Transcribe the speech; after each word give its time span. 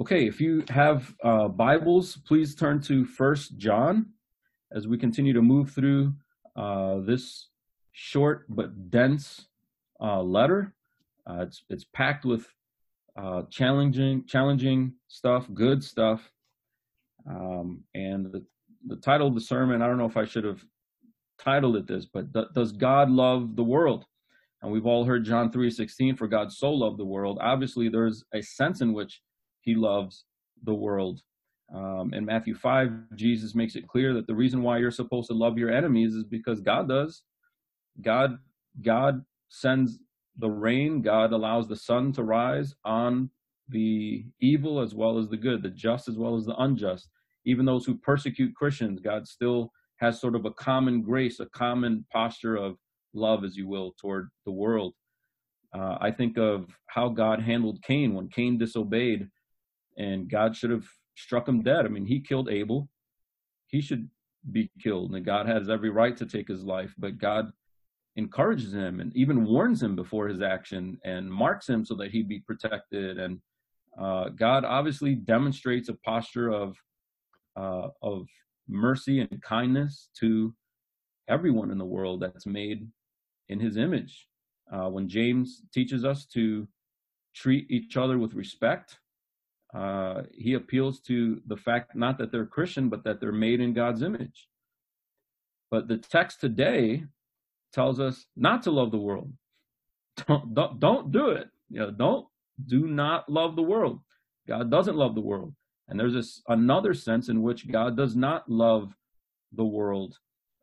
Okay, 0.00 0.26
if 0.26 0.40
you 0.40 0.64
have 0.70 1.14
uh, 1.22 1.46
Bibles, 1.46 2.16
please 2.26 2.54
turn 2.54 2.80
to 2.84 3.04
First 3.04 3.58
John 3.58 4.06
as 4.72 4.88
we 4.88 4.96
continue 4.96 5.34
to 5.34 5.42
move 5.42 5.72
through 5.72 6.14
uh, 6.56 7.00
this 7.00 7.48
short 7.92 8.46
but 8.48 8.90
dense 8.90 9.48
uh, 10.00 10.22
letter. 10.22 10.74
Uh, 11.28 11.42
it's 11.42 11.64
it's 11.68 11.84
packed 11.84 12.24
with 12.24 12.46
uh, 13.14 13.42
challenging 13.50 14.24
challenging 14.26 14.94
stuff, 15.08 15.46
good 15.52 15.84
stuff, 15.84 16.32
um, 17.28 17.84
and 17.94 18.32
the 18.32 18.42
the 18.86 18.96
title 18.96 19.28
of 19.28 19.34
the 19.34 19.40
sermon. 19.42 19.82
I 19.82 19.86
don't 19.86 19.98
know 19.98 20.06
if 20.06 20.16
I 20.16 20.24
should 20.24 20.44
have 20.44 20.64
titled 21.38 21.76
it 21.76 21.86
this, 21.86 22.06
but 22.06 22.32
does 22.54 22.72
God 22.72 23.10
love 23.10 23.54
the 23.54 23.64
world? 23.64 24.06
And 24.62 24.72
we've 24.72 24.86
all 24.86 25.04
heard 25.04 25.26
John 25.26 25.52
3:16, 25.52 26.16
for 26.16 26.26
God 26.26 26.50
so 26.50 26.72
loved 26.72 26.96
the 26.96 27.04
world. 27.04 27.36
Obviously, 27.42 27.90
there's 27.90 28.24
a 28.32 28.40
sense 28.40 28.80
in 28.80 28.94
which 28.94 29.20
he 29.60 29.74
loves 29.74 30.24
the 30.62 30.74
world. 30.74 31.22
Um, 31.74 32.12
in 32.14 32.24
Matthew 32.24 32.54
5, 32.54 32.90
Jesus 33.14 33.54
makes 33.54 33.76
it 33.76 33.86
clear 33.86 34.12
that 34.14 34.26
the 34.26 34.34
reason 34.34 34.62
why 34.62 34.78
you're 34.78 34.90
supposed 34.90 35.28
to 35.28 35.34
love 35.34 35.56
your 35.56 35.70
enemies 35.70 36.14
is 36.14 36.24
because 36.24 36.60
God 36.60 36.88
does. 36.88 37.22
God, 38.02 38.38
God 38.82 39.24
sends 39.48 39.98
the 40.38 40.50
rain, 40.50 41.02
God 41.02 41.32
allows 41.32 41.68
the 41.68 41.76
sun 41.76 42.12
to 42.12 42.24
rise 42.24 42.74
on 42.84 43.30
the 43.68 44.24
evil 44.40 44.80
as 44.80 44.94
well 44.94 45.18
as 45.18 45.28
the 45.28 45.36
good, 45.36 45.62
the 45.62 45.70
just 45.70 46.08
as 46.08 46.16
well 46.16 46.36
as 46.36 46.44
the 46.44 46.56
unjust. 46.56 47.08
Even 47.44 47.64
those 47.64 47.84
who 47.84 47.96
persecute 47.96 48.54
Christians, 48.54 49.00
God 49.00 49.26
still 49.28 49.72
has 50.00 50.20
sort 50.20 50.34
of 50.34 50.44
a 50.44 50.50
common 50.52 51.02
grace, 51.02 51.40
a 51.40 51.46
common 51.46 52.04
posture 52.12 52.56
of 52.56 52.76
love, 53.14 53.44
as 53.44 53.56
you 53.56 53.68
will, 53.68 53.94
toward 54.00 54.28
the 54.44 54.52
world. 54.52 54.94
Uh, 55.74 55.98
I 56.00 56.10
think 56.10 56.36
of 56.36 56.66
how 56.86 57.08
God 57.08 57.40
handled 57.40 57.82
Cain 57.82 58.14
when 58.14 58.28
Cain 58.28 58.58
disobeyed 58.58 59.28
and 60.00 60.28
God 60.28 60.56
should 60.56 60.70
have 60.70 60.86
struck 61.16 61.46
him 61.46 61.62
dead. 61.62 61.84
I 61.84 61.88
mean, 61.88 62.06
he 62.06 62.20
killed 62.20 62.48
Abel. 62.48 62.88
He 63.66 63.80
should 63.80 64.08
be 64.50 64.70
killed, 64.82 65.14
and 65.14 65.24
God 65.24 65.46
has 65.46 65.68
every 65.68 65.90
right 65.90 66.16
to 66.16 66.26
take 66.26 66.48
his 66.48 66.64
life, 66.64 66.94
but 66.98 67.18
God 67.18 67.52
encourages 68.16 68.72
him 68.74 69.00
and 69.00 69.14
even 69.14 69.44
warns 69.44 69.82
him 69.82 69.94
before 69.94 70.26
his 70.28 70.42
action 70.42 70.98
and 71.04 71.32
marks 71.32 71.68
him 71.68 71.84
so 71.84 71.94
that 71.96 72.10
he 72.10 72.22
be 72.22 72.40
protected. 72.40 73.18
And 73.18 73.40
uh, 73.98 74.30
God 74.30 74.64
obviously 74.64 75.14
demonstrates 75.14 75.88
a 75.88 75.94
posture 75.94 76.50
of 76.50 76.76
uh, 77.56 77.88
of 78.02 78.26
mercy 78.68 79.20
and 79.20 79.42
kindness 79.42 80.08
to 80.20 80.54
everyone 81.28 81.70
in 81.70 81.78
the 81.78 81.84
world 81.84 82.20
that's 82.20 82.46
made 82.46 82.88
in 83.48 83.60
His 83.60 83.76
image. 83.76 84.26
Uh, 84.72 84.88
when 84.88 85.08
James 85.08 85.62
teaches 85.74 86.04
us 86.04 86.26
to 86.26 86.68
treat 87.34 87.70
each 87.70 87.96
other 87.96 88.18
with 88.18 88.34
respect, 88.34 88.99
uh, 89.74 90.22
he 90.32 90.54
appeals 90.54 91.00
to 91.00 91.40
the 91.46 91.56
fact 91.56 91.94
not 91.94 92.18
that 92.18 92.32
they're 92.32 92.46
Christian, 92.46 92.88
but 92.88 93.04
that 93.04 93.20
they're 93.20 93.32
made 93.32 93.60
in 93.60 93.72
God's 93.72 94.02
image. 94.02 94.48
But 95.70 95.86
the 95.86 95.98
text 95.98 96.40
today 96.40 97.04
tells 97.72 98.00
us 98.00 98.26
not 98.36 98.62
to 98.64 98.70
love 98.70 98.90
the 98.90 98.98
world. 98.98 99.32
Don't, 100.26 100.54
don't, 100.54 100.80
don't 100.80 101.12
do 101.12 101.30
it. 101.30 101.48
You 101.70 101.80
know, 101.80 101.90
don't 101.92 102.26
do 102.66 102.86
not 102.88 103.30
love 103.30 103.56
the 103.56 103.62
world. 103.62 104.00
God 104.46 104.70
doesn't 104.70 104.96
love 104.96 105.14
the 105.14 105.20
world. 105.20 105.54
And 105.88 105.98
there's 105.98 106.12
this 106.12 106.42
another 106.48 106.92
sense 106.92 107.28
in 107.28 107.42
which 107.42 107.70
God 107.70 107.96
does 107.96 108.16
not 108.16 108.48
love 108.50 108.94
the 109.52 109.64
world. 109.64 110.18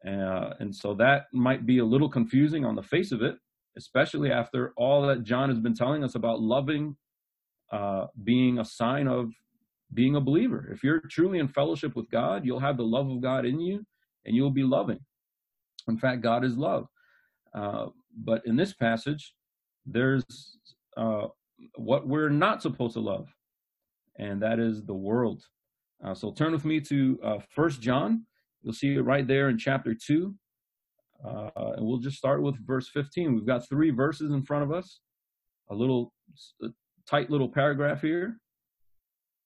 Uh, 0.05 0.53
and 0.59 0.75
so 0.75 0.93
that 0.95 1.25
might 1.33 1.65
be 1.65 1.79
a 1.79 1.85
little 1.85 2.09
confusing 2.09 2.65
on 2.65 2.75
the 2.75 2.83
face 2.83 3.11
of 3.11 3.21
it, 3.21 3.37
especially 3.77 4.31
after 4.31 4.73
all 4.77 5.07
that 5.07 5.23
John 5.23 5.49
has 5.49 5.59
been 5.59 5.73
telling 5.73 6.03
us 6.03 6.15
about 6.15 6.41
loving 6.41 6.95
uh, 7.71 8.07
being 8.23 8.59
a 8.59 8.65
sign 8.65 9.07
of 9.07 9.31
being 9.93 10.15
a 10.15 10.21
believer. 10.21 10.69
If 10.71 10.83
you're 10.83 11.01
truly 11.09 11.39
in 11.39 11.47
fellowship 11.47 11.95
with 11.95 12.09
God, 12.09 12.45
you'll 12.45 12.59
have 12.59 12.77
the 12.77 12.83
love 12.83 13.09
of 13.09 13.21
God 13.21 13.45
in 13.45 13.59
you 13.59 13.85
and 14.25 14.35
you'll 14.35 14.51
be 14.51 14.63
loving. 14.63 14.99
In 15.87 15.97
fact, 15.97 16.21
God 16.21 16.43
is 16.43 16.57
love. 16.57 16.87
Uh, 17.53 17.87
but 18.15 18.41
in 18.45 18.55
this 18.55 18.73
passage, 18.73 19.33
there's 19.85 20.25
uh, 20.97 21.27
what 21.75 22.07
we're 22.07 22.29
not 22.29 22.61
supposed 22.61 22.93
to 22.93 22.99
love, 22.99 23.27
and 24.17 24.41
that 24.41 24.59
is 24.59 24.83
the 24.83 24.93
world. 24.93 25.43
Uh, 26.03 26.13
so 26.13 26.31
turn 26.31 26.51
with 26.51 26.65
me 26.65 26.79
to 26.81 27.19
uh, 27.23 27.37
First 27.55 27.81
John. 27.81 28.25
You'll 28.61 28.73
see 28.73 28.95
it 28.95 29.01
right 29.01 29.25
there 29.25 29.49
in 29.49 29.57
chapter 29.57 29.95
2. 29.95 30.35
Uh, 31.25 31.49
and 31.55 31.85
we'll 31.85 31.97
just 31.97 32.17
start 32.17 32.41
with 32.41 32.55
verse 32.65 32.89
15. 32.89 33.33
We've 33.33 33.45
got 33.45 33.67
three 33.67 33.89
verses 33.89 34.31
in 34.31 34.43
front 34.43 34.63
of 34.63 34.71
us, 34.71 34.99
a 35.69 35.75
little 35.75 36.13
tight 37.07 37.29
little 37.29 37.49
paragraph 37.49 38.01
here. 38.01 38.39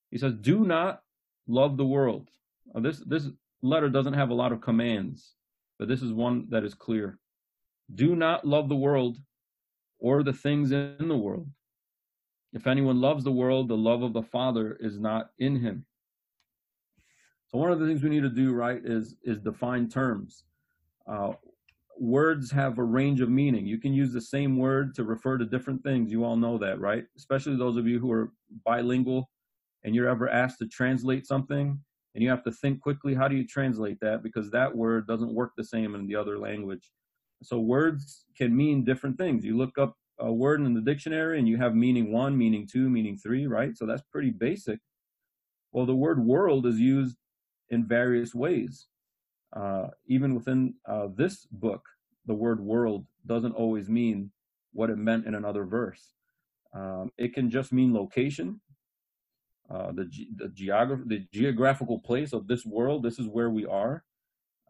He 0.09 0.17
says, 0.17 0.33
"Do 0.33 0.65
not 0.65 1.03
love 1.47 1.77
the 1.77 1.85
world." 1.85 2.29
Now, 2.73 2.81
this 2.81 2.99
this 2.99 3.29
letter 3.61 3.89
doesn't 3.89 4.13
have 4.13 4.29
a 4.29 4.35
lot 4.35 4.51
of 4.51 4.61
commands, 4.61 5.35
but 5.79 5.87
this 5.87 6.01
is 6.01 6.11
one 6.11 6.49
that 6.49 6.63
is 6.63 6.73
clear. 6.73 7.19
Do 7.93 8.15
not 8.15 8.45
love 8.45 8.69
the 8.69 8.75
world 8.75 9.17
or 9.99 10.23
the 10.23 10.33
things 10.33 10.71
in 10.71 11.07
the 11.07 11.17
world. 11.17 11.49
If 12.53 12.67
anyone 12.67 12.99
loves 12.99 13.23
the 13.23 13.31
world, 13.31 13.67
the 13.67 13.77
love 13.77 14.01
of 14.01 14.13
the 14.13 14.23
Father 14.23 14.75
is 14.79 14.99
not 14.99 15.31
in 15.39 15.55
him. 15.55 15.85
So 17.47 17.57
one 17.57 17.71
of 17.71 17.79
the 17.79 17.87
things 17.87 18.01
we 18.01 18.09
need 18.09 18.23
to 18.23 18.29
do, 18.29 18.53
right, 18.53 18.81
is 18.83 19.15
is 19.23 19.39
define 19.39 19.89
terms. 19.89 20.43
Uh, 21.05 21.33
words 22.01 22.49
have 22.49 22.79
a 22.79 22.83
range 22.83 23.21
of 23.21 23.29
meaning. 23.29 23.67
You 23.67 23.77
can 23.77 23.93
use 23.93 24.11
the 24.11 24.21
same 24.21 24.57
word 24.57 24.95
to 24.95 25.03
refer 25.03 25.37
to 25.37 25.45
different 25.45 25.83
things. 25.83 26.11
You 26.11 26.25
all 26.25 26.35
know 26.35 26.57
that, 26.57 26.79
right? 26.79 27.05
Especially 27.15 27.55
those 27.55 27.77
of 27.77 27.87
you 27.87 27.99
who 27.99 28.11
are 28.11 28.31
bilingual 28.65 29.29
and 29.83 29.93
you're 29.93 30.09
ever 30.09 30.27
asked 30.27 30.57
to 30.59 30.67
translate 30.67 31.27
something 31.27 31.79
and 32.15 32.23
you 32.23 32.29
have 32.29 32.43
to 32.45 32.51
think 32.51 32.81
quickly, 32.81 33.13
how 33.13 33.27
do 33.27 33.35
you 33.35 33.45
translate 33.45 33.99
that? 34.01 34.23
Because 34.23 34.49
that 34.49 34.75
word 34.75 35.05
doesn't 35.05 35.35
work 35.35 35.51
the 35.55 35.63
same 35.63 35.93
in 35.93 36.07
the 36.07 36.15
other 36.15 36.39
language. 36.39 36.89
So 37.43 37.59
words 37.59 38.25
can 38.35 38.55
mean 38.57 38.83
different 38.83 39.19
things. 39.19 39.45
You 39.45 39.55
look 39.55 39.77
up 39.77 39.95
a 40.19 40.33
word 40.33 40.61
in 40.61 40.73
the 40.73 40.81
dictionary 40.81 41.37
and 41.37 41.47
you 41.47 41.57
have 41.57 41.75
meaning 41.75 42.11
one, 42.11 42.35
meaning 42.35 42.67
two, 42.67 42.89
meaning 42.89 43.15
three, 43.15 43.45
right? 43.45 43.77
So 43.77 43.85
that's 43.85 44.03
pretty 44.11 44.31
basic. 44.31 44.79
Well, 45.71 45.85
the 45.85 45.95
word 45.95 46.25
world 46.25 46.65
is 46.65 46.79
used 46.79 47.17
in 47.69 47.87
various 47.87 48.33
ways. 48.33 48.87
Uh, 49.53 49.87
even 50.07 50.33
within 50.35 50.73
uh, 50.87 51.07
this 51.15 51.45
book, 51.51 51.83
the 52.25 52.33
word 52.33 52.59
world 52.59 53.05
doesn't 53.25 53.53
always 53.53 53.89
mean 53.89 54.31
what 54.73 54.89
it 54.89 54.97
meant 54.97 55.25
in 55.25 55.35
another 55.35 55.65
verse. 55.65 56.13
Um, 56.73 57.11
it 57.17 57.33
can 57.33 57.49
just 57.49 57.73
mean 57.73 57.93
location, 57.93 58.61
uh, 59.69 59.91
the, 59.91 60.05
ge- 60.05 60.29
the, 60.37 60.47
the 61.05 61.27
geographical 61.33 61.99
place 61.99 62.31
of 62.31 62.47
this 62.47 62.65
world. 62.65 63.03
This 63.03 63.19
is 63.19 63.27
where 63.27 63.49
we 63.49 63.65
are. 63.65 64.03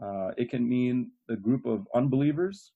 Uh, 0.02 0.31
it 0.38 0.50
can 0.50 0.68
mean 0.68 1.12
the 1.28 1.36
group 1.36 1.66
of 1.66 1.88
unbelievers, 1.94 2.72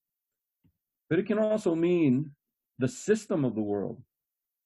but 1.09 1.17
it 1.17 1.25
can 1.25 1.39
also 1.39 1.73
mean 1.73 2.31
the 2.77 2.87
system 2.87 3.43
of 3.43 3.55
the 3.55 3.61
world, 3.61 4.03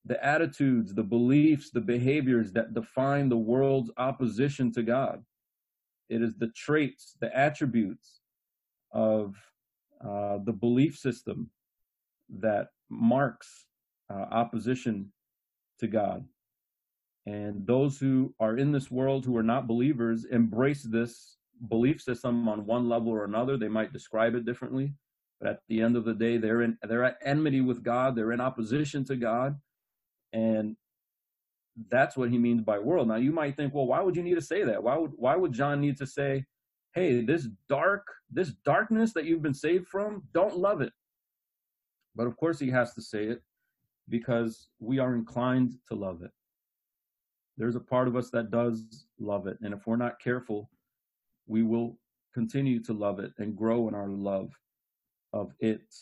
the 0.05 0.21
attitudes, 0.23 0.93
the 0.93 1.03
beliefs, 1.03 1.69
the 1.71 1.79
behaviors 1.79 2.51
that 2.51 2.73
define 2.73 3.29
the 3.29 3.37
world's 3.37 3.91
opposition 3.95 4.73
to 4.73 4.83
God. 4.83 5.23
It 6.09 6.21
is 6.21 6.35
the 6.37 6.49
traits, 6.49 7.15
the 7.19 7.35
attributes 7.37 8.21
of 8.91 9.35
uh, 10.03 10.39
the 10.43 10.53
belief 10.53 10.97
system 10.97 11.49
that 12.39 12.69
marks 12.89 13.65
uh, 14.09 14.25
opposition 14.31 15.11
to 15.79 15.87
God. 15.87 16.25
And 17.25 17.65
those 17.67 17.99
who 17.99 18.33
are 18.39 18.57
in 18.57 18.71
this 18.71 18.89
world 18.89 19.25
who 19.25 19.37
are 19.37 19.43
not 19.43 19.67
believers 19.67 20.25
embrace 20.25 20.83
this 20.83 21.37
belief 21.67 22.01
system 22.01 22.47
on 22.47 22.65
one 22.65 22.87
level 22.87 23.09
or 23.09 23.25
another. 23.25 23.57
They 23.57 23.67
might 23.67 23.93
describe 23.93 24.35
it 24.35 24.45
differently, 24.45 24.93
but 25.39 25.49
at 25.49 25.61
the 25.67 25.81
end 25.81 25.95
of 25.95 26.05
the 26.05 26.13
day, 26.13 26.37
they're 26.37 26.61
in 26.61 26.77
they're 26.81 27.03
at 27.03 27.17
enmity 27.23 27.61
with 27.61 27.83
God. 27.83 28.15
They're 28.15 28.31
in 28.31 28.41
opposition 28.41 29.03
to 29.05 29.15
God, 29.15 29.59
and 30.33 30.75
that's 31.89 32.17
what 32.17 32.29
he 32.29 32.37
means 32.37 32.61
by 32.61 32.79
world. 32.79 33.07
Now 33.07 33.15
you 33.15 33.31
might 33.31 33.55
think, 33.55 33.73
well, 33.73 33.87
why 33.87 34.01
would 34.01 34.15
you 34.15 34.23
need 34.23 34.35
to 34.35 34.41
say 34.41 34.63
that? 34.63 34.81
Why 34.81 34.97
would 34.97 35.11
why 35.15 35.35
would 35.35 35.53
John 35.53 35.79
need 35.79 35.97
to 35.97 36.07
say, 36.07 36.45
hey, 36.93 37.21
this 37.21 37.47
dark, 37.67 38.05
this 38.31 38.53
darkness 38.65 39.13
that 39.13 39.25
you've 39.25 39.41
been 39.41 39.53
saved 39.53 39.87
from, 39.87 40.23
don't 40.33 40.57
love 40.57 40.81
it. 40.81 40.93
But 42.15 42.27
of 42.27 42.35
course 42.37 42.59
he 42.59 42.69
has 42.71 42.93
to 42.95 43.01
say 43.01 43.25
it 43.25 43.41
because 44.09 44.69
we 44.79 44.99
are 44.99 45.15
inclined 45.15 45.73
to 45.87 45.95
love 45.95 46.23
it. 46.23 46.31
There's 47.57 47.75
a 47.75 47.81
part 47.81 48.07
of 48.07 48.15
us 48.15 48.29
that 48.31 48.51
does 48.51 49.05
love 49.19 49.47
it. 49.47 49.57
And 49.61 49.73
if 49.73 49.85
we're 49.85 49.97
not 49.97 50.19
careful, 50.19 50.69
we 51.47 51.63
will 51.63 51.97
continue 52.33 52.81
to 52.83 52.93
love 52.93 53.19
it 53.19 53.33
and 53.37 53.55
grow 53.55 53.87
in 53.87 53.95
our 53.95 54.07
love 54.07 54.51
of 55.33 55.51
it. 55.59 55.93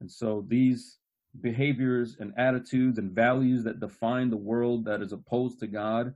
And 0.00 0.10
so 0.10 0.44
these 0.48 0.98
behaviors 1.40 2.16
and 2.18 2.32
attitudes 2.36 2.98
and 2.98 3.10
values 3.10 3.64
that 3.64 3.80
define 3.80 4.30
the 4.30 4.36
world 4.36 4.84
that 4.84 5.02
is 5.02 5.12
opposed 5.12 5.60
to 5.60 5.66
God 5.66 6.14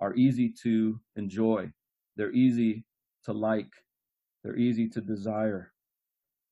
are 0.00 0.14
easy 0.14 0.52
to 0.62 1.00
enjoy. 1.16 1.70
They're 2.16 2.32
easy 2.32 2.84
to 3.24 3.32
like, 3.32 3.70
they're 4.42 4.56
easy 4.56 4.88
to 4.90 5.00
desire. 5.00 5.72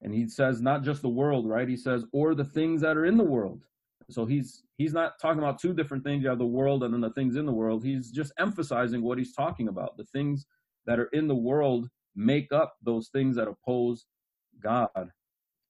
And 0.03 0.14
he 0.14 0.29
says, 0.29 0.61
not 0.61 0.82
just 0.82 1.03
the 1.03 1.09
world, 1.09 1.49
right? 1.49 1.69
He 1.69 1.76
says, 1.76 2.05
or 2.12 2.35
the 2.35 2.44
things 2.44 2.82
that 2.82 2.97
are 2.97 3.06
in 3.06 3.17
the 3.17 3.25
world. 3.25 3.64
So 4.11 4.26
he's 4.26 4.65
he's 4.76 4.93
not 4.93 5.12
talking 5.20 5.38
about 5.38 5.61
two 5.61 5.73
different 5.73 6.05
things. 6.05 6.23
You 6.23 6.29
have 6.29 6.38
the 6.38 6.44
world 6.44 6.82
and 6.82 6.93
then 6.93 7.00
the 7.00 7.11
things 7.11 7.37
in 7.37 7.47
the 7.47 7.53
world. 7.53 7.85
He's 7.85 8.11
just 8.11 8.32
emphasizing 8.38 9.03
what 9.03 9.17
he's 9.17 9.32
talking 9.32 9.69
about. 9.69 9.97
The 9.97 10.05
things 10.06 10.44
that 10.87 10.99
are 10.99 11.08
in 11.12 11.29
the 11.29 11.37
world 11.37 11.88
make 12.17 12.53
up 12.53 12.75
those 12.82 13.08
things 13.08 13.37
that 13.37 13.49
oppose 13.49 14.05
God. 14.62 14.88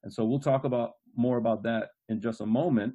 And 0.03 0.13
so 0.13 0.25
we'll 0.25 0.41
talk 0.41 0.65
about 0.65 0.93
more 1.17 1.39
about 1.39 1.63
that 1.65 1.91
in 2.09 2.21
just 2.21 2.41
a 2.41 2.47
moment. 2.47 2.95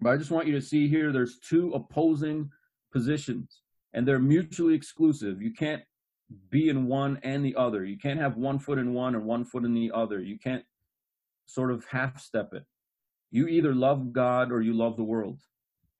But 0.00 0.10
I 0.10 0.16
just 0.16 0.30
want 0.30 0.46
you 0.46 0.54
to 0.54 0.62
see 0.62 0.88
here 0.88 1.12
there's 1.12 1.38
two 1.38 1.72
opposing 1.72 2.50
positions 2.92 3.62
and 3.92 4.06
they're 4.06 4.18
mutually 4.18 4.74
exclusive. 4.74 5.42
You 5.42 5.52
can't 5.52 5.82
be 6.50 6.68
in 6.68 6.86
one 6.86 7.18
and 7.22 7.44
the 7.44 7.56
other. 7.56 7.84
You 7.84 7.98
can't 7.98 8.20
have 8.20 8.36
one 8.36 8.58
foot 8.58 8.78
in 8.78 8.94
one 8.94 9.14
and 9.14 9.24
one 9.24 9.44
foot 9.44 9.64
in 9.64 9.74
the 9.74 9.90
other. 9.92 10.20
You 10.20 10.38
can't 10.38 10.64
sort 11.46 11.70
of 11.70 11.84
half 11.86 12.20
step 12.20 12.50
it. 12.52 12.64
You 13.30 13.46
either 13.48 13.74
love 13.74 14.12
God 14.12 14.52
or 14.52 14.60
you 14.60 14.72
love 14.72 14.96
the 14.96 15.04
world. 15.04 15.40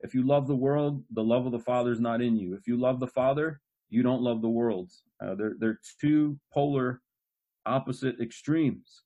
If 0.00 0.14
you 0.14 0.26
love 0.26 0.46
the 0.46 0.56
world, 0.56 1.04
the 1.12 1.22
love 1.22 1.46
of 1.46 1.52
the 1.52 1.58
Father 1.58 1.92
is 1.92 2.00
not 2.00 2.22
in 2.22 2.36
you. 2.36 2.54
If 2.54 2.66
you 2.66 2.76
love 2.76 3.00
the 3.00 3.06
Father, 3.06 3.60
you 3.90 4.02
don't 4.02 4.22
love 4.22 4.40
the 4.40 4.48
world. 4.48 4.90
Uh, 5.22 5.34
they're, 5.34 5.54
they're 5.58 5.80
two 6.00 6.38
polar 6.52 7.02
opposite 7.66 8.20
extremes. 8.20 9.02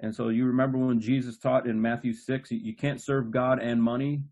And 0.00 0.14
so 0.14 0.28
you 0.28 0.46
remember 0.46 0.78
when 0.78 1.00
Jesus 1.00 1.38
taught 1.38 1.66
in 1.66 1.80
Matthew 1.80 2.12
6, 2.12 2.50
you 2.52 2.76
can't 2.76 3.02
serve 3.02 3.30
God 3.30 3.60
and 3.60 3.82
money. 3.82 4.22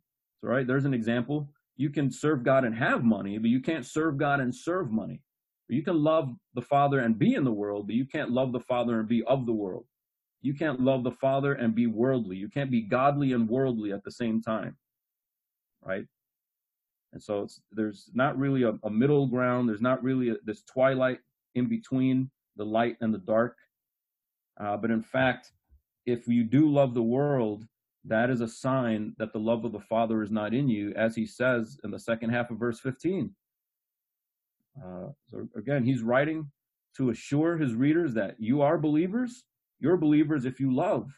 So, 0.41 0.49
right, 0.49 0.67
there's 0.67 0.85
an 0.85 0.95
example. 0.95 1.51
You 1.77 1.91
can 1.91 2.11
serve 2.11 2.45
God 2.45 2.65
and 2.65 2.75
have 2.75 3.03
money, 3.03 3.39
but 3.39 3.51
you 3.51 3.61
can't 3.61 3.85
serve 3.85 4.17
God 4.17 4.41
and 4.41 4.55
serve 4.55 4.91
money. 4.91 5.23
You 5.69 5.83
can 5.83 6.03
love 6.03 6.29
the 6.55 6.63
Father 6.63 7.01
and 7.01 7.19
be 7.19 7.35
in 7.35 7.43
the 7.45 7.53
world, 7.53 7.89
but 7.89 7.97
you 7.97 8.07
can't 8.07 8.31
love 8.31 8.53
the 8.53 8.61
Father 8.61 9.01
and 9.01 9.09
be 9.09 9.25
of 9.25 9.47
the 9.47 9.53
world. 9.53 9.85
You 10.41 10.55
can't 10.55 10.81
love 10.81 11.03
the 11.03 11.11
Father 11.11 11.55
and 11.55 11.75
be 11.75 11.87
worldly. 11.87 12.37
You 12.37 12.49
can't 12.49 12.71
be 12.71 12.83
godly 12.83 13.33
and 13.33 13.49
worldly 13.49 13.93
at 13.93 14.05
the 14.05 14.13
same 14.13 14.41
time. 14.41 14.77
Right? 15.83 16.05
And 17.13 17.23
so 17.23 17.43
it's, 17.43 17.61
there's 17.73 18.11
not 18.15 18.39
really 18.39 18.63
a, 18.63 18.75
a 18.85 18.91
middle 18.91 19.27
ground. 19.27 19.69
There's 19.69 19.81
not 19.81 20.03
really 20.05 20.31
a, 20.31 20.35
this 20.45 20.63
twilight 20.63 21.19
in 21.55 21.69
between 21.69 22.31
the 22.57 22.65
light 22.65 22.97
and 23.01 23.13
the 23.13 23.19
dark. 23.19 23.57
Uh, 24.61 24.77
but 24.77 24.91
in 24.91 25.03
fact, 25.03 25.53
if 26.07 26.27
you 26.29 26.45
do 26.45 26.69
love 26.69 26.95
the 26.95 27.03
world, 27.03 27.67
that 28.05 28.31
is 28.31 28.41
a 28.41 28.49
sign 28.49 29.15
that 29.19 29.33
the 29.33 29.39
love 29.39 29.65
of 29.65 29.73
the 29.73 29.81
Father 29.81 30.23
is 30.23 30.31
not 30.31 30.55
in 30.55 30.69
you, 30.69 30.93
as 30.95 31.17
he 31.17 31.27
says 31.27 31.79
in 31.85 31.91
the 31.91 31.99
second 31.99 32.31
half 32.31 32.51
of 32.51 32.59
verse 32.59 32.79
15. 32.81 33.35
Uh, 34.79 35.09
so 35.29 35.49
again, 35.57 35.85
he's 35.85 36.03
writing 36.03 36.51
to 36.97 37.11
assure 37.11 37.57
his 37.57 37.75
readers 37.75 38.15
that 38.15 38.37
you 38.39 38.63
are 38.63 38.79
believers. 38.79 39.45
You're 39.81 39.97
believers 39.97 40.45
if 40.45 40.61
you 40.61 40.75
love, 40.75 41.11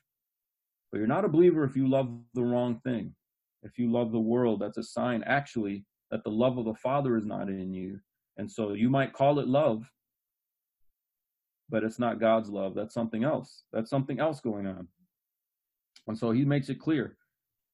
but 0.90 0.98
you're 0.98 1.06
not 1.06 1.24
a 1.24 1.28
believer 1.28 1.64
if 1.64 1.76
you 1.76 1.88
love 1.88 2.10
the 2.34 2.42
wrong 2.42 2.80
thing. 2.82 3.14
If 3.62 3.78
you 3.78 3.92
love 3.92 4.12
the 4.12 4.18
world, 4.18 4.60
that's 4.60 4.78
a 4.78 4.82
sign 4.82 5.22
actually 5.26 5.84
that 6.10 6.24
the 6.24 6.30
love 6.30 6.58
of 6.58 6.64
the 6.64 6.74
Father 6.74 7.16
is 7.16 7.26
not 7.26 7.48
in 7.48 7.72
you. 7.72 8.00
And 8.36 8.50
so 8.50 8.72
you 8.72 8.88
might 8.88 9.12
call 9.12 9.40
it 9.40 9.48
love, 9.48 9.90
but 11.68 11.84
it's 11.84 11.98
not 11.98 12.20
God's 12.20 12.48
love. 12.48 12.74
That's 12.74 12.94
something 12.94 13.24
else. 13.24 13.64
That's 13.72 13.90
something 13.90 14.20
else 14.20 14.40
going 14.40 14.66
on. 14.66 14.88
And 16.06 16.18
so 16.18 16.30
he 16.30 16.44
makes 16.44 16.68
it 16.68 16.80
clear 16.80 17.16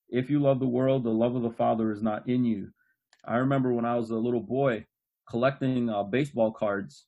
if 0.08 0.28
you 0.28 0.40
love 0.40 0.60
the 0.60 0.66
world, 0.66 1.04
the 1.04 1.10
love 1.10 1.34
of 1.34 1.42
the 1.42 1.50
Father 1.50 1.92
is 1.92 2.02
not 2.02 2.28
in 2.28 2.44
you. 2.44 2.70
I 3.24 3.36
remember 3.36 3.72
when 3.72 3.84
I 3.84 3.96
was 3.96 4.10
a 4.10 4.16
little 4.16 4.40
boy 4.40 4.86
collecting 5.28 5.88
uh, 5.88 6.02
baseball 6.02 6.52
cards. 6.52 7.06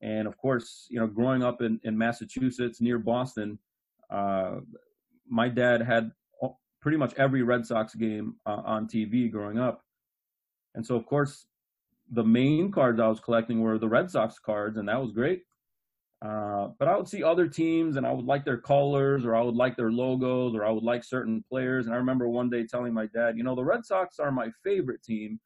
And 0.00 0.26
of 0.26 0.36
course, 0.36 0.86
you 0.90 0.98
know, 0.98 1.06
growing 1.06 1.42
up 1.42 1.62
in, 1.62 1.78
in 1.84 1.96
Massachusetts 1.96 2.80
near 2.80 2.98
Boston, 2.98 3.58
uh, 4.10 4.56
my 5.28 5.48
dad 5.48 5.82
had 5.82 6.10
pretty 6.80 6.98
much 6.98 7.14
every 7.14 7.42
Red 7.42 7.64
Sox 7.64 7.94
game 7.94 8.34
uh, 8.44 8.62
on 8.64 8.88
TV 8.88 9.30
growing 9.30 9.58
up. 9.58 9.84
And 10.74 10.84
so, 10.84 10.96
of 10.96 11.06
course, 11.06 11.46
the 12.10 12.24
main 12.24 12.72
cards 12.72 13.00
I 13.00 13.06
was 13.06 13.20
collecting 13.20 13.60
were 13.60 13.78
the 13.78 13.88
Red 13.88 14.10
Sox 14.10 14.38
cards, 14.38 14.76
and 14.76 14.88
that 14.88 15.00
was 15.00 15.12
great. 15.12 15.42
Uh, 16.24 16.68
but 16.78 16.86
I 16.86 16.96
would 16.96 17.08
see 17.08 17.24
other 17.24 17.48
teams 17.48 17.96
and 17.96 18.06
I 18.06 18.12
would 18.12 18.26
like 18.26 18.44
their 18.44 18.58
colors 18.58 19.24
or 19.24 19.34
I 19.34 19.42
would 19.42 19.56
like 19.56 19.76
their 19.76 19.90
logos 19.90 20.54
or 20.54 20.64
I 20.64 20.70
would 20.70 20.84
like 20.84 21.02
certain 21.02 21.42
players. 21.48 21.86
And 21.86 21.94
I 21.94 21.98
remember 21.98 22.28
one 22.28 22.48
day 22.48 22.64
telling 22.64 22.94
my 22.94 23.06
dad, 23.06 23.36
you 23.36 23.42
know, 23.42 23.56
the 23.56 23.64
Red 23.64 23.84
Sox 23.84 24.20
are 24.20 24.30
my 24.30 24.50
favorite 24.62 25.02
team. 25.02 25.40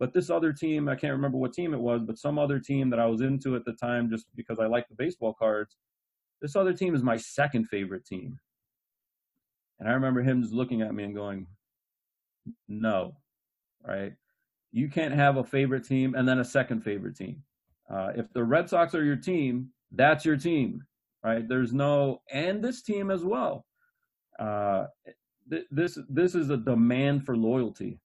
But 0.00 0.12
this 0.12 0.30
other 0.30 0.52
team, 0.52 0.88
I 0.88 0.96
can't 0.96 1.12
remember 1.12 1.38
what 1.38 1.52
team 1.52 1.72
it 1.72 1.80
was, 1.80 2.02
but 2.02 2.18
some 2.18 2.40
other 2.40 2.58
team 2.58 2.90
that 2.90 2.98
I 2.98 3.06
was 3.06 3.20
into 3.20 3.54
at 3.54 3.64
the 3.64 3.74
time 3.74 4.10
just 4.10 4.26
because 4.34 4.58
I 4.58 4.66
liked 4.66 4.88
the 4.88 4.96
baseball 4.96 5.34
cards, 5.38 5.76
this 6.42 6.56
other 6.56 6.72
team 6.72 6.96
is 6.96 7.02
my 7.04 7.16
second 7.16 7.66
favorite 7.68 8.04
team. 8.04 8.40
And 9.78 9.88
I 9.88 9.92
remember 9.92 10.22
him 10.22 10.42
just 10.42 10.52
looking 10.52 10.82
at 10.82 10.92
me 10.92 11.04
and 11.04 11.14
going, 11.14 11.46
no, 12.66 13.16
right? 13.86 14.12
You 14.72 14.88
can't 14.88 15.14
have 15.14 15.36
a 15.36 15.44
favorite 15.44 15.86
team 15.86 16.16
and 16.16 16.28
then 16.28 16.40
a 16.40 16.44
second 16.44 16.80
favorite 16.80 17.16
team. 17.16 17.44
Uh, 17.88 18.10
if 18.16 18.32
the 18.32 18.42
Red 18.42 18.68
Sox 18.68 18.94
are 18.96 19.04
your 19.04 19.16
team, 19.16 19.70
that's 19.96 20.24
your 20.24 20.36
team, 20.36 20.82
right? 21.24 21.48
There's 21.48 21.72
no 21.72 22.22
and 22.32 22.62
this 22.62 22.82
team 22.82 23.10
as 23.10 23.24
well. 23.24 23.66
Uh, 24.38 24.86
th- 25.50 25.66
this 25.70 25.98
this 26.08 26.34
is 26.34 26.50
a 26.50 26.56
demand 26.56 27.26
for 27.26 27.36
loyalty, 27.36 28.00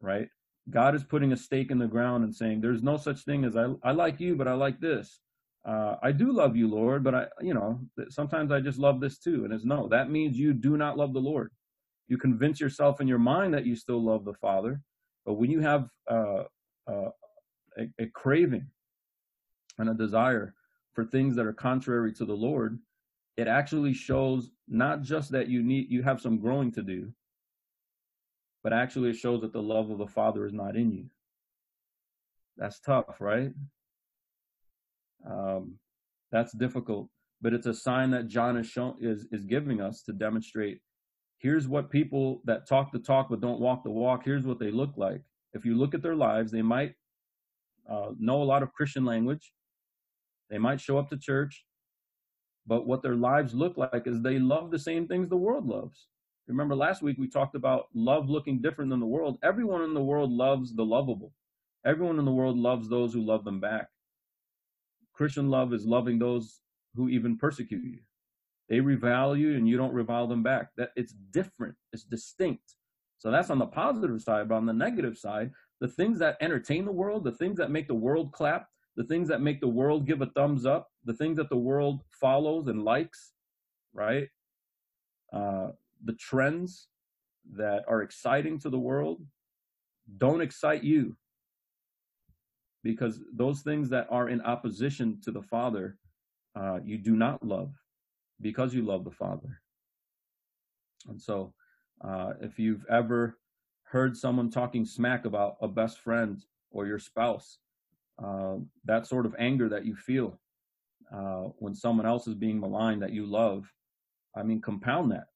right? 0.00 0.28
God 0.70 0.94
is 0.94 1.04
putting 1.04 1.32
a 1.32 1.36
stake 1.36 1.70
in 1.70 1.78
the 1.78 1.86
ground 1.88 2.24
and 2.24 2.34
saying, 2.34 2.60
"There's 2.60 2.82
no 2.82 2.96
such 2.96 3.24
thing 3.24 3.44
as 3.44 3.56
I 3.56 3.68
I 3.82 3.92
like 3.92 4.20
you, 4.20 4.36
but 4.36 4.48
I 4.48 4.54
like 4.54 4.80
this. 4.80 5.20
Uh, 5.66 5.96
I 6.02 6.12
do 6.12 6.32
love 6.32 6.56
you, 6.56 6.68
Lord, 6.68 7.04
but 7.04 7.14
I 7.14 7.26
you 7.40 7.54
know 7.54 7.80
sometimes 8.10 8.52
I 8.52 8.60
just 8.60 8.78
love 8.78 9.00
this 9.00 9.18
too." 9.18 9.44
And 9.44 9.52
it's 9.52 9.64
no, 9.64 9.88
that 9.88 10.10
means 10.10 10.38
you 10.38 10.52
do 10.54 10.76
not 10.76 10.98
love 10.98 11.14
the 11.14 11.20
Lord. 11.20 11.52
You 12.08 12.18
convince 12.18 12.60
yourself 12.60 13.00
in 13.00 13.08
your 13.08 13.18
mind 13.18 13.54
that 13.54 13.66
you 13.66 13.76
still 13.76 14.02
love 14.04 14.24
the 14.24 14.34
Father, 14.34 14.82
but 15.26 15.34
when 15.34 15.50
you 15.50 15.60
have 15.60 15.88
uh, 16.10 16.44
uh, 16.90 17.10
a, 17.78 17.88
a 18.00 18.06
craving 18.14 18.66
and 19.78 19.90
a 19.90 19.94
desire 19.94 20.54
for 20.98 21.04
things 21.04 21.36
that 21.36 21.46
are 21.46 21.52
contrary 21.52 22.12
to 22.12 22.24
the 22.24 22.34
Lord, 22.34 22.76
it 23.36 23.46
actually 23.46 23.94
shows 23.94 24.50
not 24.66 25.02
just 25.02 25.30
that 25.30 25.46
you 25.46 25.62
need 25.62 25.92
you 25.92 26.02
have 26.02 26.20
some 26.20 26.40
growing 26.40 26.72
to 26.72 26.82
do, 26.82 27.12
but 28.64 28.72
actually 28.72 29.10
it 29.10 29.14
shows 29.14 29.42
that 29.42 29.52
the 29.52 29.62
love 29.62 29.90
of 29.90 29.98
the 29.98 30.08
Father 30.08 30.44
is 30.44 30.52
not 30.52 30.74
in 30.74 30.90
you. 30.90 31.04
That's 32.56 32.80
tough, 32.80 33.20
right? 33.20 33.52
Um, 35.24 35.78
that's 36.32 36.50
difficult, 36.50 37.08
but 37.40 37.54
it's 37.54 37.68
a 37.68 37.74
sign 37.74 38.10
that 38.10 38.26
John 38.26 38.56
is 38.56 38.66
shown 38.66 38.96
is 39.00 39.28
is 39.30 39.44
giving 39.44 39.80
us 39.80 40.02
to 40.02 40.12
demonstrate. 40.12 40.80
Here's 41.36 41.68
what 41.68 41.92
people 41.92 42.42
that 42.44 42.66
talk 42.66 42.90
the 42.90 42.98
talk 42.98 43.28
but 43.30 43.40
don't 43.40 43.60
walk 43.60 43.84
the 43.84 43.90
walk. 43.90 44.24
Here's 44.24 44.44
what 44.44 44.58
they 44.58 44.72
look 44.72 44.94
like. 44.96 45.22
If 45.52 45.64
you 45.64 45.76
look 45.76 45.94
at 45.94 46.02
their 46.02 46.16
lives, 46.16 46.50
they 46.50 46.62
might 46.62 46.94
uh, 47.88 48.10
know 48.18 48.42
a 48.42 48.50
lot 48.52 48.64
of 48.64 48.72
Christian 48.72 49.04
language. 49.04 49.52
They 50.50 50.58
might 50.58 50.80
show 50.80 50.98
up 50.98 51.10
to 51.10 51.18
church, 51.18 51.64
but 52.66 52.86
what 52.86 53.02
their 53.02 53.16
lives 53.16 53.54
look 53.54 53.76
like 53.76 54.06
is 54.06 54.20
they 54.20 54.38
love 54.38 54.70
the 54.70 54.78
same 54.78 55.06
things 55.06 55.28
the 55.28 55.36
world 55.36 55.66
loves. 55.66 56.06
Remember 56.46 56.74
last 56.74 57.02
week 57.02 57.18
we 57.18 57.28
talked 57.28 57.54
about 57.54 57.86
love 57.94 58.30
looking 58.30 58.62
different 58.62 58.90
than 58.90 59.00
the 59.00 59.06
world. 59.06 59.38
Everyone 59.42 59.82
in 59.82 59.94
the 59.94 60.02
world 60.02 60.30
loves 60.30 60.74
the 60.74 60.84
lovable. 60.84 61.32
Everyone 61.84 62.18
in 62.18 62.24
the 62.24 62.32
world 62.32 62.56
loves 62.56 62.88
those 62.88 63.12
who 63.12 63.20
love 63.20 63.44
them 63.44 63.60
back. 63.60 63.88
Christian 65.12 65.50
love 65.50 65.72
is 65.72 65.84
loving 65.84 66.18
those 66.18 66.60
who 66.94 67.08
even 67.08 67.36
persecute 67.36 67.84
you. 67.84 67.98
They 68.68 68.80
revile 68.80 69.36
you 69.36 69.56
and 69.56 69.68
you 69.68 69.76
don't 69.76 69.92
revile 69.92 70.26
them 70.26 70.42
back. 70.42 70.68
That 70.76 70.90
it's 70.96 71.12
different. 71.12 71.74
It's 71.92 72.04
distinct. 72.04 72.74
So 73.18 73.30
that's 73.30 73.50
on 73.50 73.58
the 73.58 73.66
positive 73.66 74.20
side, 74.22 74.48
but 74.48 74.56
on 74.56 74.66
the 74.66 74.72
negative 74.72 75.18
side, 75.18 75.50
the 75.80 75.88
things 75.88 76.18
that 76.20 76.36
entertain 76.40 76.84
the 76.84 76.92
world, 76.92 77.24
the 77.24 77.32
things 77.32 77.58
that 77.58 77.70
make 77.70 77.88
the 77.88 77.94
world 77.94 78.32
clap, 78.32 78.68
the 78.98 79.04
things 79.04 79.28
that 79.28 79.40
make 79.40 79.60
the 79.60 79.68
world 79.68 80.08
give 80.08 80.22
a 80.22 80.26
thumbs 80.26 80.66
up, 80.66 80.90
the 81.04 81.14
things 81.14 81.36
that 81.36 81.48
the 81.48 81.56
world 81.56 82.00
follows 82.10 82.66
and 82.66 82.82
likes, 82.82 83.32
right? 83.94 84.26
Uh, 85.32 85.68
the 86.04 86.14
trends 86.14 86.88
that 87.54 87.84
are 87.86 88.02
exciting 88.02 88.58
to 88.58 88.68
the 88.68 88.78
world 88.78 89.24
don't 90.16 90.40
excite 90.40 90.82
you 90.82 91.16
because 92.82 93.20
those 93.32 93.60
things 93.60 93.88
that 93.88 94.08
are 94.10 94.28
in 94.28 94.40
opposition 94.40 95.20
to 95.22 95.30
the 95.30 95.42
Father, 95.42 95.96
uh, 96.56 96.80
you 96.84 96.98
do 96.98 97.14
not 97.14 97.40
love 97.46 97.72
because 98.40 98.74
you 98.74 98.82
love 98.82 99.04
the 99.04 99.12
Father. 99.12 99.62
And 101.08 101.22
so, 101.22 101.54
uh, 102.04 102.32
if 102.40 102.58
you've 102.58 102.84
ever 102.90 103.38
heard 103.84 104.16
someone 104.16 104.50
talking 104.50 104.84
smack 104.84 105.24
about 105.24 105.56
a 105.62 105.68
best 105.68 106.00
friend 106.00 106.44
or 106.72 106.84
your 106.84 106.98
spouse, 106.98 107.58
uh, 108.22 108.56
that 108.84 109.06
sort 109.06 109.26
of 109.26 109.34
anger 109.38 109.68
that 109.68 109.84
you 109.84 109.94
feel 109.94 110.38
uh, 111.12 111.44
when 111.58 111.74
someone 111.74 112.06
else 112.06 112.26
is 112.26 112.34
being 112.34 112.60
maligned 112.60 113.02
that 113.02 113.12
you 113.12 113.26
love, 113.26 113.70
I 114.36 114.42
mean, 114.42 114.60
compound 114.60 115.12
that. 115.12 115.26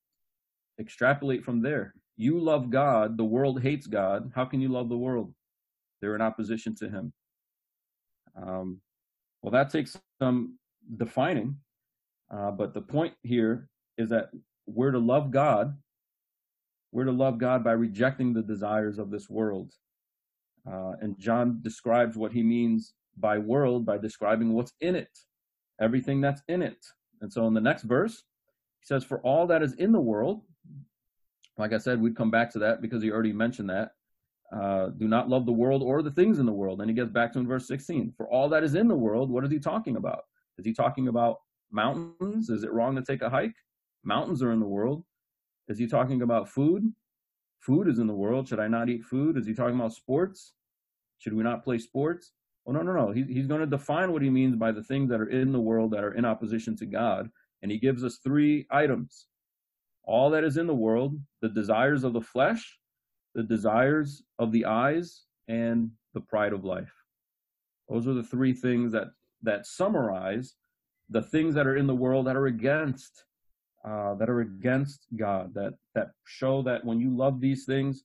Extrapolate 0.80 1.44
from 1.44 1.62
there. 1.62 1.94
You 2.16 2.38
love 2.38 2.70
God, 2.70 3.16
the 3.16 3.24
world 3.24 3.62
hates 3.62 3.86
God. 3.86 4.32
How 4.34 4.44
can 4.44 4.60
you 4.60 4.68
love 4.68 4.88
the 4.88 4.98
world? 4.98 5.32
They're 6.00 6.14
in 6.14 6.22
opposition 6.22 6.74
to 6.76 6.88
Him. 6.88 7.12
Um, 8.36 8.80
well, 9.42 9.52
that 9.52 9.70
takes 9.70 9.96
some 10.20 10.58
defining, 10.96 11.56
uh, 12.30 12.50
but 12.50 12.74
the 12.74 12.82
point 12.82 13.14
here 13.22 13.68
is 13.98 14.08
that 14.10 14.30
we're 14.66 14.90
to 14.90 14.98
love 14.98 15.30
God 15.30 15.76
we're 16.92 17.04
to 17.04 17.12
love 17.12 17.38
God 17.38 17.64
by 17.64 17.72
rejecting 17.72 18.32
the 18.32 18.42
desires 18.42 18.98
of 18.98 19.10
this 19.10 19.28
world. 19.28 19.72
Uh, 20.70 20.92
and 21.00 21.18
John 21.18 21.60
describes 21.62 22.16
what 22.16 22.32
he 22.32 22.42
means 22.42 22.94
by 23.16 23.38
world 23.38 23.84
by 23.84 23.98
describing 23.98 24.52
what's 24.52 24.72
in 24.80 24.96
it, 24.96 25.10
everything 25.80 26.20
that's 26.20 26.42
in 26.48 26.62
it. 26.62 26.84
And 27.20 27.32
so 27.32 27.46
in 27.46 27.54
the 27.54 27.60
next 27.60 27.82
verse, 27.82 28.24
he 28.80 28.86
says, 28.86 29.04
For 29.04 29.20
all 29.20 29.46
that 29.48 29.62
is 29.62 29.74
in 29.74 29.92
the 29.92 30.00
world, 30.00 30.42
like 31.58 31.72
I 31.72 31.78
said, 31.78 32.00
we'd 32.00 32.16
come 32.16 32.30
back 32.30 32.50
to 32.52 32.58
that 32.60 32.80
because 32.80 33.02
he 33.02 33.10
already 33.10 33.32
mentioned 33.32 33.70
that. 33.70 33.90
Uh, 34.52 34.88
do 34.98 35.08
not 35.08 35.28
love 35.28 35.46
the 35.46 35.52
world 35.52 35.82
or 35.82 36.02
the 36.02 36.10
things 36.10 36.38
in 36.38 36.46
the 36.46 36.52
world. 36.52 36.80
And 36.80 36.90
he 36.90 36.94
gets 36.94 37.10
back 37.10 37.32
to 37.32 37.38
in 37.38 37.46
verse 37.46 37.66
16. 37.68 38.12
For 38.16 38.28
all 38.30 38.48
that 38.50 38.62
is 38.62 38.74
in 38.74 38.88
the 38.88 38.94
world, 38.94 39.30
what 39.30 39.44
is 39.44 39.50
he 39.50 39.58
talking 39.58 39.96
about? 39.96 40.24
Is 40.58 40.66
he 40.66 40.74
talking 40.74 41.08
about 41.08 41.38
mountains? 41.70 42.50
Is 42.50 42.62
it 42.62 42.72
wrong 42.72 42.94
to 42.96 43.02
take 43.02 43.22
a 43.22 43.30
hike? 43.30 43.54
Mountains 44.04 44.42
are 44.42 44.52
in 44.52 44.60
the 44.60 44.66
world. 44.66 45.04
Is 45.68 45.78
he 45.78 45.86
talking 45.86 46.22
about 46.22 46.48
food? 46.48 46.92
Food 47.62 47.88
is 47.88 47.98
in 47.98 48.06
the 48.06 48.14
world. 48.14 48.48
Should 48.48 48.60
I 48.60 48.68
not 48.68 48.88
eat 48.88 49.04
food? 49.04 49.36
Is 49.36 49.46
he 49.46 49.54
talking 49.54 49.76
about 49.76 49.94
sports? 49.94 50.54
Should 51.18 51.34
we 51.34 51.44
not 51.44 51.62
play 51.62 51.78
sports? 51.78 52.32
Oh, 52.66 52.72
no, 52.72 52.82
no, 52.82 52.92
no. 52.92 53.12
He, 53.12 53.22
he's 53.22 53.46
going 53.46 53.60
to 53.60 53.66
define 53.66 54.12
what 54.12 54.22
he 54.22 54.30
means 54.30 54.56
by 54.56 54.72
the 54.72 54.82
things 54.82 55.08
that 55.10 55.20
are 55.20 55.28
in 55.28 55.52
the 55.52 55.60
world 55.60 55.92
that 55.92 56.04
are 56.04 56.14
in 56.14 56.24
opposition 56.24 56.76
to 56.76 56.86
God. 56.86 57.28
And 57.62 57.70
he 57.70 57.78
gives 57.78 58.02
us 58.02 58.18
three 58.22 58.66
items 58.70 59.26
all 60.04 60.30
that 60.30 60.42
is 60.42 60.56
in 60.56 60.66
the 60.66 60.74
world, 60.74 61.16
the 61.40 61.48
desires 61.48 62.02
of 62.02 62.12
the 62.12 62.20
flesh, 62.20 62.78
the 63.36 63.44
desires 63.44 64.24
of 64.40 64.50
the 64.50 64.64
eyes, 64.64 65.22
and 65.46 65.90
the 66.12 66.20
pride 66.20 66.52
of 66.52 66.64
life. 66.64 66.92
Those 67.88 68.08
are 68.08 68.14
the 68.14 68.24
three 68.24 68.52
things 68.52 68.92
that 68.92 69.08
that 69.42 69.66
summarize 69.66 70.54
the 71.08 71.22
things 71.22 71.54
that 71.54 71.66
are 71.66 71.76
in 71.76 71.86
the 71.86 71.94
world 71.94 72.26
that 72.26 72.36
are 72.36 72.46
against 72.46 73.24
uh, 73.84 74.14
that 74.14 74.30
are 74.30 74.40
against 74.40 75.06
God. 75.16 75.54
That 75.54 75.74
that 75.94 76.12
show 76.24 76.62
that 76.62 76.84
when 76.84 77.00
you 77.00 77.16
love 77.16 77.40
these 77.40 77.64
things, 77.64 78.04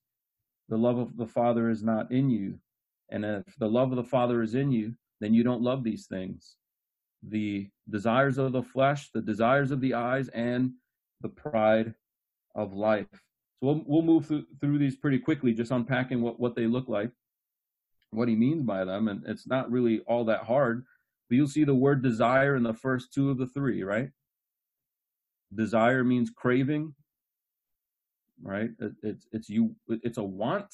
the 0.70 0.78
love 0.78 0.98
of 0.98 1.18
the 1.18 1.28
Father 1.28 1.70
is 1.70 1.84
not 1.84 2.12
in 2.12 2.30
you, 2.30 2.60
and 3.10 3.26
if 3.26 3.56
the 3.60 3.70
love 3.70 3.92
of 3.92 3.98
the 3.98 4.04
Father 4.04 4.42
is 4.42 4.56
in 4.56 4.72
you, 4.72 4.94
then 5.20 5.34
you 5.34 5.44
don't 5.44 5.62
love 5.62 5.84
these 5.84 6.08
things. 6.08 6.56
The 7.24 7.70
desires 7.90 8.38
of 8.38 8.52
the 8.52 8.64
flesh, 8.64 9.10
the 9.14 9.22
desires 9.22 9.72
of 9.72 9.82
the 9.82 9.94
eyes, 9.94 10.30
and 10.30 10.74
the 11.22 11.30
pride 11.30 11.94
of 12.56 12.74
life. 12.74 13.08
So 13.60 13.68
we'll, 13.68 13.84
we'll 13.86 14.02
move 14.04 14.28
through, 14.28 14.46
through 14.62 14.78
these 14.78 14.96
pretty 14.96 15.20
quickly, 15.20 15.54
just 15.54 15.72
unpacking 15.72 16.22
what, 16.22 16.40
what 16.40 16.56
they 16.56 16.68
look 16.68 16.88
like, 16.88 17.10
what 18.12 18.28
he 18.28 18.36
means 18.36 18.64
by 18.64 18.86
them. 18.86 19.08
And 19.08 19.24
it's 19.26 19.48
not 19.48 19.72
really 19.72 20.02
all 20.02 20.26
that 20.26 20.44
hard, 20.44 20.86
but 21.30 21.36
you'll 21.36 21.48
see 21.48 21.64
the 21.64 21.74
word 21.74 22.04
desire 22.04 22.56
in 22.56 22.64
the 22.64 22.74
first 22.74 23.14
two 23.14 23.32
of 23.32 23.40
the 23.40 23.48
three, 23.48 23.84
right? 23.84 24.10
Desire 25.54 26.04
means 26.04 26.30
craving, 26.30 26.94
right? 28.42 28.70
It, 28.80 28.92
it's, 29.04 29.28
it's 29.32 29.50
you, 29.50 29.76
it's 29.88 30.18
a 30.18 30.24
want. 30.24 30.74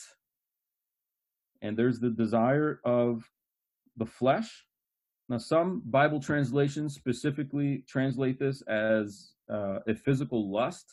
And 1.61 1.77
there's 1.77 1.99
the 1.99 2.09
desire 2.09 2.81
of 2.83 3.23
the 3.97 4.05
flesh. 4.05 4.65
Now, 5.29 5.37
some 5.37 5.81
Bible 5.85 6.19
translations 6.19 6.95
specifically 6.95 7.85
translate 7.87 8.39
this 8.39 8.61
as 8.63 9.31
uh, 9.49 9.79
a 9.87 9.95
physical 9.95 10.51
lust 10.51 10.85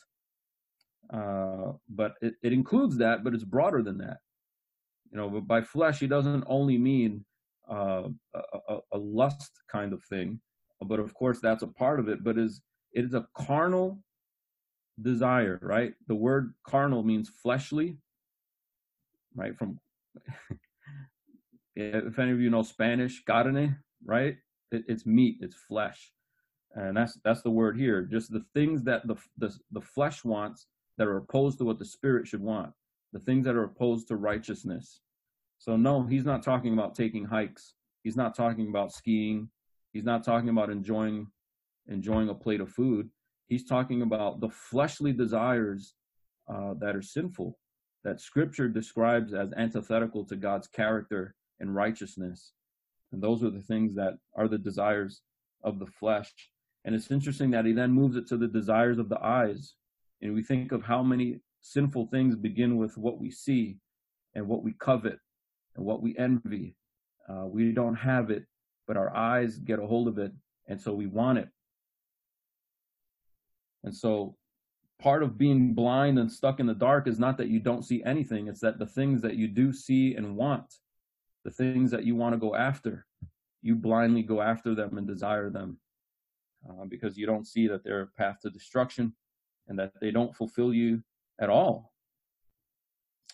uh, 1.11 1.73
but 1.89 2.13
it, 2.21 2.35
it 2.41 2.53
includes 2.53 2.97
that, 2.97 3.23
but 3.23 3.33
it's 3.33 3.43
broader 3.43 3.81
than 3.81 3.97
that. 3.97 4.17
You 5.11 5.17
know, 5.17 5.29
but 5.29 5.47
by 5.47 5.61
flesh, 5.61 5.99
he 5.99 6.07
doesn't 6.07 6.45
only 6.47 6.77
mean 6.77 7.25
uh, 7.69 8.03
a, 8.33 8.77
a, 8.93 8.97
lust 8.97 9.51
kind 9.69 9.91
of 9.91 10.01
thing, 10.05 10.39
but 10.81 10.99
of 10.99 11.13
course 11.13 11.39
that's 11.41 11.63
a 11.63 11.67
part 11.67 11.99
of 11.99 12.07
it. 12.07 12.23
But 12.23 12.37
is 12.37 12.61
it 12.93 13.05
is 13.05 13.13
a 13.13 13.27
carnal 13.35 14.03
desire, 15.01 15.59
right? 15.61 15.93
The 16.07 16.15
word 16.15 16.53
carnal 16.65 17.03
means 17.03 17.29
fleshly, 17.29 17.97
right? 19.35 19.55
From 19.57 19.79
if 21.75 22.19
any 22.19 22.31
of 22.31 22.41
you 22.41 22.49
know 22.49 22.63
Spanish, 22.63 23.23
carne, 23.23 23.77
right? 24.05 24.37
It, 24.71 24.83
it's 24.87 25.05
meat, 25.05 25.37
it's 25.41 25.55
flesh, 25.55 26.11
and 26.73 26.95
that's 26.95 27.17
that's 27.23 27.41
the 27.41 27.51
word 27.51 27.77
here. 27.77 28.03
Just 28.03 28.31
the 28.31 28.45
things 28.53 28.83
that 28.83 29.07
the 29.07 29.15
the, 29.37 29.55
the 29.71 29.81
flesh 29.81 30.23
wants 30.23 30.67
that 30.97 31.07
are 31.07 31.17
opposed 31.17 31.57
to 31.57 31.65
what 31.65 31.79
the 31.79 31.85
spirit 31.85 32.27
should 32.27 32.41
want, 32.41 32.71
the 33.13 33.19
things 33.19 33.45
that 33.45 33.55
are 33.55 33.63
opposed 33.63 34.07
to 34.07 34.15
righteousness. 34.15 35.01
So, 35.57 35.77
no, 35.77 36.03
he's 36.03 36.25
not 36.25 36.43
talking 36.43 36.73
about 36.73 36.95
taking 36.95 37.25
hikes. 37.25 37.75
He's 38.03 38.15
not 38.15 38.35
talking 38.35 38.69
about 38.69 38.91
skiing. 38.91 39.49
He's 39.93 40.03
not 40.03 40.23
talking 40.23 40.49
about 40.49 40.69
enjoying 40.69 41.27
enjoying 41.87 42.29
a 42.29 42.35
plate 42.35 42.61
of 42.61 42.69
food. 42.69 43.09
He's 43.47 43.65
talking 43.65 44.01
about 44.01 44.39
the 44.39 44.49
fleshly 44.49 45.11
desires 45.11 45.93
uh, 46.47 46.73
that 46.79 46.95
are 46.95 47.01
sinful, 47.01 47.57
that 48.03 48.21
Scripture 48.21 48.67
describes 48.67 49.33
as 49.33 49.53
antithetical 49.57 50.25
to 50.25 50.35
God's 50.35 50.67
character 50.67 51.35
and 51.59 51.75
righteousness. 51.75 52.53
And 53.11 53.21
those 53.21 53.43
are 53.43 53.49
the 53.49 53.61
things 53.61 53.95
that 53.95 54.13
are 54.35 54.47
the 54.47 54.57
desires 54.57 55.21
of 55.63 55.79
the 55.79 55.85
flesh. 55.85 56.31
And 56.85 56.95
it's 56.95 57.11
interesting 57.11 57.51
that 57.51 57.65
he 57.65 57.73
then 57.73 57.91
moves 57.91 58.15
it 58.15 58.27
to 58.27 58.37
the 58.37 58.47
desires 58.47 58.97
of 58.97 59.09
the 59.09 59.23
eyes, 59.23 59.75
and 60.21 60.33
we 60.33 60.43
think 60.43 60.71
of 60.71 60.83
how 60.83 61.03
many 61.03 61.39
sinful 61.61 62.07
things 62.07 62.35
begin 62.35 62.77
with 62.77 62.97
what 62.97 63.19
we 63.19 63.29
see 63.29 63.77
and 64.33 64.47
what 64.47 64.63
we 64.63 64.73
covet 64.73 65.19
and 65.75 65.85
what 65.85 66.01
we 66.01 66.17
envy. 66.17 66.75
Uh, 67.29 67.45
we 67.45 67.71
don't 67.71 67.95
have 67.95 68.31
it, 68.31 68.45
but 68.87 68.97
our 68.97 69.15
eyes 69.15 69.59
get 69.59 69.79
a 69.79 69.85
hold 69.85 70.07
of 70.07 70.17
it, 70.17 70.31
and 70.67 70.81
so 70.81 70.91
we 70.91 71.05
want 71.05 71.37
it. 71.37 71.49
And 73.83 73.95
so 73.95 74.35
part 74.99 75.23
of 75.23 75.37
being 75.37 75.73
blind 75.73 76.19
and 76.19 76.31
stuck 76.31 76.59
in 76.59 76.67
the 76.67 76.73
dark 76.73 77.07
is 77.07 77.19
not 77.19 77.37
that 77.37 77.47
you 77.47 77.59
don't 77.59 77.83
see 77.83 78.03
anything, 78.03 78.47
it's 78.47 78.61
that 78.61 78.79
the 78.79 78.85
things 78.85 79.21
that 79.21 79.35
you 79.35 79.47
do 79.47 79.73
see 79.73 80.15
and 80.15 80.35
want, 80.35 80.75
the 81.43 81.51
things 81.51 81.91
that 81.91 82.05
you 82.05 82.15
want 82.15 82.33
to 82.33 82.39
go 82.39 82.55
after, 82.55 83.05
you 83.61 83.75
blindly 83.75 84.21
go 84.21 84.41
after 84.41 84.75
them 84.75 84.97
and 84.97 85.07
desire 85.07 85.49
them 85.49 85.77
uh, 86.69 86.85
because 86.85 87.17
you 87.17 87.25
don't 87.25 87.47
see 87.47 87.67
that 87.67 87.83
they're 87.83 88.01
a 88.01 88.07
path 88.17 88.37
to 88.41 88.49
destruction 88.49 89.13
and 89.67 89.77
that 89.79 89.93
they 90.01 90.11
don't 90.11 90.35
fulfill 90.35 90.73
you 90.73 91.01
at 91.39 91.49
all. 91.49 91.91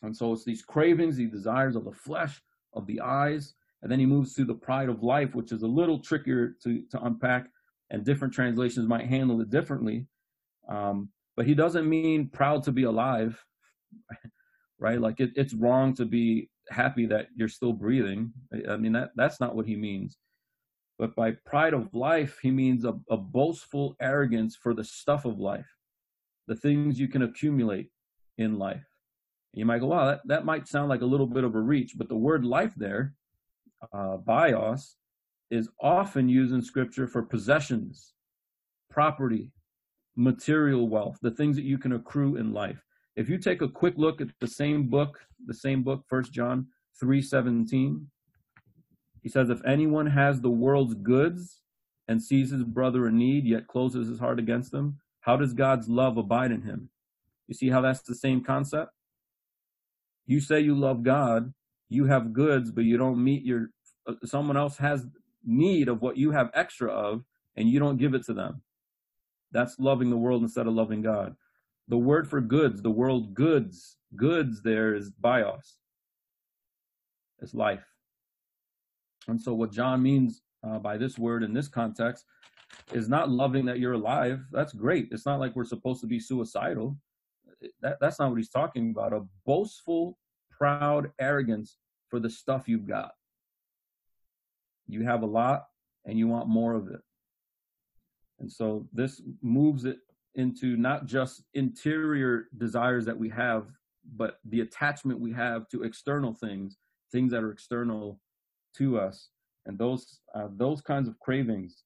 And 0.03 0.15
so 0.15 0.33
it's 0.33 0.45
these 0.45 0.61
cravings, 0.61 1.17
these 1.17 1.31
desires 1.31 1.75
of 1.75 1.85
the 1.85 1.91
flesh, 1.91 2.41
of 2.73 2.85
the 2.85 3.01
eyes, 3.01 3.55
and 3.81 3.91
then 3.91 3.99
he 3.99 4.05
moves 4.05 4.33
to 4.35 4.45
the 4.45 4.53
pride 4.53 4.89
of 4.89 5.03
life, 5.03 5.35
which 5.35 5.51
is 5.51 5.63
a 5.63 5.67
little 5.67 5.99
trickier 5.99 6.55
to, 6.63 6.83
to 6.91 7.03
unpack, 7.03 7.49
and 7.89 8.03
different 8.03 8.33
translations 8.33 8.87
might 8.87 9.07
handle 9.07 9.41
it 9.41 9.49
differently. 9.49 10.05
Um, 10.67 11.09
but 11.35 11.45
he 11.45 11.53
doesn't 11.53 11.87
mean 11.87 12.29
proud 12.29 12.63
to 12.63 12.71
be 12.71 12.83
alive, 12.83 13.43
right? 14.79 14.99
Like 14.99 15.19
it, 15.19 15.31
it's 15.35 15.53
wrong 15.53 15.93
to 15.95 16.05
be 16.05 16.49
happy 16.69 17.05
that 17.07 17.27
you're 17.35 17.47
still 17.47 17.73
breathing. 17.73 18.33
I 18.69 18.77
mean, 18.77 18.93
that, 18.93 19.11
that's 19.15 19.39
not 19.39 19.55
what 19.55 19.67
he 19.67 19.75
means. 19.75 20.17
But 20.99 21.15
by 21.15 21.31
pride 21.45 21.73
of 21.73 21.93
life, 21.93 22.39
he 22.41 22.49
means 22.49 22.83
a, 22.83 22.99
a 23.09 23.17
boastful 23.17 23.95
arrogance 24.01 24.55
for 24.55 24.73
the 24.73 24.83
stuff 24.83 25.25
of 25.25 25.39
life 25.39 25.67
the 26.47 26.55
things 26.55 26.99
you 26.99 27.07
can 27.07 27.23
accumulate 27.23 27.89
in 28.37 28.57
life. 28.57 28.85
You 29.53 29.65
might 29.65 29.79
go, 29.79 29.87
wow, 29.87 30.05
that, 30.05 30.21
that 30.25 30.45
might 30.45 30.67
sound 30.67 30.89
like 30.89 31.01
a 31.01 31.05
little 31.05 31.27
bit 31.27 31.43
of 31.43 31.55
a 31.55 31.61
reach, 31.61 31.93
but 31.97 32.09
the 32.09 32.15
word 32.15 32.45
life 32.45 32.73
there, 32.77 33.13
uh, 33.93 34.17
bios, 34.17 34.95
is 35.49 35.69
often 35.81 36.29
used 36.29 36.53
in 36.53 36.61
scripture 36.61 37.07
for 37.07 37.21
possessions, 37.21 38.13
property, 38.89 39.51
material 40.17 40.89
wealth, 40.89 41.19
the 41.21 41.31
things 41.31 41.55
that 41.55 41.63
you 41.63 41.77
can 41.77 41.93
accrue 41.93 42.35
in 42.35 42.51
life. 42.51 42.83
If 43.15 43.29
you 43.29 43.37
take 43.37 43.61
a 43.61 43.69
quick 43.69 43.93
look 43.97 44.19
at 44.19 44.27
the 44.39 44.47
same 44.47 44.89
book, 44.89 45.19
the 45.45 45.53
same 45.53 45.83
book, 45.83 46.03
First 46.09 46.33
John 46.33 46.67
3:17, 47.01 48.07
he 49.21 49.29
says, 49.29 49.49
if 49.49 49.63
anyone 49.65 50.07
has 50.07 50.41
the 50.41 50.49
world's 50.49 50.93
goods 50.95 51.61
and 52.07 52.21
sees 52.21 52.51
his 52.51 52.63
brother 52.63 53.07
in 53.07 53.17
need, 53.17 53.45
yet 53.45 53.67
closes 53.67 54.07
his 54.07 54.19
heart 54.19 54.39
against 54.39 54.71
them, 54.71 54.99
how 55.21 55.35
does 55.35 55.53
God's 55.53 55.89
love 55.89 56.17
abide 56.17 56.51
in 56.51 56.61
him? 56.61 56.89
You 57.47 57.53
see 57.53 57.69
how 57.69 57.81
that's 57.81 58.01
the 58.01 58.15
same 58.15 58.43
concept? 58.43 58.91
You 60.25 60.39
say 60.39 60.61
you 60.61 60.75
love 60.75 61.03
God, 61.03 61.53
you 61.89 62.05
have 62.05 62.33
goods, 62.33 62.71
but 62.71 62.85
you 62.85 62.97
don't 62.97 63.23
meet 63.23 63.43
your, 63.43 63.71
uh, 64.07 64.13
someone 64.25 64.57
else 64.57 64.77
has 64.77 65.05
need 65.45 65.87
of 65.87 66.01
what 66.01 66.17
you 66.17 66.31
have 66.31 66.49
extra 66.53 66.89
of, 66.89 67.23
and 67.55 67.69
you 67.69 67.79
don't 67.79 67.97
give 67.97 68.13
it 68.13 68.23
to 68.25 68.33
them. 68.33 68.61
That's 69.51 69.79
loving 69.79 70.09
the 70.09 70.17
world 70.17 70.41
instead 70.41 70.67
of 70.67 70.73
loving 70.73 71.01
God. 71.01 71.35
The 71.87 71.97
word 71.97 72.29
for 72.29 72.41
goods, 72.41 72.81
the 72.81 72.91
world 72.91 73.33
goods, 73.33 73.97
goods 74.15 74.61
there 74.61 74.93
is 74.93 75.09
bios. 75.09 75.77
It's 77.39 77.53
life. 77.53 77.85
And 79.27 79.41
so 79.41 79.53
what 79.53 79.71
John 79.71 80.01
means 80.01 80.41
uh, 80.63 80.79
by 80.79 80.97
this 80.97 81.17
word 81.17 81.43
in 81.43 81.53
this 81.53 81.67
context 81.67 82.25
is 82.93 83.09
not 83.09 83.29
loving 83.29 83.65
that 83.65 83.79
you're 83.79 83.93
alive. 83.93 84.41
That's 84.51 84.73
great. 84.73 85.09
It's 85.11 85.25
not 85.25 85.39
like 85.39 85.55
we're 85.55 85.65
supposed 85.65 86.01
to 86.01 86.07
be 86.07 86.19
suicidal. 86.19 86.97
That, 87.81 87.97
that's 87.99 88.19
not 88.19 88.29
what 88.29 88.37
he's 88.37 88.49
talking 88.49 88.91
about. 88.91 89.13
A 89.13 89.25
boastful, 89.45 90.17
proud 90.51 91.11
arrogance 91.19 91.77
for 92.09 92.19
the 92.19 92.29
stuff 92.29 92.67
you've 92.67 92.87
got. 92.87 93.11
You 94.87 95.03
have 95.03 95.21
a 95.21 95.27
lot 95.27 95.65
and 96.05 96.17
you 96.17 96.27
want 96.27 96.47
more 96.47 96.73
of 96.73 96.87
it. 96.87 97.01
And 98.39 98.51
so 98.51 98.87
this 98.93 99.21
moves 99.41 99.85
it 99.85 99.97
into 100.35 100.77
not 100.77 101.05
just 101.05 101.43
interior 101.53 102.45
desires 102.57 103.05
that 103.05 103.17
we 103.17 103.29
have, 103.29 103.65
but 104.15 104.39
the 104.45 104.61
attachment 104.61 105.19
we 105.19 105.33
have 105.33 105.67
to 105.69 105.83
external 105.83 106.33
things, 106.33 106.77
things 107.11 107.31
that 107.31 107.43
are 107.43 107.51
external 107.51 108.19
to 108.75 108.99
us, 108.99 109.29
and 109.65 109.77
those 109.77 110.19
uh, 110.35 110.47
those 110.55 110.81
kinds 110.81 111.09
of 111.09 111.19
cravings, 111.19 111.83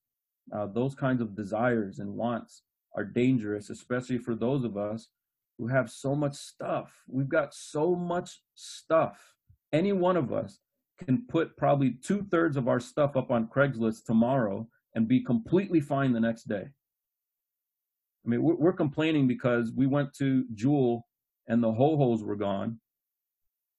uh, 0.54 0.68
those 0.68 0.94
kinds 0.94 1.22
of 1.22 1.36
desires 1.36 2.00
and 2.00 2.14
wants 2.14 2.64
are 2.96 3.06
dangerous, 3.06 3.70
especially 3.70 4.18
for 4.18 4.36
those 4.36 4.64
of 4.64 4.78
us 4.78 5.08
who 5.58 5.68
have 5.68 5.90
so 5.90 6.14
much 6.14 6.36
stuff. 6.36 6.92
We've 7.08 7.30
got 7.30 7.54
so 7.54 7.96
much 7.96 8.42
stuff. 8.56 9.34
Any 9.72 9.94
one 9.94 10.18
of 10.18 10.34
us 10.34 10.60
can 11.06 11.26
put 11.28 11.56
probably 11.58 11.92
two 12.04 12.24
thirds 12.30 12.58
of 12.58 12.68
our 12.68 12.80
stuff 12.80 13.16
up 13.16 13.32
on 13.32 13.48
Craigslist 13.48 14.06
tomorrow 14.06 14.68
and 14.96 15.08
be 15.08 15.24
completely 15.24 15.80
fine 15.80 16.14
the 16.14 16.20
next 16.20 16.44
day. 16.44 16.68
I 18.26 18.30
mean, 18.30 18.44
we're, 18.44 18.56
we're 18.56 18.74
complaining 18.74 19.28
because 19.28 19.72
we 19.76 19.88
went 19.88 20.14
to 20.16 20.46
Jewel 20.54 21.08
and 21.48 21.64
the 21.64 21.72
ho 21.72 21.98
hos 21.98 22.24
were 22.24 22.36
gone, 22.36 22.80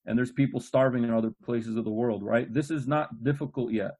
and 0.04 0.18
there's 0.18 0.32
people 0.32 0.60
starving 0.60 1.04
in 1.04 1.12
other 1.12 1.32
places 1.44 1.76
of 1.76 1.84
the 1.84 1.90
world, 1.90 2.22
right? 2.22 2.52
This 2.52 2.70
is 2.70 2.88
not 2.88 3.22
difficult 3.22 3.72
yet. 3.72 3.92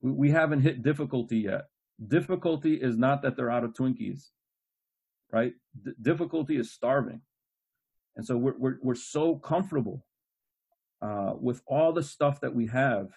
We, 0.00 0.10
we 0.10 0.30
haven't 0.30 0.62
hit 0.62 0.82
difficulty 0.82 1.38
yet. 1.38 1.66
Difficulty 2.08 2.74
is 2.74 2.96
not 2.96 3.22
that 3.22 3.36
they're 3.36 3.50
out 3.50 3.64
of 3.64 3.72
Twinkies, 3.72 4.30
right? 5.32 5.54
D- 5.82 5.92
difficulty 6.02 6.56
is 6.56 6.72
starving. 6.72 7.20
And 8.16 8.26
so 8.26 8.36
we're, 8.36 8.58
we're, 8.58 8.78
we're 8.82 8.94
so 8.94 9.36
comfortable 9.36 10.04
uh, 11.00 11.34
with 11.38 11.62
all 11.66 11.92
the 11.92 12.02
stuff 12.02 12.40
that 12.40 12.54
we 12.54 12.66
have. 12.66 13.10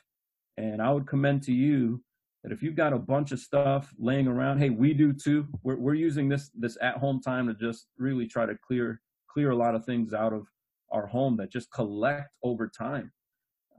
And 0.58 0.82
I 0.82 0.92
would 0.92 1.08
commend 1.08 1.44
to 1.44 1.54
you 1.54 2.04
that 2.44 2.52
if 2.52 2.64
you've 2.64 2.76
got 2.76 2.94
a 2.94 3.00
bunch 3.00 3.32
of 3.32 3.40
stuff 3.40 3.94
laying 3.98 4.28
around, 4.28 4.60
hey, 4.60 4.70
we 4.70 4.94
do 4.94 5.12
too. 5.12 5.48
We're, 5.64 5.78
we're 5.78 5.96
using 5.96 6.30
this 6.30 6.52
this 6.56 6.78
at 6.82 6.98
home 6.98 7.22
time 7.22 7.48
to 7.48 7.54
just 7.54 7.88
really 7.98 8.28
try 8.28 8.46
to 8.46 8.56
clear 8.56 9.02
clear 9.30 9.52
a 9.52 9.56
lot 9.56 9.76
of 9.76 9.86
things 9.86 10.14
out 10.14 10.34
of 10.34 10.48
our 10.92 11.06
home 11.06 11.38
that 11.38 11.52
just 11.52 11.72
collect 11.72 12.30
over 12.44 12.68
time 12.68 13.12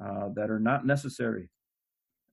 uh, 0.04 0.28
that 0.34 0.50
are 0.50 0.60
not 0.60 0.86
necessary. 0.86 1.50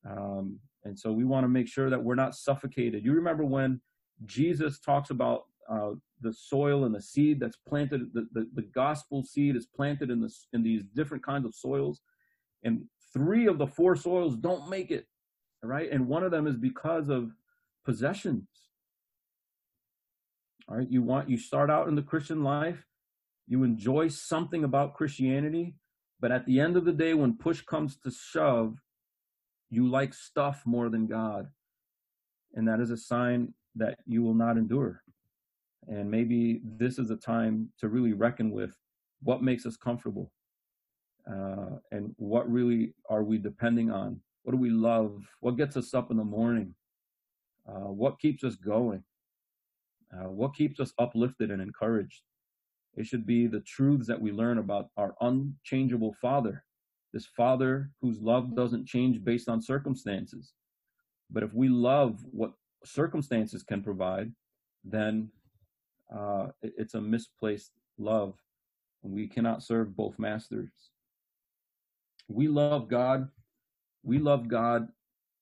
Um, 0.10 0.60
and 0.84 0.98
so 0.98 1.12
we 1.12 1.26
want 1.26 1.44
to 1.44 1.50
make 1.50 1.68
sure 1.68 1.90
that 1.90 2.02
we're 2.02 2.16
not 2.16 2.36
suffocated. 2.36 3.04
You 3.04 3.14
remember 3.14 3.44
when 3.44 3.82
Jesus 4.26 4.80
talks 4.80 5.10
about 5.10 5.46
uh, 5.70 5.92
the 6.22 6.34
soil 6.34 6.86
and 6.86 6.96
the 6.96 7.02
seed 7.02 7.40
that's 7.40 7.58
planted, 7.68 8.14
the, 8.14 8.28
the, 8.34 8.48
the 8.54 8.62
gospel 8.62 9.24
seed 9.24 9.56
is 9.56 9.66
planted 9.66 10.10
in, 10.10 10.22
this, 10.22 10.48
in 10.54 10.64
these 10.64 10.84
different 10.96 11.26
kinds 11.26 11.46
of 11.46 11.54
soils, 11.54 12.02
and 12.64 12.84
three 13.14 13.48
of 13.48 13.58
the 13.58 13.68
four 13.68 13.96
soils 13.96 14.36
don't 14.38 14.70
make 14.70 14.92
it 14.92 15.08
right? 15.68 15.92
And 15.92 16.08
one 16.08 16.24
of 16.24 16.32
them 16.32 16.48
is 16.48 16.56
because 16.56 17.10
of 17.10 17.32
possessions. 17.86 18.48
All 20.68 20.78
right, 20.78 20.90
you 20.90 21.02
want 21.02 21.30
you 21.30 21.38
start 21.38 21.70
out 21.70 21.88
in 21.88 21.96
the 21.96 22.02
Christian 22.02 22.44
life, 22.44 22.86
you 23.48 23.64
enjoy 23.64 24.10
something 24.10 24.64
about 24.64 24.96
Christianity, 24.96 25.76
but 26.20 26.32
at 26.32 26.46
the 26.46 26.60
end 26.60 26.76
of 26.76 26.86
the 26.86 26.92
day, 26.92 27.14
when 27.14 27.38
push 27.38 27.62
comes 27.62 27.98
to 28.00 28.12
shove, 28.12 28.78
you 29.70 29.88
like 29.88 30.14
stuff 30.14 30.64
more 30.66 30.90
than 30.90 31.08
God. 31.08 31.48
And 32.54 32.68
that 32.68 32.80
is 32.80 32.92
a 32.92 32.98
sign 32.98 33.54
that 33.76 34.00
you 34.06 34.24
will 34.24 34.34
not 34.34 34.58
endure. 34.58 35.04
And 35.88 36.10
maybe 36.10 36.62
this 36.64 37.00
is 37.00 37.12
a 37.12 37.16
time 37.16 37.70
to 37.80 37.88
really 37.88 38.14
reckon 38.14 38.52
with 38.52 38.76
what 39.22 39.42
makes 39.42 39.66
us 39.66 39.78
comfortable 39.78 40.32
uh, 41.30 41.78
and 41.92 42.14
what 42.18 42.52
really 42.52 42.94
are 43.10 43.24
we 43.24 43.38
depending 43.38 43.92
on 43.92 44.20
what 44.48 44.54
do 44.54 44.60
we 44.60 44.70
love? 44.70 45.26
What 45.42 45.58
gets 45.58 45.76
us 45.76 45.94
up 45.94 46.10
in 46.10 46.16
the 46.16 46.24
morning? 46.24 46.74
Uh, 47.68 47.92
what 47.92 48.18
keeps 48.18 48.46
us 48.46 48.56
going? 48.56 49.04
Uh, 50.14 50.30
what 50.30 50.56
keeps 50.56 50.80
us 50.80 50.94
uplifted 50.98 51.52
and 51.52 51.62
encouraged? 51.62 52.22
It 52.96 53.06
should 53.06 53.26
be 53.26 53.48
the 53.48 53.60
truths 53.60 54.08
that 54.08 54.22
we 54.22 54.32
learn 54.32 54.58
about 54.58 54.88
our 54.96 55.16
unchangeable 55.20 56.16
Father, 56.22 56.64
this 57.12 57.26
Father 57.26 57.92
whose 58.02 58.22
love 58.22 58.56
doesn't 58.56 58.88
change 58.88 59.22
based 59.22 59.50
on 59.50 59.62
circumstances. 59.62 60.54
But 61.30 61.44
if 61.44 61.54
we 61.54 61.68
love 61.68 62.24
what 62.32 62.54
circumstances 62.86 63.64
can 63.64 63.84
provide, 63.84 64.32
then 64.82 65.30
uh, 66.16 66.48
it's 66.62 66.94
a 66.94 67.02
misplaced 67.02 67.74
love. 67.98 68.36
We 69.02 69.28
cannot 69.28 69.62
serve 69.62 69.94
both 69.94 70.18
masters. 70.18 70.72
We 72.30 72.48
love 72.48 72.88
God 72.88 73.28
we 74.08 74.20
love 74.20 74.48
God 74.48 74.88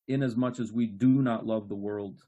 in 0.08 0.24
as 0.24 0.36
much 0.36 0.60
as 0.60 0.72
we 0.74 0.88
do 0.88 1.22
not 1.22 1.46
love 1.46 1.70
the 1.70 1.76
world. 1.76 2.24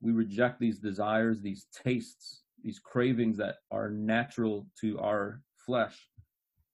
We 0.00 0.12
reject 0.12 0.58
these 0.58 0.78
desires, 0.78 1.42
these 1.42 1.66
tastes, 1.84 2.40
these 2.62 2.78
cravings 2.78 3.36
that 3.36 3.56
are 3.70 3.90
natural 3.90 4.66
to 4.80 4.98
our 4.98 5.42
flesh, 5.66 6.08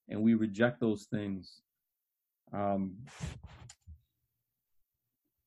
and 0.09 0.23
we 0.23 0.35
reject 0.35 0.79
those 0.79 1.09
things. 1.11 1.63
Um, 2.53 2.95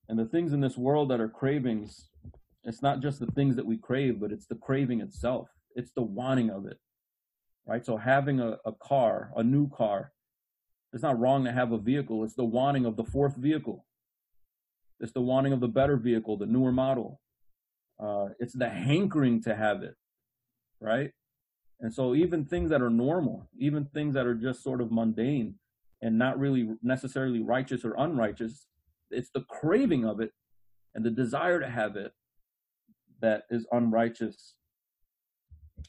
and 0.09 0.19
the 0.19 0.25
things 0.25 0.51
in 0.51 0.59
this 0.59 0.77
world 0.77 1.09
that 1.11 1.21
are 1.21 1.29
cravings, 1.29 2.09
it's 2.65 2.81
not 2.81 2.99
just 2.99 3.21
the 3.21 3.27
things 3.27 3.55
that 3.55 3.65
we 3.65 3.77
crave, 3.77 4.19
but 4.19 4.33
it's 4.33 4.47
the 4.47 4.55
craving 4.55 4.99
itself. 4.99 5.47
It's 5.75 5.91
the 5.91 6.03
wanting 6.03 6.49
of 6.49 6.65
it, 6.65 6.77
right? 7.65 7.85
So 7.85 7.95
having 7.95 8.41
a, 8.41 8.57
a 8.65 8.73
car, 8.73 9.31
a 9.37 9.43
new 9.43 9.69
car, 9.69 10.11
it's 10.93 11.03
not 11.03 11.19
wrong 11.19 11.43
to 11.45 11.51
have 11.51 11.71
a 11.71 11.77
vehicle. 11.77 12.23
It's 12.23 12.35
the 12.35 12.45
wanting 12.45 12.85
of 12.85 12.95
the 12.95 13.03
fourth 13.03 13.35
vehicle. 13.35 13.85
It's 14.99 15.11
the 15.11 15.21
wanting 15.21 15.51
of 15.51 15.59
the 15.59 15.67
better 15.67 15.97
vehicle, 15.97 16.37
the 16.37 16.45
newer 16.45 16.71
model. 16.71 17.19
Uh, 17.99 18.27
it's 18.39 18.53
the 18.53 18.69
hankering 18.69 19.41
to 19.43 19.55
have 19.55 19.81
it, 19.81 19.95
right? 20.79 21.11
And 21.79 21.93
so 21.93 22.13
even 22.13 22.45
things 22.45 22.69
that 22.69 22.81
are 22.81 22.89
normal, 22.89 23.49
even 23.57 23.85
things 23.85 24.13
that 24.13 24.27
are 24.27 24.35
just 24.35 24.63
sort 24.63 24.81
of 24.81 24.91
mundane 24.91 25.55
and 26.01 26.17
not 26.17 26.39
really 26.39 26.69
necessarily 26.81 27.41
righteous 27.41 27.83
or 27.83 27.95
unrighteous, 27.97 28.67
it's 29.09 29.29
the 29.33 29.41
craving 29.41 30.05
of 30.05 30.19
it 30.19 30.31
and 30.93 31.03
the 31.03 31.11
desire 31.11 31.59
to 31.59 31.69
have 31.69 31.95
it 31.95 32.13
that 33.21 33.43
is 33.49 33.65
unrighteous. 33.71 34.53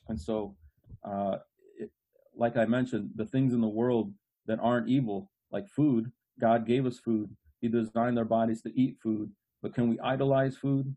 And 0.09 0.21
so, 0.21 0.57
uh, 1.05 1.38
it, 1.79 1.90
like 2.37 2.57
I 2.57 2.64
mentioned, 2.64 3.11
the 3.14 3.27
things 3.27 3.53
in 3.53 3.61
the 3.61 3.69
world 3.69 4.12
that 4.47 4.59
aren't 4.61 4.89
evil, 4.89 5.31
like 5.51 5.69
food. 5.69 6.11
God 6.41 6.67
gave 6.67 6.87
us 6.87 6.99
food. 6.99 7.31
He 7.61 7.69
designed 7.69 8.19
our 8.19 8.25
bodies 8.25 8.63
to 8.63 8.73
eat 8.79 8.97
food. 9.03 9.31
But 9.63 9.75
can 9.75 9.89
we 9.89 9.99
idolize 10.01 10.57
food? 10.57 10.95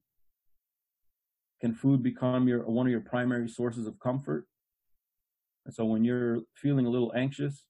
Can 1.62 1.74
food 1.74 2.04
become 2.04 2.48
your 2.48 2.64
one 2.66 2.86
of 2.86 2.92
your 2.92 3.02
primary 3.02 3.48
sources 3.48 3.88
of 3.88 4.00
comfort? 4.00 4.46
And 5.66 5.74
so 5.74 5.86
when 5.86 6.04
you're 6.04 6.42
feeling 6.56 6.86
a 6.86 6.90
little 6.90 7.14
anxious, 7.16 7.66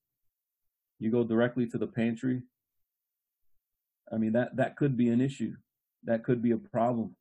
you 0.99 1.11
go 1.11 1.23
directly 1.23 1.67
to 1.67 1.77
the 1.77 1.87
pantry. 1.87 2.41
I 4.11 4.17
mean 4.17 4.33
that 4.33 4.55
that 4.55 4.75
could 4.75 4.97
be 4.97 5.09
an 5.09 5.21
issue. 5.21 5.53
That 6.03 6.23
could 6.23 6.41
be 6.41 6.51
a 6.51 6.57
problem 6.57 7.15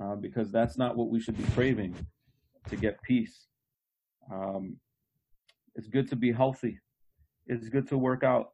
uh, 0.00 0.16
because 0.16 0.50
that's 0.50 0.78
not 0.78 0.96
what 0.96 1.08
we 1.08 1.20
should 1.20 1.36
be 1.36 1.44
craving 1.54 1.94
to 2.68 2.76
get 2.76 3.02
peace. 3.02 3.46
Um, 4.32 4.78
it's 5.74 5.88
good 5.88 6.08
to 6.08 6.16
be 6.16 6.32
healthy 6.32 6.80
it's 7.46 7.68
good 7.68 7.88
to 7.88 7.98
work 7.98 8.24
out. 8.24 8.52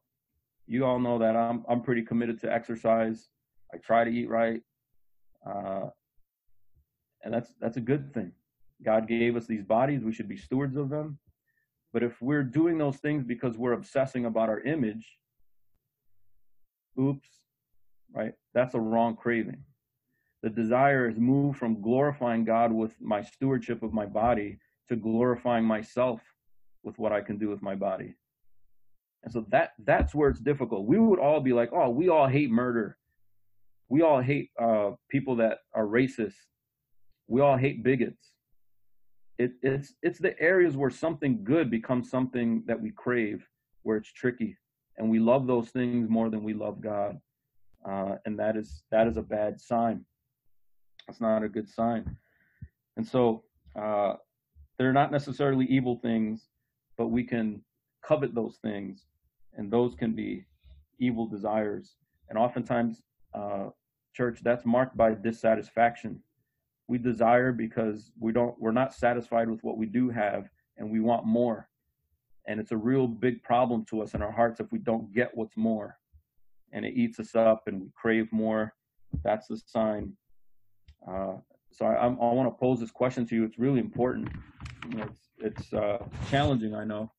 You 0.67 0.85
all 0.85 0.99
know 0.99 1.19
that 1.19 1.35
I'm 1.35 1.65
I'm 1.67 1.81
pretty 1.81 2.03
committed 2.03 2.39
to 2.41 2.51
exercise. 2.51 3.29
I 3.73 3.77
try 3.77 4.03
to 4.03 4.09
eat 4.09 4.29
right, 4.29 4.61
uh, 5.45 5.89
and 7.23 7.33
that's 7.33 7.53
that's 7.59 7.77
a 7.77 7.81
good 7.81 8.13
thing. 8.13 8.31
God 8.83 9.07
gave 9.07 9.35
us 9.35 9.45
these 9.45 9.63
bodies; 9.63 10.03
we 10.03 10.13
should 10.13 10.29
be 10.29 10.37
stewards 10.37 10.77
of 10.77 10.89
them. 10.89 11.19
But 11.91 12.03
if 12.03 12.21
we're 12.21 12.43
doing 12.43 12.77
those 12.77 12.97
things 12.97 13.23
because 13.23 13.57
we're 13.57 13.73
obsessing 13.73 14.25
about 14.25 14.49
our 14.49 14.61
image, 14.61 15.17
oops, 16.99 17.29
right? 18.11 18.33
That's 18.53 18.73
a 18.73 18.79
wrong 18.79 19.15
craving. 19.15 19.63
The 20.41 20.49
desire 20.49 21.07
is 21.07 21.17
moved 21.17 21.57
from 21.57 21.81
glorifying 21.81 22.45
God 22.45 22.71
with 22.71 22.99
my 22.99 23.21
stewardship 23.21 23.83
of 23.83 23.93
my 23.93 24.05
body 24.05 24.57
to 24.89 24.95
glorifying 24.95 25.65
myself 25.65 26.21
with 26.83 26.97
what 26.99 27.13
I 27.13 27.21
can 27.21 27.37
do 27.37 27.49
with 27.49 27.61
my 27.61 27.75
body. 27.75 28.15
And 29.23 29.31
so 29.31 29.45
that 29.49 29.71
that's 29.85 30.13
where 30.13 30.29
it's 30.29 30.39
difficult. 30.39 30.85
We 30.85 30.99
would 30.99 31.19
all 31.19 31.39
be 31.39 31.53
like, 31.53 31.69
oh, 31.71 31.89
we 31.89 32.09
all 32.09 32.27
hate 32.27 32.51
murder. 32.51 32.97
We 33.89 34.01
all 34.01 34.21
hate 34.21 34.49
uh, 34.61 34.91
people 35.09 35.35
that 35.37 35.59
are 35.73 35.85
racist. 35.85 36.33
We 37.27 37.41
all 37.41 37.57
hate 37.57 37.83
bigots. 37.83 38.31
It, 39.39 39.53
it's 39.61 39.93
it's 40.03 40.19
the 40.19 40.39
areas 40.39 40.75
where 40.75 40.89
something 40.89 41.43
good 41.43 41.71
becomes 41.71 42.09
something 42.09 42.63
that 42.67 42.79
we 42.79 42.91
crave, 42.91 43.47
where 43.83 43.97
it's 43.97 44.11
tricky, 44.11 44.57
and 44.97 45.09
we 45.09 45.19
love 45.19 45.47
those 45.47 45.69
things 45.69 46.09
more 46.09 46.29
than 46.29 46.43
we 46.43 46.53
love 46.53 46.81
God, 46.81 47.17
uh, 47.87 48.15
and 48.25 48.37
that 48.39 48.55
is 48.55 48.83
that 48.91 49.07
is 49.07 49.17
a 49.17 49.21
bad 49.21 49.59
sign. 49.59 50.05
It's 51.07 51.21
not 51.21 51.43
a 51.43 51.49
good 51.49 51.67
sign. 51.67 52.17
And 52.95 53.05
so 53.05 53.43
uh, 53.75 54.13
they're 54.77 54.93
not 54.93 55.11
necessarily 55.11 55.65
evil 55.65 55.99
things, 56.03 56.47
but 56.97 57.07
we 57.07 57.23
can 57.23 57.61
covet 58.05 58.35
those 58.35 58.57
things 58.61 59.05
and 59.55 59.71
those 59.71 59.95
can 59.95 60.13
be 60.13 60.45
evil 60.99 61.27
desires. 61.27 61.95
And 62.29 62.37
oftentimes, 62.37 63.01
uh, 63.33 63.69
church, 64.13 64.39
that's 64.43 64.65
marked 64.65 64.95
by 64.95 65.13
dissatisfaction. 65.13 66.21
We 66.87 66.97
desire 66.97 67.51
because 67.51 68.11
we 68.19 68.31
don't 68.31 68.59
we're 68.59 68.71
not 68.71 68.93
satisfied 68.93 69.49
with 69.49 69.63
what 69.63 69.77
we 69.77 69.85
do 69.85 70.09
have 70.09 70.49
and 70.77 70.91
we 70.91 70.99
want 70.99 71.25
more. 71.25 71.69
And 72.45 72.59
it's 72.59 72.71
a 72.71 72.77
real 72.77 73.07
big 73.07 73.41
problem 73.41 73.85
to 73.85 74.01
us 74.01 74.13
in 74.13 74.21
our 74.21 74.31
hearts 74.31 74.59
if 74.59 74.71
we 74.71 74.79
don't 74.79 75.13
get 75.13 75.31
what's 75.33 75.55
more. 75.55 75.97
And 76.73 76.85
it 76.85 76.93
eats 76.95 77.19
us 77.19 77.35
up 77.35 77.63
and 77.67 77.81
we 77.81 77.87
crave 77.95 78.31
more. 78.31 78.73
That's 79.23 79.47
the 79.47 79.61
sign. 79.65 80.13
Uh, 81.07 81.35
so 81.71 81.85
I, 81.85 82.05
I 82.05 82.07
want 82.07 82.47
to 82.47 82.59
pose 82.59 82.79
this 82.79 82.91
question 82.91 83.25
to 83.27 83.35
you. 83.35 83.43
It's 83.43 83.57
really 83.57 83.79
important. 83.79 84.29
It's 84.91 85.29
it's 85.39 85.73
uh, 85.73 85.97
challenging, 86.29 86.75
I 86.75 86.83
know, 86.83 87.11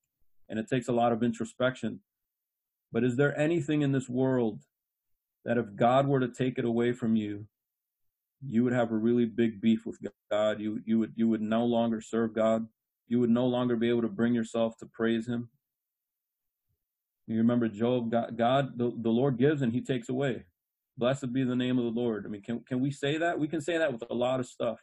and 0.48 0.58
it 0.58 0.68
takes 0.68 0.88
a 0.88 0.92
lot 0.92 1.12
of 1.12 1.22
introspection. 1.22 2.00
But 2.94 3.02
is 3.02 3.16
there 3.16 3.36
anything 3.36 3.82
in 3.82 3.90
this 3.90 4.08
world 4.08 4.60
that 5.44 5.58
if 5.58 5.74
God 5.74 6.06
were 6.06 6.20
to 6.20 6.28
take 6.28 6.58
it 6.58 6.64
away 6.64 6.92
from 6.92 7.16
you, 7.16 7.48
you 8.46 8.62
would 8.62 8.72
have 8.72 8.92
a 8.92 8.96
really 8.96 9.24
big 9.24 9.60
beef 9.60 9.84
with 9.84 9.98
God. 10.30 10.60
You 10.60 10.80
you 10.86 11.00
would 11.00 11.12
you 11.16 11.28
would 11.28 11.42
no 11.42 11.64
longer 11.64 12.00
serve 12.00 12.34
God. 12.34 12.68
You 13.08 13.18
would 13.18 13.30
no 13.30 13.46
longer 13.46 13.74
be 13.74 13.88
able 13.88 14.02
to 14.02 14.08
bring 14.08 14.32
yourself 14.32 14.78
to 14.78 14.86
praise 14.86 15.26
Him. 15.26 15.48
You 17.26 17.38
remember 17.38 17.68
Job, 17.68 18.12
God, 18.12 18.36
God 18.38 18.78
the, 18.78 18.92
the 18.96 19.10
Lord 19.10 19.38
gives 19.38 19.62
and 19.62 19.72
He 19.72 19.80
takes 19.80 20.08
away. 20.08 20.44
Blessed 20.96 21.32
be 21.32 21.42
the 21.42 21.56
name 21.56 21.78
of 21.78 21.84
the 21.84 22.00
Lord. 22.00 22.24
I 22.24 22.28
mean, 22.28 22.42
can 22.42 22.60
can 22.60 22.80
we 22.80 22.92
say 22.92 23.18
that? 23.18 23.40
We 23.40 23.48
can 23.48 23.60
say 23.60 23.76
that 23.76 23.92
with 23.92 24.04
a 24.08 24.14
lot 24.14 24.38
of 24.38 24.46
stuff. 24.46 24.78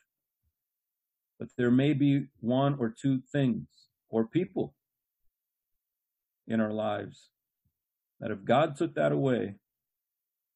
But 1.39 1.47
there 1.57 1.71
may 1.71 1.93
be 1.93 2.25
one 2.41 2.75
or 2.77 2.89
two 2.89 3.21
things 3.31 3.67
or 4.09 4.27
people 4.27 4.75
in 6.45 6.59
our 6.59 6.73
lives 6.73 7.30
that 8.21 8.31
if 8.31 8.45
God 8.45 8.77
took 8.77 8.95
that 8.95 9.11
away, 9.11 9.55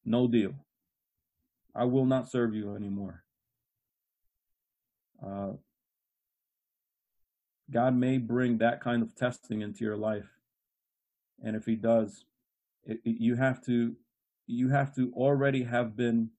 no 0.04 0.28
deal. 0.28 0.54
I 1.74 1.84
will 1.84 2.06
not 2.06 2.30
serve 2.30 2.54
you 2.54 2.74
anymore. 2.74 3.24
Uh, 5.24 5.52
God 7.70 7.94
may 7.94 8.18
bring 8.18 8.58
that 8.58 8.80
kind 8.80 9.02
of 9.02 9.14
testing 9.14 9.60
into 9.60 9.84
your 9.84 9.96
life, 9.96 10.28
and 11.44 11.56
if 11.56 11.66
He 11.66 11.74
does, 11.74 12.24
it, 12.84 13.00
it, 13.04 13.20
you 13.20 13.34
have 13.34 13.62
to 13.66 13.96
you 14.46 14.68
have 14.68 14.94
to 14.94 15.12
already 15.14 15.64
have 15.64 15.96
been 15.96 16.30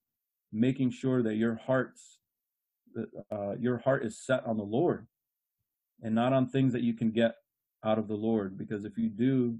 making 0.53 0.91
sure 0.91 1.21
that 1.21 1.35
your 1.35 1.55
hearts 1.55 2.19
uh, 3.31 3.55
your 3.59 3.79
heart 3.79 4.05
is 4.05 4.17
set 4.17 4.45
on 4.45 4.57
the 4.57 4.63
Lord 4.63 5.07
and 6.01 6.15
not 6.15 6.33
on 6.33 6.47
things 6.47 6.73
that 6.73 6.83
you 6.83 6.93
can 6.93 7.11
get 7.11 7.35
out 7.83 7.99
of 7.99 8.07
the 8.07 8.15
Lord. 8.15 8.57
Because 8.57 8.85
if 8.85 8.97
you 8.97 9.09
do, 9.09 9.57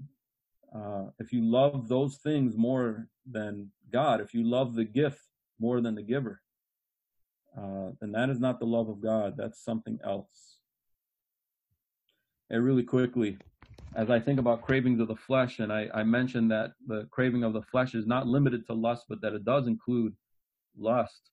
uh, 0.74 1.06
if 1.18 1.32
you 1.32 1.42
love 1.42 1.88
those 1.88 2.16
things 2.18 2.56
more 2.56 3.08
than 3.30 3.70
God, 3.92 4.20
if 4.20 4.34
you 4.34 4.44
love 4.44 4.74
the 4.74 4.84
gift 4.84 5.20
more 5.58 5.80
than 5.80 5.94
the 5.94 6.02
giver, 6.02 6.40
uh, 7.56 7.90
then 8.00 8.12
that 8.12 8.30
is 8.30 8.38
not 8.38 8.60
the 8.60 8.66
love 8.66 8.88
of 8.88 9.00
God. 9.00 9.34
That's 9.36 9.64
something 9.64 9.98
else. 10.04 10.58
And 12.50 12.64
really 12.64 12.82
quickly, 12.82 13.38
as 13.96 14.10
I 14.10 14.20
think 14.20 14.38
about 14.38 14.62
cravings 14.62 15.00
of 15.00 15.08
the 15.08 15.16
flesh, 15.16 15.58
and 15.58 15.72
I, 15.72 15.88
I 15.94 16.02
mentioned 16.02 16.50
that 16.50 16.72
the 16.86 17.08
craving 17.10 17.42
of 17.42 17.52
the 17.52 17.62
flesh 17.62 17.94
is 17.94 18.06
not 18.06 18.26
limited 18.26 18.66
to 18.66 18.74
lust, 18.74 19.06
but 19.08 19.20
that 19.22 19.32
it 19.32 19.44
does 19.44 19.66
include 19.66 20.14
lust. 20.78 21.30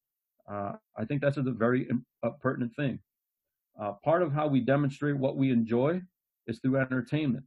Uh, 0.50 0.74
I 0.98 1.06
think 1.06 1.22
that's 1.22 1.38
a 1.38 1.44
very 1.44 1.90
pertinent 2.42 2.76
thing. 2.76 3.00
Uh, 3.80 3.94
part 4.04 4.22
of 4.22 4.32
how 4.32 4.48
we 4.48 4.62
demonstrate 4.62 5.18
what 5.18 5.36
we 5.36 5.52
enjoy 5.52 6.02
is 6.48 6.60
through 6.60 6.78
entertainment. 6.78 7.46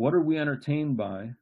What 0.00 0.14
are 0.14 0.22
we 0.22 0.38
entertained 0.38 0.96
by? 0.96 1.34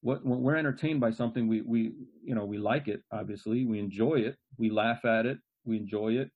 What 0.00 0.24
when 0.24 0.40
we're 0.40 0.56
entertained 0.56 1.00
by 1.00 1.10
something 1.10 1.46
we 1.46 1.60
we 1.60 1.92
you 2.24 2.34
know 2.34 2.46
we 2.46 2.56
like 2.56 2.88
it 2.88 3.02
obviously 3.12 3.66
we 3.66 3.78
enjoy 3.78 4.20
it 4.20 4.38
we 4.56 4.70
laugh 4.70 5.04
at 5.04 5.26
it 5.26 5.36
we 5.66 5.76
enjoy 5.76 6.14
it. 6.14 6.30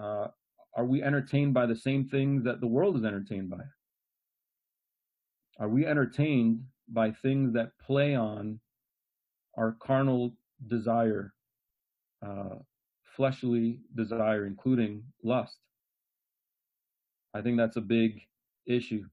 Uh, 0.00 0.28
are 0.76 0.84
we 0.84 1.02
entertained 1.02 1.54
by 1.54 1.66
the 1.66 1.74
same 1.74 2.08
things 2.08 2.44
that 2.44 2.60
the 2.60 2.68
world 2.68 2.96
is 2.98 3.04
entertained 3.04 3.50
by? 3.50 3.64
Are 5.58 5.68
we 5.68 5.84
entertained 5.86 6.62
by 6.86 7.10
things 7.10 7.52
that 7.54 7.76
play 7.84 8.14
on 8.14 8.60
our 9.56 9.72
carnal 9.80 10.36
desire 10.68 11.34
uh, 12.24 12.58
fleshly 13.16 13.80
desire 13.96 14.46
including 14.46 15.02
lust? 15.24 15.58
I 17.34 17.42
think 17.42 17.56
that's 17.56 17.76
a 17.76 17.80
big 17.80 18.20
issue 18.64 19.04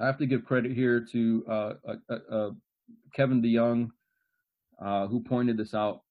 I 0.00 0.06
have 0.06 0.18
to 0.18 0.26
give 0.26 0.44
credit 0.44 0.72
here 0.72 1.04
to 1.12 1.44
uh, 1.48 1.72
uh, 1.88 2.14
uh, 2.30 2.50
Kevin 3.14 3.42
DeYoung, 3.42 3.90
uh, 4.80 5.08
who 5.08 5.20
pointed 5.20 5.56
this 5.56 5.74
out. 5.74 6.02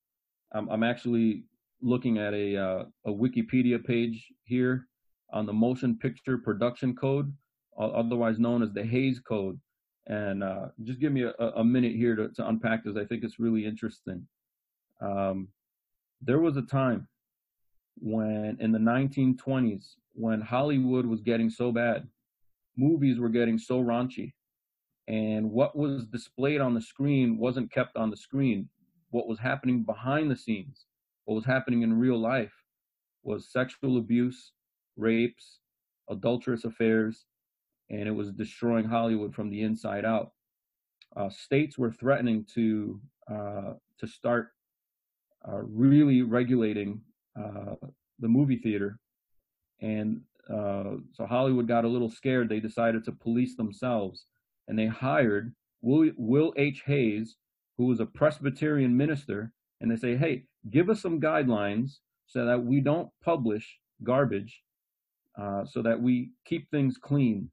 I'm, 0.54 0.70
I'm 0.70 0.84
actually 0.84 1.46
looking 1.82 2.18
at 2.18 2.34
a, 2.34 2.58
uh, 2.58 2.86
a 3.06 3.12
Wikipedia 3.12 3.84
page 3.84 4.28
here 4.44 4.88
on 5.32 5.46
the 5.46 5.54
Motion 5.54 5.98
Picture 5.98 6.38
Production 6.38 6.96
Code, 6.96 7.34
otherwise 7.80 8.40
known 8.40 8.62
as 8.62 8.74
the 8.74 8.84
Hays 8.84 9.20
Code. 9.20 9.60
And 10.08 10.44
uh, 10.44 10.68
just 10.84 11.00
give 11.00 11.12
me 11.12 11.24
a, 11.24 11.32
a 11.32 11.64
minute 11.64 11.96
here 11.96 12.16
to, 12.16 12.30
to, 12.30 12.48
unpack 12.48 12.84
this. 12.84 12.96
I 12.96 13.06
think 13.06 13.24
it's 13.24 13.40
really 13.40 13.66
interesting. 13.66 14.26
Um, 15.02 15.50
there 16.22 16.40
was 16.40 16.56
a 16.56 16.62
time 16.62 17.08
when, 18.00 18.58
in 18.60 18.72
the 18.72 18.80
1920s, 18.80 19.96
when 20.14 20.42
Hollywood 20.42 21.06
was 21.06 21.22
getting 21.22 21.50
so 21.50 21.72
bad 21.72 22.08
movies 22.78 23.20
were 23.20 23.30
getting 23.30 23.58
so 23.58 23.82
raunchy 23.82 24.34
and 25.08 25.50
what 25.50 25.76
was 25.76 26.06
displayed 26.06 26.62
on 26.62 26.74
the 26.74 26.82
screen 26.82 27.38
wasn't 27.38 27.72
kept 27.72 27.96
on 27.96 28.10
the 28.10 28.18
screen. 28.18 28.68
What 29.12 29.28
was 29.28 29.40
happening 29.40 29.84
behind 29.84 30.30
the 30.30 30.36
scenes 30.36 30.86
what 31.28 31.36
was 31.36 31.46
happening 31.46 31.82
in 31.82 32.00
real 32.00 32.18
life 32.18 32.54
was 33.22 33.52
sexual 33.52 33.98
abuse 33.98 34.54
rapes 34.96 35.60
adulterous 36.10 36.64
affairs 36.64 37.26
and 37.90 38.08
it 38.08 38.12
was 38.12 38.32
destroying 38.32 38.86
hollywood 38.86 39.36
from 39.36 39.50
the 39.50 39.62
inside 39.62 40.06
out. 40.06 40.32
Uh, 41.18 41.30
states 41.30 41.78
were 41.78 41.92
threatening 41.92 42.46
to 42.54 43.00
uh, 43.30 43.74
to 44.00 44.08
start 44.08 44.52
uh, 45.48 45.60
really 45.64 46.22
regulating 46.22 47.02
uh, 47.38 47.76
the 48.20 48.28
movie 48.28 48.58
theater 48.58 49.00
and 49.82 50.22
uh, 50.50 50.98
so 51.14 51.26
Hollywood 51.26 51.68
got 51.68 51.86
a 51.86 51.90
little 51.90 52.10
scared. 52.10 52.50
They 52.50 52.60
decided 52.60 53.04
to 53.06 53.12
police 53.12 53.56
themselves, 53.56 54.26
and 54.68 54.78
they 54.78 54.88
hired 54.88 55.54
Will, 55.82 56.12
Will 56.18 56.54
H. 56.58 56.84
Hays, 56.86 57.36
who 57.78 57.86
was 57.86 58.00
a 58.00 58.06
Presbyterian 58.06 58.96
minister, 58.96 59.52
and 59.82 59.92
they 59.92 59.96
say, 59.96 60.16
"Hey, 60.16 60.46
give 60.70 60.90
us 60.90 61.02
some 61.02 61.20
guidelines 61.20 62.00
so 62.26 62.46
that 62.46 62.64
we 62.64 62.80
don't 62.82 63.10
publish 63.24 63.80
garbage, 64.04 64.64
uh, 65.38 65.66
so 65.66 65.82
that 65.82 66.02
we 66.02 66.32
keep 66.46 66.70
things 66.70 66.98
clean, 66.98 67.52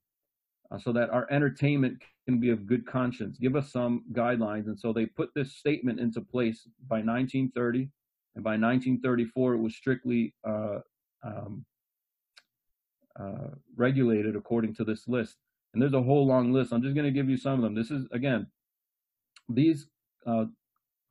uh, 0.71 0.79
so 0.79 0.93
that 0.93 1.11
our 1.11 1.27
entertainment 1.31 2.01
can 2.27 2.39
be 2.39 2.51
of 2.51 2.67
good 2.67 2.87
conscience. 2.87 3.39
Give 3.39 3.57
us 3.57 3.73
some 3.73 4.05
guidelines." 4.13 4.67
And 4.67 4.79
so 4.79 4.93
they 4.93 5.07
put 5.07 5.31
this 5.35 5.57
statement 5.57 5.99
into 5.99 6.21
place 6.21 6.69
by 6.89 7.03
1930, 7.03 7.91
and 8.37 8.45
by 8.45 8.57
1934 8.57 9.55
it 9.55 9.59
was 9.59 9.75
strictly 9.75 10.35
uh, 10.45 10.79
um, 11.25 11.65
uh, 13.19 13.49
regulated 13.77 14.37
according 14.37 14.75
to 14.75 14.85
this 14.85 15.07
list. 15.09 15.37
And 15.73 15.83
there's 15.83 15.93
a 15.93 16.03
whole 16.03 16.27
long 16.27 16.53
list. 16.53 16.73
I'm 16.73 16.83
just 16.83 16.95
going 16.95 17.07
to 17.07 17.11
give 17.11 17.29
you 17.29 17.37
some 17.37 17.55
of 17.55 17.63
them. 17.63 17.75
This 17.75 17.91
is 17.91 18.07
again, 18.13 18.47
these 19.49 19.87
uh, 20.27 20.47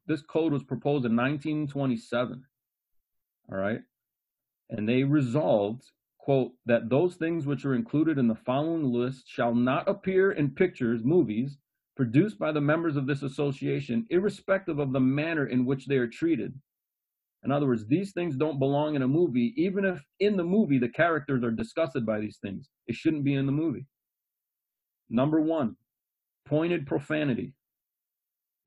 this 0.08 0.22
code 0.22 0.54
was 0.54 0.64
proposed 0.64 1.06
in 1.06 1.16
1927. 1.16 2.44
All 3.52 3.58
right, 3.58 3.82
and 4.70 4.88
they 4.88 5.04
resolved 5.04 5.84
quote 6.18 6.54
that 6.66 6.90
those 6.90 7.16
things 7.16 7.46
which 7.46 7.66
are 7.66 7.76
included 7.76 8.18
in 8.18 8.30
the 8.30 8.36
following 8.36 8.86
list 8.94 9.28
shall 9.28 9.54
not 9.54 9.90
appear 9.90 10.32
in 10.32 10.50
pictures, 10.50 11.04
movies 11.04 11.58
produced 11.98 12.40
by 12.40 12.52
the 12.52 12.62
members 12.62 12.96
of 12.96 13.06
this 13.06 13.24
association, 13.24 14.06
irrespective 14.10 14.80
of 14.80 14.94
the 14.94 15.00
manner 15.00 15.48
in 15.48 15.66
which 15.66 15.86
they 15.86 15.98
are 15.98 16.08
treated 16.08 16.54
in 17.44 17.52
other 17.52 17.68
words, 17.68 17.86
these 17.88 18.14
things 18.14 18.36
don't 18.38 18.60
belong 18.60 18.96
in 18.96 19.02
a 19.02 19.08
movie, 19.08 19.54
even 19.58 19.84
if 19.84 20.02
in 20.20 20.38
the 20.38 20.44
movie 20.44 20.78
the 20.78 20.90
characters 20.90 21.44
are 21.44 21.52
disgusted 21.52 22.06
by 22.06 22.20
these 22.20 22.38
things. 22.38 22.70
It 22.88 22.96
shouldn't 22.96 23.26
be 23.26 23.36
in 23.36 23.46
the 23.46 23.52
movie. 23.52 23.86
Number 25.10 25.42
one, 25.42 25.76
pointed 26.46 26.88
profanity 26.88 27.54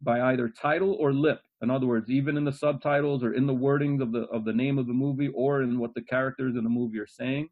by 0.03 0.21
either 0.33 0.49
title 0.49 0.95
or 1.01 1.12
lip. 1.12 1.41
In 1.62 1.71
other 1.71 1.87
words, 1.87 2.11
even 2.11 2.37
in 2.37 2.45
the 2.45 2.53
subtitles 2.53 3.25
or 3.25 3.33
in 3.33 3.47
the 3.47 3.55
wordings 3.55 4.03
of 4.03 4.12
the 4.12 4.23
of 4.25 4.45
the 4.45 4.53
name 4.53 4.79
of 4.79 4.87
the 4.87 4.93
movie 4.93 5.29
or 5.35 5.62
in 5.62 5.79
what 5.79 5.95
the 5.95 6.03
characters 6.03 6.55
in 6.55 6.65
the 6.65 6.71
movie 6.71 6.99
are 6.99 7.07
saying, 7.07 7.49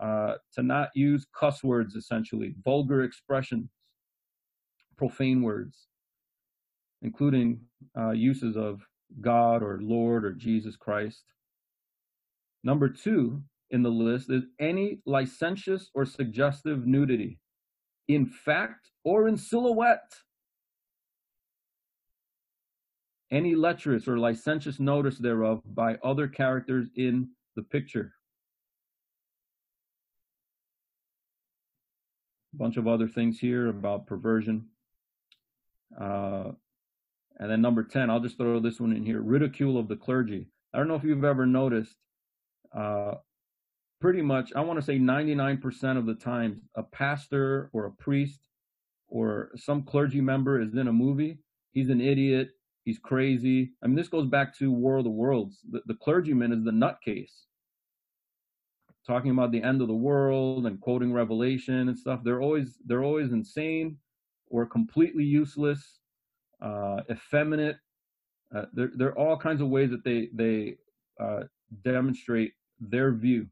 uh, 0.00 0.34
to 0.54 0.62
not 0.62 0.90
use 0.94 1.24
cuss 1.38 1.62
words 1.62 1.94
essentially, 1.94 2.54
vulgar 2.64 3.04
expressions, 3.04 3.70
profane 4.96 5.42
words, 5.42 5.86
including 7.02 7.60
uh, 7.96 8.10
uses 8.10 8.56
of 8.56 8.80
God 9.20 9.62
or 9.62 9.78
Lord 9.80 10.24
or 10.24 10.32
Jesus 10.32 10.76
Christ. 10.76 11.22
Number 12.64 12.88
two 12.88 13.42
in 13.70 13.82
the 13.82 13.90
list 13.90 14.30
is 14.30 14.44
any 14.60 15.00
licentious 15.06 15.90
or 15.94 16.04
suggestive 16.04 16.86
nudity 16.86 17.38
in 18.08 18.26
fact 18.26 18.90
or 19.04 19.28
in 19.28 19.36
silhouette. 19.36 20.12
any 23.30 23.54
lecherous 23.54 24.06
or 24.06 24.18
licentious 24.18 24.78
notice 24.78 25.18
thereof 25.18 25.60
by 25.64 25.96
other 26.04 26.28
characters 26.28 26.88
in 26.96 27.28
the 27.56 27.62
picture. 27.62 28.12
A 32.54 32.58
bunch 32.58 32.76
of 32.76 32.86
other 32.86 33.08
things 33.08 33.38
here 33.38 33.68
about 33.68 34.06
perversion. 34.06 34.66
Uh, 36.00 36.52
and 37.38 37.50
then 37.50 37.60
number 37.60 37.82
10, 37.84 38.10
I'll 38.10 38.20
just 38.20 38.38
throw 38.38 38.60
this 38.60 38.80
one 38.80 38.94
in 38.94 39.04
here 39.04 39.20
ridicule 39.20 39.78
of 39.78 39.88
the 39.88 39.96
clergy. 39.96 40.48
I 40.72 40.78
don't 40.78 40.88
know 40.88 40.94
if 40.94 41.04
you've 41.04 41.24
ever 41.24 41.46
noticed, 41.46 41.96
uh, 42.76 43.14
pretty 44.00 44.22
much, 44.22 44.52
I 44.54 44.60
want 44.60 44.78
to 44.78 44.84
say 44.84 44.98
99% 44.98 45.98
of 45.98 46.06
the 46.06 46.14
time, 46.14 46.62
a 46.74 46.82
pastor 46.82 47.70
or 47.72 47.86
a 47.86 47.90
priest 47.92 48.40
or 49.08 49.50
some 49.56 49.82
clergy 49.82 50.20
member 50.20 50.60
is 50.60 50.74
in 50.74 50.88
a 50.88 50.92
movie. 50.92 51.38
He's 51.72 51.90
an 51.90 52.00
idiot. 52.00 52.50
He's 52.84 52.98
crazy. 52.98 53.72
I 53.82 53.88
mean, 53.88 53.96
this 53.96 54.08
goes 54.08 54.26
back 54.26 54.56
to 54.58 54.70
War 54.70 54.98
of 54.98 55.04
the 55.04 55.10
Worlds. 55.10 55.58
The, 55.70 55.82
the 55.86 55.94
clergyman 55.94 56.52
is 56.52 56.64
the 56.64 56.70
nutcase. 56.70 57.32
Talking 59.06 59.30
about 59.30 59.52
the 59.52 59.62
end 59.62 59.82
of 59.82 59.88
the 59.88 59.94
world 59.94 60.66
and 60.66 60.80
quoting 60.80 61.12
Revelation 61.12 61.88
and 61.88 61.98
stuff. 61.98 62.20
They're 62.24 62.40
always 62.40 62.78
they're 62.84 63.04
always 63.04 63.32
insane 63.32 63.98
or 64.48 64.66
completely 64.66 65.24
useless, 65.24 65.98
uh, 66.62 67.00
effeminate. 67.10 67.76
Uh, 68.54 68.66
there, 68.72 68.90
there 68.96 69.08
are 69.08 69.18
all 69.18 69.36
kinds 69.36 69.60
of 69.60 69.68
ways 69.68 69.90
that 69.90 70.04
they 70.04 70.28
they 70.34 70.76
uh, 71.20 71.44
demonstrate 71.84 72.52
their 72.80 73.12
view 73.12 73.46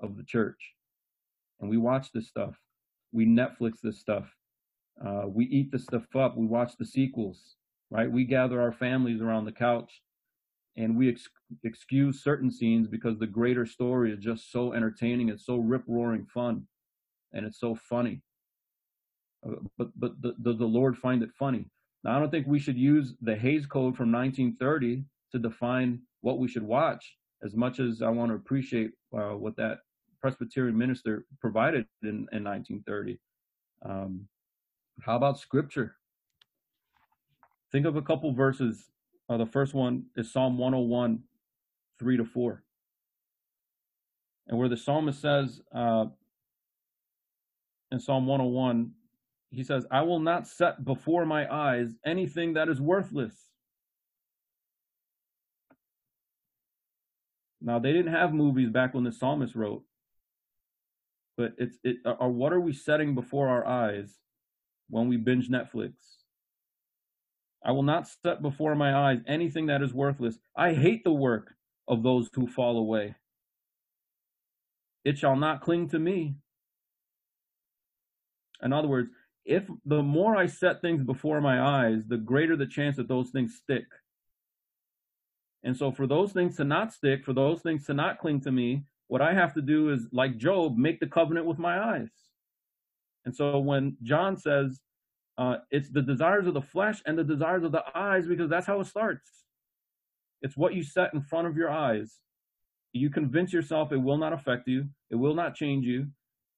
of 0.00 0.16
the 0.16 0.24
church. 0.24 0.58
And 1.60 1.70
we 1.70 1.76
watch 1.76 2.12
this 2.12 2.28
stuff. 2.28 2.54
We 3.12 3.26
Netflix 3.26 3.74
this 3.82 4.00
stuff. 4.00 4.26
Uh, 5.04 5.24
we 5.26 5.46
eat 5.46 5.70
this 5.72 5.84
stuff 5.84 6.04
up. 6.16 6.36
We 6.36 6.46
watch 6.46 6.72
the 6.78 6.86
sequels, 6.86 7.56
right? 7.90 8.10
We 8.10 8.24
gather 8.24 8.60
our 8.60 8.72
families 8.72 9.20
around 9.20 9.44
the 9.44 9.52
couch 9.52 10.02
and 10.76 10.96
we 10.96 11.08
ex- 11.08 11.28
excuse 11.62 12.22
certain 12.22 12.50
scenes 12.50 12.88
because 12.88 13.18
the 13.18 13.26
greater 13.26 13.66
story 13.66 14.12
is 14.12 14.18
just 14.18 14.50
so 14.50 14.72
entertaining. 14.72 15.28
It's 15.28 15.46
so 15.46 15.56
rip 15.56 15.84
roaring 15.86 16.26
fun 16.32 16.66
and 17.32 17.44
it's 17.46 17.60
so 17.60 17.74
funny. 17.88 18.22
Uh, 19.46 19.56
but 19.76 19.88
but 19.96 20.20
the, 20.22 20.34
does 20.42 20.58
the 20.58 20.64
Lord 20.64 20.96
find 20.96 21.22
it 21.22 21.30
funny? 21.38 21.66
Now, 22.04 22.16
I 22.16 22.20
don't 22.20 22.30
think 22.30 22.46
we 22.46 22.58
should 22.58 22.76
use 22.76 23.14
the 23.22 23.34
Hays 23.34 23.66
Code 23.66 23.96
from 23.96 24.12
1930 24.12 25.04
to 25.32 25.38
define 25.38 26.00
what 26.20 26.38
we 26.38 26.48
should 26.48 26.62
watch 26.62 27.16
as 27.42 27.54
much 27.54 27.80
as 27.80 28.02
I 28.02 28.10
want 28.10 28.30
to 28.30 28.36
appreciate 28.36 28.90
uh, 29.16 29.30
what 29.30 29.56
that 29.56 29.78
Presbyterian 30.20 30.76
minister 30.76 31.26
provided 31.40 31.86
in, 32.02 32.26
in 32.32 32.44
1930. 32.44 33.18
Um, 33.84 34.28
how 35.02 35.16
about 35.16 35.38
scripture? 35.38 35.96
Think 37.72 37.86
of 37.86 37.96
a 37.96 38.02
couple 38.02 38.32
verses. 38.32 38.90
Uh, 39.28 39.36
the 39.36 39.46
first 39.46 39.74
one 39.74 40.04
is 40.16 40.32
Psalm 40.32 40.58
101, 40.58 41.20
3 41.98 42.16
to 42.16 42.24
4. 42.24 42.62
And 44.48 44.58
where 44.58 44.68
the 44.68 44.76
psalmist 44.76 45.20
says 45.20 45.60
uh, 45.74 46.06
in 47.90 47.98
Psalm 47.98 48.26
101, 48.26 48.92
he 49.54 49.62
says, 49.62 49.86
I 49.90 50.02
will 50.02 50.20
not 50.20 50.46
set 50.46 50.84
before 50.84 51.24
my 51.24 51.52
eyes 51.52 51.94
anything 52.04 52.54
that 52.54 52.68
is 52.68 52.80
worthless. 52.80 53.34
Now 57.60 57.78
they 57.78 57.92
didn't 57.92 58.12
have 58.12 58.34
movies 58.34 58.70
back 58.70 58.94
when 58.94 59.04
the 59.04 59.12
psalmist 59.12 59.54
wrote, 59.54 59.84
but 61.36 61.54
it's 61.56 61.78
it. 61.82 61.96
Or 62.04 62.30
what 62.30 62.52
are 62.52 62.60
we 62.60 62.74
setting 62.74 63.14
before 63.14 63.48
our 63.48 63.66
eyes 63.66 64.18
when 64.90 65.08
we 65.08 65.16
binge 65.16 65.48
Netflix? 65.48 65.92
I 67.64 67.72
will 67.72 67.82
not 67.82 68.06
set 68.06 68.42
before 68.42 68.74
my 68.74 68.94
eyes 68.94 69.20
anything 69.26 69.66
that 69.66 69.80
is 69.80 69.94
worthless. 69.94 70.38
I 70.54 70.74
hate 70.74 71.04
the 71.04 71.12
work 71.12 71.54
of 71.88 72.02
those 72.02 72.28
who 72.34 72.46
fall 72.46 72.76
away. 72.76 73.14
It 75.04 75.16
shall 75.16 75.36
not 75.36 75.62
cling 75.62 75.88
to 75.90 75.98
me. 75.98 76.36
In 78.62 78.72
other 78.72 78.88
words, 78.88 79.10
if 79.44 79.68
the 79.84 80.02
more 80.02 80.36
I 80.36 80.46
set 80.46 80.80
things 80.80 81.02
before 81.02 81.40
my 81.40 81.60
eyes, 81.60 82.02
the 82.06 82.16
greater 82.16 82.56
the 82.56 82.66
chance 82.66 82.96
that 82.96 83.08
those 83.08 83.30
things 83.30 83.56
stick. 83.62 83.84
And 85.62 85.76
so, 85.76 85.92
for 85.92 86.06
those 86.06 86.32
things 86.32 86.56
to 86.56 86.64
not 86.64 86.92
stick, 86.92 87.24
for 87.24 87.32
those 87.32 87.62
things 87.62 87.86
to 87.86 87.94
not 87.94 88.18
cling 88.18 88.40
to 88.42 88.52
me, 88.52 88.84
what 89.08 89.22
I 89.22 89.34
have 89.34 89.54
to 89.54 89.62
do 89.62 89.90
is, 89.90 90.06
like 90.12 90.36
Job, 90.36 90.76
make 90.76 91.00
the 91.00 91.06
covenant 91.06 91.46
with 91.46 91.58
my 91.58 91.78
eyes. 91.78 92.10
And 93.24 93.34
so, 93.34 93.58
when 93.58 93.96
John 94.02 94.36
says, 94.36 94.80
uh, 95.36 95.56
it's 95.70 95.90
the 95.90 96.02
desires 96.02 96.46
of 96.46 96.54
the 96.54 96.62
flesh 96.62 97.02
and 97.06 97.18
the 97.18 97.24
desires 97.24 97.64
of 97.64 97.72
the 97.72 97.82
eyes, 97.94 98.26
because 98.26 98.50
that's 98.50 98.66
how 98.66 98.80
it 98.80 98.86
starts. 98.86 99.44
It's 100.42 100.56
what 100.56 100.74
you 100.74 100.82
set 100.82 101.14
in 101.14 101.22
front 101.22 101.48
of 101.48 101.56
your 101.56 101.70
eyes. 101.70 102.20
You 102.92 103.10
convince 103.10 103.52
yourself 103.52 103.90
it 103.90 103.96
will 103.96 104.18
not 104.18 104.32
affect 104.32 104.68
you, 104.68 104.88
it 105.10 105.16
will 105.16 105.34
not 105.34 105.54
change 105.54 105.86
you. 105.86 106.08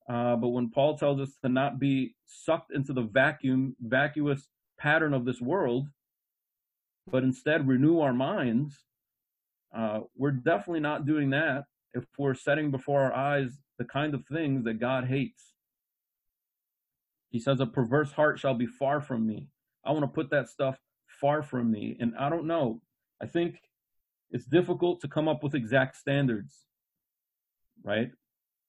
Uh, 0.08 0.36
but 0.36 0.48
when 0.48 0.70
Paul 0.70 0.96
tells 0.96 1.20
us 1.20 1.36
to 1.42 1.48
not 1.48 1.78
be 1.78 2.14
sucked 2.26 2.72
into 2.72 2.92
the 2.92 3.02
vacuum, 3.02 3.76
vacuous 3.80 4.46
pattern 4.78 5.12
of 5.12 5.24
this 5.24 5.40
world, 5.40 5.88
but 7.10 7.24
instead 7.24 7.66
renew 7.66 8.00
our 8.00 8.12
minds, 8.12 8.84
uh, 9.74 10.00
we're 10.16 10.30
definitely 10.30 10.80
not 10.80 11.06
doing 11.06 11.30
that 11.30 11.64
if 11.92 12.04
we're 12.18 12.34
setting 12.34 12.70
before 12.70 13.02
our 13.02 13.14
eyes 13.14 13.58
the 13.78 13.84
kind 13.84 14.14
of 14.14 14.24
things 14.26 14.64
that 14.64 14.80
God 14.80 15.06
hates. 15.06 15.54
He 17.30 17.40
says, 17.40 17.60
A 17.60 17.66
perverse 17.66 18.12
heart 18.12 18.38
shall 18.38 18.54
be 18.54 18.66
far 18.66 19.00
from 19.00 19.26
me. 19.26 19.48
I 19.84 19.92
want 19.92 20.04
to 20.04 20.08
put 20.08 20.30
that 20.30 20.48
stuff 20.48 20.78
far 21.20 21.42
from 21.42 21.70
me. 21.70 21.96
And 22.00 22.14
I 22.18 22.28
don't 22.28 22.46
know. 22.46 22.80
I 23.20 23.26
think 23.26 23.56
it's 24.30 24.46
difficult 24.46 25.00
to 25.00 25.08
come 25.08 25.28
up 25.28 25.42
with 25.42 25.54
exact 25.54 25.96
standards, 25.96 26.64
right? 27.82 28.10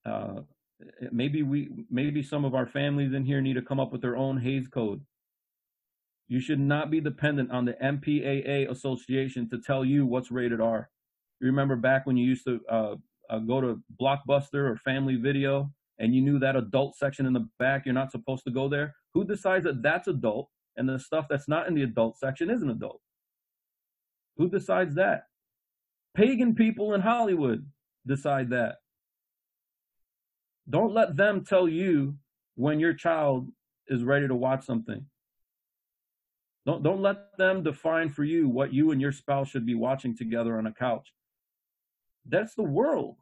Uh, 0.06 0.42
maybe 1.12 1.44
we, 1.44 1.70
maybe 1.90 2.22
some 2.22 2.46
of 2.46 2.54
our 2.54 2.68
families 2.68 3.14
in 3.14 3.26
here 3.26 3.42
need 3.42 3.56
to 3.56 3.62
come 3.62 3.80
up 3.80 3.92
with 3.92 4.02
their 4.02 4.18
own 4.18 4.40
Hays 4.40 4.68
Code 4.68 5.02
you 6.28 6.40
should 6.42 6.60
not 6.60 6.92
be 6.92 7.00
dependent 7.00 7.52
on 7.52 7.66
the 7.66 7.74
MPAA 7.74 8.70
association 8.70 9.50
to 9.50 9.60
tell 9.60 9.86
you 9.86 10.06
what's 10.06 10.32
rated 10.32 10.60
R. 10.60 10.90
You 11.40 11.48
remember 11.48 11.76
back 11.76 12.06
when 12.06 12.18
you 12.18 12.28
used 12.28 12.46
to 12.46 12.60
uh, 12.70 12.96
uh, 13.30 13.40
go 13.40 13.62
to 13.62 13.82
Blockbuster 14.02 14.70
or 14.70 14.78
Family 14.84 15.16
Video 15.16 15.72
and 16.00 16.14
you 16.14 16.22
knew 16.22 16.38
that 16.40 16.56
adult 16.56 16.98
section 16.98 17.26
in 17.26 17.34
the 17.34 17.48
back, 17.60 17.86
you're 17.86 17.94
not 17.94 18.12
supposed 18.12 18.44
to 18.44 18.52
go 18.52 18.68
there? 18.68 18.94
Who 19.14 19.24
decides 19.24 19.64
that 19.66 19.82
that's 19.82 20.08
adult 20.08 20.50
and 20.76 20.88
the 20.88 21.00
stuff 21.00 21.26
that's 21.30 21.48
not 21.48 21.68
in 21.68 21.76
the 21.76 21.84
adult 21.84 22.18
section 22.18 22.50
isn't 22.50 22.70
adult? 22.70 23.02
Who 24.36 24.50
decides 24.50 24.96
that? 24.96 25.24
Pagan 26.14 26.56
people 26.56 26.94
in 26.94 27.02
Hollywood 27.02 27.66
decide 28.06 28.50
that. 28.50 28.76
Don't 30.70 30.94
let 30.94 31.16
them 31.16 31.46
tell 31.46 31.68
you 31.68 32.16
when 32.56 32.80
your 32.80 32.94
child 32.94 33.50
is 33.88 34.04
ready 34.04 34.28
to 34.28 34.36
watch 34.36 34.66
something. 34.66 35.06
Don't, 36.66 36.84
don't 36.84 37.02
let 37.02 37.38
them 37.38 37.64
define 37.64 38.10
for 38.10 38.26
you 38.26 38.50
what 38.50 38.74
you 38.74 38.92
and 38.92 39.00
your 39.00 39.14
spouse 39.14 39.48
should 39.50 39.66
be 39.66 39.76
watching 39.76 40.18
together 40.18 40.58
on 40.58 40.68
a 40.68 40.74
couch. 40.74 41.14
That's 42.28 42.56
the 42.56 42.64
world. 42.64 43.16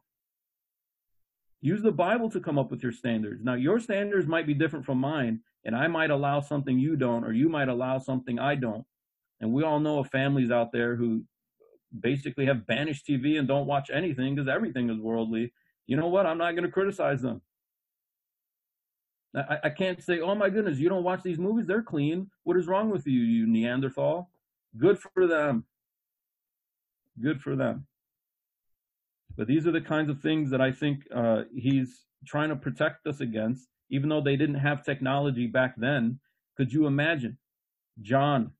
Use 1.60 1.82
the 1.82 1.92
Bible 1.92 2.28
to 2.30 2.40
come 2.40 2.58
up 2.58 2.70
with 2.70 2.82
your 2.82 2.92
standards. 2.92 3.44
Now, 3.44 3.54
your 3.54 3.78
standards 3.78 4.26
might 4.26 4.46
be 4.46 4.54
different 4.54 4.84
from 4.84 4.98
mine, 4.98 5.40
and 5.64 5.76
I 5.76 5.86
might 5.86 6.10
allow 6.10 6.40
something 6.40 6.78
you 6.78 6.96
don't, 6.96 7.24
or 7.24 7.32
you 7.32 7.48
might 7.48 7.68
allow 7.68 7.98
something 7.98 8.38
I 8.38 8.56
don't. 8.56 8.84
And 9.40 9.52
we 9.52 9.62
all 9.62 9.80
know 9.80 10.00
of 10.00 10.08
families 10.10 10.50
out 10.50 10.72
there 10.72 10.96
who 10.96 11.22
basically 12.00 12.46
have 12.46 12.66
banished 12.66 13.06
TV 13.06 13.38
and 13.38 13.46
don't 13.46 13.66
watch 13.66 13.90
anything 13.92 14.34
because 14.34 14.48
everything 14.48 14.90
is 14.90 14.98
worldly. 14.98 15.52
You 15.86 15.96
know 15.96 16.08
what? 16.08 16.26
I'm 16.26 16.38
not 16.38 16.52
going 16.52 16.64
to 16.64 16.70
criticize 16.70 17.22
them. 17.22 17.40
I, 19.34 19.58
I 19.64 19.70
can't 19.70 20.02
say, 20.02 20.20
oh 20.20 20.34
my 20.34 20.48
goodness, 20.48 20.78
you 20.78 20.88
don't 20.88 21.04
watch 21.04 21.22
these 21.22 21.38
movies? 21.38 21.66
They're 21.66 21.82
clean. 21.82 22.30
What 22.44 22.56
is 22.56 22.66
wrong 22.66 22.90
with 22.90 23.06
you, 23.06 23.20
you 23.20 23.46
Neanderthal? 23.46 24.30
Good 24.76 24.98
for 24.98 25.26
them. 25.26 25.64
Good 27.20 27.40
for 27.40 27.54
them. 27.54 27.86
But 29.36 29.46
these 29.46 29.66
are 29.66 29.72
the 29.72 29.80
kinds 29.80 30.10
of 30.10 30.20
things 30.20 30.50
that 30.50 30.60
I 30.60 30.72
think 30.72 31.06
uh, 31.14 31.42
he's 31.54 32.06
trying 32.26 32.48
to 32.48 32.56
protect 32.56 33.06
us 33.06 33.20
against, 33.20 33.68
even 33.90 34.08
though 34.08 34.22
they 34.22 34.36
didn't 34.36 34.56
have 34.56 34.84
technology 34.84 35.46
back 35.46 35.74
then. 35.76 36.18
Could 36.56 36.72
you 36.72 36.86
imagine 36.86 37.36
John 38.00 38.52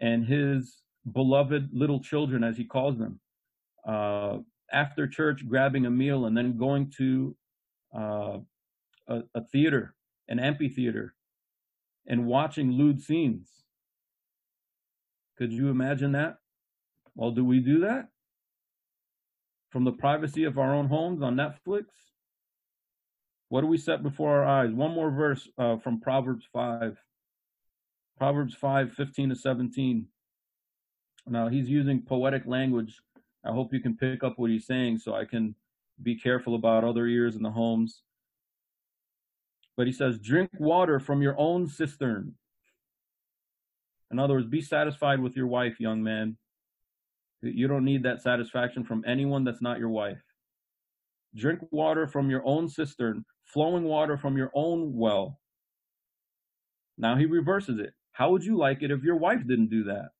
and 0.00 0.26
his 0.26 0.82
beloved 1.10 1.70
little 1.72 2.00
children, 2.00 2.42
as 2.42 2.56
he 2.56 2.64
calls 2.64 2.98
them, 2.98 3.20
uh, 3.86 4.38
after 4.72 5.06
church 5.06 5.46
grabbing 5.48 5.86
a 5.86 5.90
meal 5.90 6.26
and 6.26 6.36
then 6.36 6.56
going 6.56 6.92
to 6.98 7.36
uh, 7.94 8.38
a, 9.08 9.20
a 9.34 9.44
theater, 9.52 9.94
an 10.28 10.38
amphitheater, 10.38 11.14
and 12.06 12.26
watching 12.26 12.72
lewd 12.72 13.00
scenes. 13.00 13.48
Could 15.36 15.52
you 15.52 15.68
imagine 15.68 16.12
that? 16.12 16.38
Well, 17.14 17.30
do 17.30 17.44
we 17.44 17.60
do 17.60 17.80
that? 17.80 18.08
From 19.70 19.84
the 19.84 19.92
privacy 19.92 20.44
of 20.44 20.58
our 20.58 20.74
own 20.74 20.88
homes 20.88 21.22
on 21.22 21.36
Netflix? 21.36 21.84
What 23.48 23.62
do 23.62 23.66
we 23.66 23.78
set 23.78 24.02
before 24.02 24.38
our 24.38 24.44
eyes? 24.44 24.70
One 24.72 24.94
more 24.94 25.10
verse 25.10 25.48
uh, 25.58 25.76
from 25.78 26.00
Proverbs 26.00 26.44
5. 26.52 26.96
Proverbs 28.16 28.54
5, 28.54 28.92
15 28.92 29.30
to 29.30 29.34
17. 29.34 30.06
Now 31.26 31.48
he's 31.48 31.68
using 31.68 32.02
poetic 32.02 32.42
language. 32.46 33.00
I 33.44 33.52
hope 33.52 33.72
you 33.72 33.80
can 33.80 33.96
pick 33.96 34.22
up 34.22 34.34
what 34.36 34.50
he's 34.50 34.66
saying 34.66 34.98
so 34.98 35.14
I 35.14 35.24
can 35.24 35.54
be 36.02 36.18
careful 36.18 36.54
about 36.54 36.84
other 36.84 37.06
ears 37.06 37.36
in 37.36 37.42
the 37.42 37.50
homes. 37.50 38.02
But 39.76 39.86
he 39.86 39.92
says, 39.92 40.18
drink 40.18 40.50
water 40.58 41.00
from 41.00 41.22
your 41.22 41.34
own 41.38 41.66
cistern. 41.66 42.34
In 44.10 44.18
other 44.18 44.34
words, 44.34 44.46
be 44.46 44.60
satisfied 44.60 45.20
with 45.20 45.36
your 45.36 45.46
wife, 45.46 45.80
young 45.80 46.02
man. 46.02 46.36
You 47.42 47.68
don't 47.68 47.84
need 47.84 48.02
that 48.02 48.20
satisfaction 48.20 48.84
from 48.84 49.04
anyone 49.06 49.44
that's 49.44 49.62
not 49.62 49.78
your 49.78 49.88
wife. 49.88 50.20
Drink 51.34 51.60
water 51.70 52.06
from 52.06 52.28
your 52.28 52.42
own 52.44 52.68
cistern, 52.68 53.24
flowing 53.44 53.84
water 53.84 54.18
from 54.18 54.36
your 54.36 54.50
own 54.54 54.94
well. 54.94 55.38
Now 56.98 57.16
he 57.16 57.24
reverses 57.24 57.78
it. 57.78 57.94
How 58.12 58.30
would 58.32 58.44
you 58.44 58.58
like 58.58 58.82
it 58.82 58.90
if 58.90 59.02
your 59.02 59.16
wife 59.16 59.46
didn't 59.46 59.70
do 59.70 59.84
that? 59.84 60.10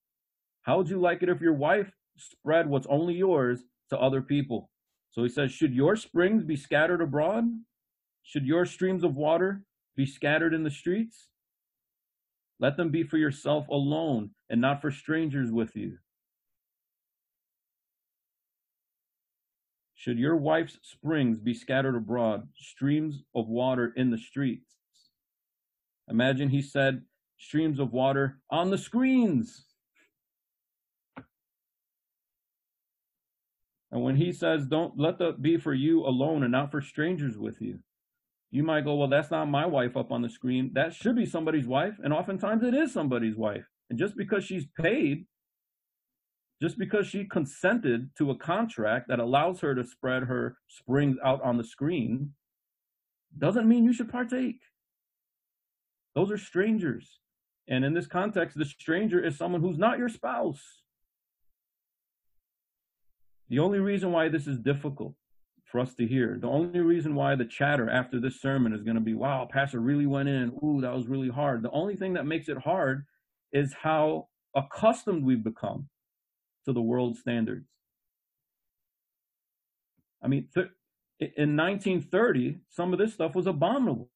How 0.63 0.77
would 0.77 0.89
you 0.89 0.99
like 0.99 1.21
it 1.21 1.29
if 1.29 1.41
your 1.41 1.53
wife 1.53 1.91
spread 2.29 2.69
what's 2.69 2.87
only 2.89 3.15
yours 3.15 3.61
to 3.89 3.99
other 3.99 4.21
people? 4.21 4.69
So 5.11 5.23
he 5.23 5.29
says, 5.29 5.51
Should 5.51 5.73
your 5.73 5.95
springs 5.95 6.43
be 6.43 6.55
scattered 6.55 7.01
abroad? 7.01 7.45
Should 8.23 8.45
your 8.45 8.65
streams 8.65 9.03
of 9.03 9.15
water 9.15 9.63
be 9.95 10.05
scattered 10.05 10.53
in 10.53 10.63
the 10.63 10.71
streets? 10.71 11.27
Let 12.59 12.77
them 12.77 12.91
be 12.91 13.03
for 13.03 13.17
yourself 13.17 13.67
alone 13.67 14.31
and 14.49 14.61
not 14.61 14.81
for 14.81 14.91
strangers 14.91 15.51
with 15.51 15.75
you. 15.75 15.97
Should 19.95 20.17
your 20.17 20.35
wife's 20.35 20.79
springs 20.81 21.39
be 21.39 21.53
scattered 21.53 21.95
abroad, 21.95 22.47
streams 22.55 23.23
of 23.35 23.47
water 23.47 23.93
in 23.95 24.09
the 24.09 24.17
streets? 24.17 24.77
Imagine 26.09 26.49
he 26.49 26.61
said, 26.61 27.03
streams 27.37 27.79
of 27.79 27.93
water 27.93 28.37
on 28.49 28.69
the 28.69 28.77
screens. 28.77 29.65
And 33.91 34.01
when 34.03 34.15
he 34.15 34.31
says, 34.31 34.67
don't 34.67 34.97
let 34.97 35.19
that 35.19 35.41
be 35.41 35.57
for 35.57 35.73
you 35.73 36.05
alone 36.05 36.43
and 36.43 36.51
not 36.51 36.71
for 36.71 36.81
strangers 36.81 37.37
with 37.37 37.61
you, 37.61 37.79
you 38.49 38.63
might 38.63 38.85
go, 38.85 38.95
well, 38.95 39.09
that's 39.09 39.31
not 39.31 39.49
my 39.49 39.65
wife 39.65 39.97
up 39.97 40.11
on 40.11 40.21
the 40.21 40.29
screen. 40.29 40.71
That 40.73 40.93
should 40.93 41.15
be 41.15 41.25
somebody's 41.25 41.67
wife. 41.67 41.95
And 42.03 42.13
oftentimes 42.13 42.63
it 42.63 42.73
is 42.73 42.93
somebody's 42.93 43.35
wife. 43.35 43.65
And 43.89 43.99
just 43.99 44.15
because 44.15 44.43
she's 44.43 44.65
paid, 44.79 45.25
just 46.61 46.77
because 46.77 47.07
she 47.07 47.25
consented 47.25 48.11
to 48.17 48.29
a 48.29 48.37
contract 48.37 49.07
that 49.07 49.19
allows 49.19 49.61
her 49.61 49.73
to 49.73 49.83
spread 49.83 50.23
her 50.23 50.57
springs 50.67 51.17
out 51.23 51.41
on 51.43 51.57
the 51.57 51.63
screen, 51.63 52.33
doesn't 53.37 53.67
mean 53.67 53.83
you 53.83 53.93
should 53.93 54.11
partake. 54.11 54.59
Those 56.13 56.31
are 56.31 56.37
strangers. 56.37 57.19
And 57.67 57.85
in 57.85 57.93
this 57.93 58.07
context, 58.07 58.57
the 58.57 58.65
stranger 58.65 59.23
is 59.23 59.37
someone 59.37 59.61
who's 59.61 59.77
not 59.77 59.97
your 59.97 60.09
spouse. 60.09 60.80
The 63.51 63.59
only 63.59 63.79
reason 63.79 64.13
why 64.13 64.29
this 64.29 64.47
is 64.47 64.57
difficult 64.57 65.13
for 65.65 65.81
us 65.81 65.93
to 65.95 66.07
hear, 66.07 66.37
the 66.39 66.47
only 66.47 66.79
reason 66.79 67.15
why 67.15 67.35
the 67.35 67.43
chatter 67.43 67.89
after 67.89 68.17
this 68.17 68.39
sermon 68.39 68.73
is 68.73 68.81
going 68.81 68.95
to 68.95 69.01
be, 69.01 69.13
wow, 69.13 69.45
Pastor 69.51 69.81
really 69.81 70.05
went 70.05 70.29
in. 70.29 70.57
Ooh, 70.63 70.79
that 70.79 70.93
was 70.93 71.07
really 71.07 71.27
hard. 71.27 71.61
The 71.61 71.71
only 71.71 71.97
thing 71.97 72.13
that 72.13 72.25
makes 72.25 72.47
it 72.47 72.57
hard 72.57 73.03
is 73.51 73.73
how 73.73 74.29
accustomed 74.55 75.25
we've 75.25 75.43
become 75.43 75.89
to 76.63 76.71
the 76.71 76.81
world 76.81 77.17
standards. 77.17 77.67
I 80.23 80.29
mean, 80.29 80.47
th- 80.55 80.71
in 81.19 81.57
1930, 81.57 82.59
some 82.69 82.93
of 82.93 82.99
this 82.99 83.13
stuff 83.13 83.35
was 83.35 83.47
abominable. 83.47 84.09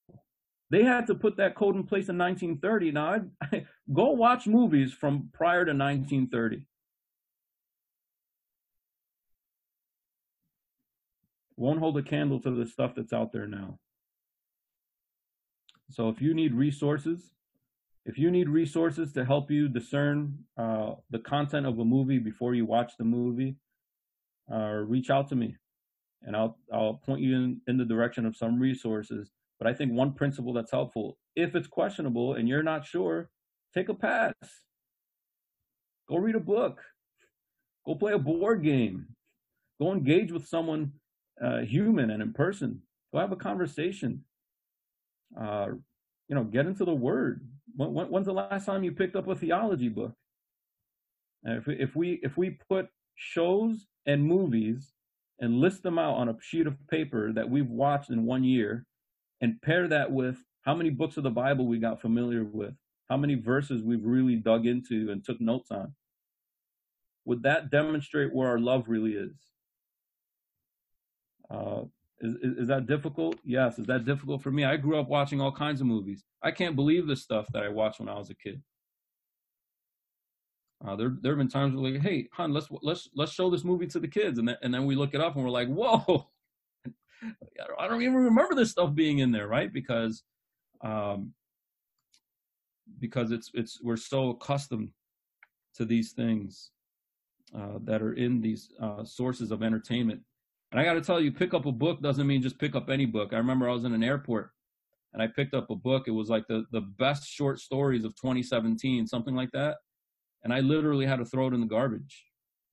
They 0.70 0.84
had 0.84 1.08
to 1.08 1.16
put 1.16 1.36
that 1.38 1.56
code 1.56 1.76
in 1.76 1.84
place 1.84 2.08
in 2.08 2.18
1930. 2.18 2.92
Now, 2.94 3.26
I, 3.42 3.66
go 3.94 4.12
watch 4.12 4.48
movies 4.48 4.94
from 4.94 5.30
prior 5.34 5.66
to 5.66 5.74
1930. 5.74 6.64
Won't 11.58 11.80
hold 11.80 11.98
a 11.98 12.04
candle 12.04 12.40
to 12.42 12.52
the 12.52 12.66
stuff 12.66 12.94
that's 12.96 13.14
out 13.14 13.32
there 13.32 13.48
now. 13.48 13.80
So 15.90 16.10
if 16.10 16.22
you 16.22 16.34
need 16.34 16.54
resources, 16.54 17.32
if 18.06 18.18
you 18.18 18.30
need 18.30 18.50
resources 18.50 19.14
to 19.14 19.26
help 19.26 19.50
you 19.50 19.68
discern 19.68 20.40
uh, 20.58 20.94
the 21.10 21.20
content 21.20 21.66
of 21.66 21.80
a 21.80 21.86
movie 21.86 22.20
before 22.20 22.54
you 22.54 22.66
watch 22.66 22.94
the 22.98 23.04
movie, 23.04 23.56
uh, 24.52 24.84
reach 24.86 25.10
out 25.10 25.28
to 25.30 25.36
me, 25.36 25.58
and 26.22 26.36
I'll 26.36 26.58
I'll 26.72 26.96
point 27.06 27.22
you 27.22 27.36
in, 27.36 27.62
in 27.68 27.78
the 27.78 27.86
direction 27.86 28.26
of 28.26 28.36
some 28.36 28.60
resources. 28.60 29.32
But 29.58 29.68
I 29.68 29.74
think 29.74 29.94
one 29.94 30.14
principle 30.14 30.54
that's 30.54 30.72
helpful, 30.72 31.18
if 31.36 31.56
it's 31.56 31.68
questionable 31.68 32.34
and 32.34 32.48
you're 32.48 32.64
not 32.64 32.86
sure, 32.86 33.30
take 33.74 33.90
a 33.90 33.94
pass. 33.94 34.34
Go 36.08 36.18
read 36.18 36.36
a 36.36 36.40
book. 36.40 36.82
Go 37.86 37.96
play 37.96 38.14
a 38.14 38.20
board 38.20 38.64
game. 38.64 39.08
Go 39.80 39.92
engage 39.92 40.32
with 40.32 40.48
someone 40.48 40.94
uh, 41.44 41.60
human 41.60 42.10
and 42.10 42.22
in 42.22 42.34
person. 42.34 42.82
Go 43.14 43.20
have 43.20 43.32
a 43.32 43.38
conversation. 43.38 44.24
Uh, 45.40 45.68
you 46.28 46.36
know, 46.36 46.44
get 46.44 46.66
into 46.66 46.86
the 46.86 46.94
Word. 46.94 47.48
When, 47.76 47.94
when, 47.94 48.08
when's 48.08 48.26
the 48.26 48.34
last 48.34 48.66
time 48.66 48.84
you 48.84 48.92
picked 48.92 49.16
up 49.16 49.28
a 49.28 49.36
theology 49.36 49.90
book? 49.90 50.14
And 51.44 51.58
if 51.58 51.68
if 51.68 51.96
we 51.96 52.20
if 52.24 52.38
we 52.38 52.58
put 52.70 52.88
shows 53.16 53.88
and 54.06 54.24
movies 54.24 54.94
and 55.40 55.60
list 55.60 55.84
them 55.84 56.00
out 56.00 56.16
on 56.16 56.30
a 56.30 56.38
sheet 56.42 56.68
of 56.68 56.76
paper 56.88 57.32
that 57.34 57.50
we've 57.50 57.70
watched 57.70 58.10
in 58.10 58.26
one 58.26 58.44
year, 58.44 58.86
and 59.42 59.62
pair 59.62 59.88
that 59.88 60.12
with 60.12 60.38
how 60.62 60.74
many 60.74 60.90
books 60.90 61.18
of 61.18 61.24
the 61.24 61.30
Bible 61.30 61.68
we 61.68 61.78
got 61.78 62.02
familiar 62.02 62.44
with, 62.44 62.74
how 63.10 63.18
many 63.18 63.36
verses 63.36 63.84
we've 63.84 64.04
really 64.04 64.36
dug 64.36 64.66
into 64.66 65.12
and 65.12 65.24
took 65.24 65.40
notes 65.40 65.72
on, 65.72 65.94
would 67.26 67.44
that 67.44 67.70
demonstrate 67.70 68.34
where 68.34 68.48
our 68.48 68.60
love 68.60 68.86
really 68.88 69.14
is? 69.14 69.36
Uh, 71.50 71.84
is, 72.22 72.36
is, 72.36 72.68
that 72.68 72.88
difficult? 72.88 73.38
Yes. 73.44 73.78
Is 73.78 73.86
that 73.88 74.06
difficult 74.06 74.42
for 74.42 74.52
me? 74.52 74.64
I 74.64 74.78
grew 74.78 75.00
up 75.00 75.10
watching 75.10 75.42
all 75.42 75.52
kinds 75.52 75.82
of 75.82 75.88
movies. 75.88 76.24
I 76.42 76.52
can't 76.52 76.76
believe 76.76 77.08
the 77.08 77.16
stuff 77.16 77.48
that 77.54 77.64
I 77.64 77.70
watched 77.70 78.00
when 78.00 78.10
I 78.10 78.18
was 78.18 78.30
a 78.30 78.36
kid. 78.36 78.62
Uh, 80.86 80.96
there, 80.96 81.16
there 81.22 81.32
have 81.34 81.40
been 81.40 81.48
times 81.48 81.76
where 81.76 81.92
like, 81.92 82.02
hey, 82.02 82.28
hon, 82.34 82.54
let's 82.54 82.68
let's 82.82 83.10
let's 83.16 83.32
show 83.32 83.50
this 83.50 83.64
movie 83.64 83.88
to 83.88 84.00
the 84.00 84.08
kids, 84.08 84.38
and 84.40 84.48
then 84.48 84.58
and 84.62 84.74
then 84.74 84.86
we 84.86 84.96
look 84.96 85.14
it 85.14 85.22
up 85.22 85.36
and 85.36 85.44
we're 85.44 85.50
like, 85.50 85.70
whoa, 85.70 86.28
I 87.80 87.88
don't 87.88 88.02
even 88.02 88.16
remember 88.16 88.56
this 88.56 88.72
stuff 88.72 88.94
being 88.94 89.20
in 89.20 89.32
there, 89.32 89.48
right? 89.48 89.72
Because, 89.72 90.24
um, 90.82 91.34
because 93.00 93.32
it's 93.32 93.50
it's 93.54 93.80
we're 93.82 93.98
so 93.98 94.32
accustomed 94.32 94.92
to 95.76 95.86
these 95.86 96.12
things 96.12 96.72
uh, 97.56 97.80
that 97.84 98.02
are 98.02 98.14
in 98.14 98.42
these 98.42 98.70
uh, 98.82 99.04
sources 99.04 99.52
of 99.52 99.64
entertainment 99.64 100.22
and 100.72 100.80
I 100.82 100.84
got 100.84 100.94
to 100.94 101.02
tell 101.02 101.22
you, 101.22 101.32
pick 101.32 101.54
up 101.54 101.66
a 101.66 101.72
book 101.72 102.02
doesn't 102.02 102.28
mean 102.28 102.42
just 102.42 102.60
pick 102.60 102.76
up 102.76 102.90
any 102.90 103.06
book. 103.06 103.34
I 103.34 103.38
remember 103.38 103.70
I 103.70 103.74
was 103.74 103.86
in 103.86 103.94
an 103.94 104.04
airport 104.04 104.50
and 105.14 105.22
I 105.22 105.28
picked 105.28 105.54
up 105.54 105.70
a 105.70 105.76
book. 105.76 106.08
It 106.08 106.12
was 106.12 106.30
like 106.30 106.48
the, 106.48 106.66
the 106.72 106.82
best 106.82 107.28
short 107.28 107.60
stories 107.60 108.04
of 108.04 108.16
2017, 108.16 109.08
something 109.08 109.36
like 109.36 109.52
that. 109.52 109.78
And 110.44 110.54
I 110.54 110.60
literally 110.60 111.06
had 111.06 111.20
to 111.20 111.26
throw 111.26 111.48
it 111.48 111.54
in 111.54 111.62
the 111.62 111.68
garbage. 111.68 112.26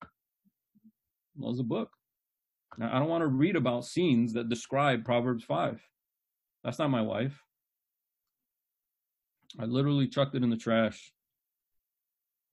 It 0.02 1.40
was 1.40 1.60
a 1.60 1.64
book. 1.64 1.90
Now, 2.78 2.94
I 2.94 2.98
don't 2.98 3.08
want 3.08 3.22
to 3.22 3.28
read 3.28 3.56
about 3.56 3.84
scenes 3.84 4.32
that 4.32 4.48
describe 4.48 5.04
Proverbs 5.04 5.44
5. 5.44 5.80
That's 6.64 6.78
not 6.78 6.90
my 6.90 7.02
wife. 7.02 7.40
I 9.58 9.64
literally 9.64 10.08
chucked 10.08 10.34
it 10.34 10.42
in 10.42 10.50
the 10.50 10.56
trash. 10.56 11.12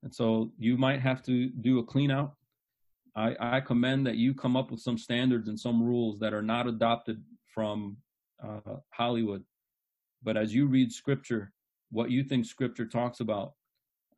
And 0.04 0.14
so 0.14 0.52
you 0.58 0.78
might 0.78 1.02
have 1.02 1.24
to 1.24 1.50
do 1.50 1.80
a 1.80 1.84
clean 1.84 2.12
out 2.12 2.34
I, 3.20 3.36
I 3.58 3.60
commend 3.60 4.08
that 4.08 4.16
you 4.16 4.34
come 4.34 4.56
up 4.56 4.72
with 4.72 4.80
some 4.80 4.98
standards 4.98 5.50
and 5.50 5.60
some 5.60 5.84
rules 5.84 6.20
that 6.20 6.34
are 6.34 6.42
not 6.42 6.68
adopted 6.68 7.22
from 7.54 7.98
uh, 8.42 8.78
Hollywood. 8.92 9.44
But 10.24 10.38
as 10.38 10.56
you 10.56 10.68
read 10.68 10.94
scripture, 10.94 11.52
what 11.92 12.12
you 12.12 12.24
think 12.24 12.46
scripture 12.46 12.86
talks 12.86 13.20
about 13.20 13.56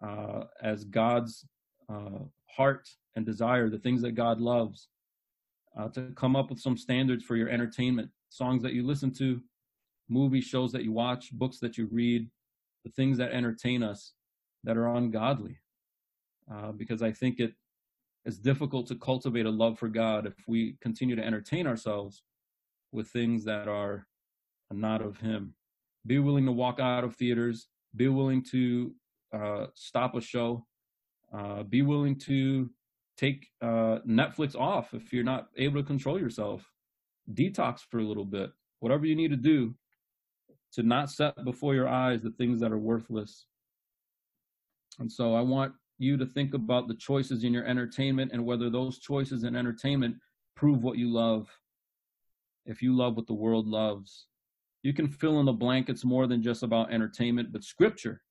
uh, 0.06 0.44
as 0.62 0.84
God's 0.84 1.48
uh, 1.92 2.26
heart 2.46 2.88
and 3.16 3.26
desire, 3.26 3.70
the 3.70 3.80
things 3.80 4.04
that 4.04 4.12
God 4.12 4.40
loves, 4.40 4.88
uh, 5.76 5.88
to 5.90 6.12
come 6.16 6.36
up 6.36 6.52
with 6.52 6.60
some 6.60 6.78
standards 6.78 7.24
for 7.24 7.36
your 7.36 7.50
entertainment, 7.50 8.12
songs 8.30 8.62
that 8.62 8.74
you 8.74 8.86
listen 8.86 9.12
to, 9.14 9.42
movie 10.10 10.42
shows 10.42 10.72
that 10.74 10.84
you 10.84 10.92
watch, 10.92 11.32
books 11.32 11.58
that 11.60 11.76
you 11.76 11.88
read, 11.92 12.30
the 12.86 12.92
things 12.92 13.18
that 13.18 13.32
entertain 13.32 13.82
us 13.82 14.14
that 14.64 14.78
are 14.78 14.94
ungodly. 14.94 15.58
Uh, 16.54 16.72
because 16.72 17.02
I 17.02 17.12
think 17.12 17.40
it 17.40 17.54
it's 18.26 18.38
difficult 18.38 18.88
to 18.88 18.96
cultivate 18.96 19.46
a 19.46 19.50
love 19.50 19.80
for 19.80 19.88
God 19.88 20.26
if 20.26 20.36
we 20.48 20.78
continue 20.82 21.16
to 21.16 21.26
entertain 21.26 21.66
ourselves 21.66 22.24
with 22.92 23.08
things 23.10 23.44
that 23.46 23.68
are 23.68 24.06
not 24.72 25.02
of 25.02 25.18
Him. 25.18 25.56
Be 26.06 26.20
willing 26.20 26.46
to 26.46 26.52
walk 26.52 26.80
out 26.80 27.04
of 27.04 27.16
theaters. 27.16 27.68
Be 27.96 28.08
willing 28.08 28.44
to 28.52 28.94
uh, 29.34 29.68
stop 29.76 30.16
a 30.16 30.22
show. 30.22 30.66
Uh, 31.34 31.64
be 31.64 31.82
willing 31.82 32.18
to 32.20 32.70
take 33.18 33.48
uh, 33.62 34.00
Netflix 34.08 34.56
off 34.56 34.94
if 34.94 35.14
you're 35.14 35.24
not 35.24 35.48
able 35.58 35.82
to 35.82 35.88
control 35.88 36.20
yourself. 36.20 36.70
Detox 37.34 37.82
for 37.90 38.00
a 38.00 38.04
little 38.04 38.26
bit. 38.26 38.52
Whatever 38.80 39.06
you 39.06 39.16
need 39.16 39.32
to 39.32 39.38
do 39.38 39.76
to 40.74 40.84
not 40.84 41.10
set 41.10 41.44
before 41.44 41.76
your 41.76 41.88
eyes 41.88 42.22
the 42.22 42.32
things 42.32 42.60
that 42.60 42.72
are 42.72 42.78
worthless. 42.78 43.46
And 45.00 45.12
so 45.12 45.36
I 45.36 45.42
want 45.42 45.74
you 46.02 46.18
to 46.18 46.26
think 46.26 46.54
about 46.54 46.88
the 46.88 46.96
choices 46.96 47.44
in 47.44 47.54
your 47.54 47.66
entertainment 47.66 48.32
and 48.34 48.46
whether 48.46 48.70
those 48.70 49.00
choices 49.00 49.44
in 49.44 49.56
entertainment 49.56 50.16
prove 50.56 50.84
what 50.84 50.98
you 50.98 51.12
love. 51.12 51.48
If 52.66 52.82
you 52.82 52.96
love 52.96 53.16
what 53.16 53.28
the 53.28 53.34
world 53.34 53.68
loves, 53.68 54.28
you 54.84 54.94
can 54.94 55.08
fill 55.08 55.40
in 55.40 55.46
the 55.46 55.54
blankets 55.54 56.04
more 56.04 56.28
than 56.28 56.42
just 56.42 56.64
about 56.64 56.92
entertainment, 56.92 57.52
but 57.52 57.64
scripture 57.64 58.22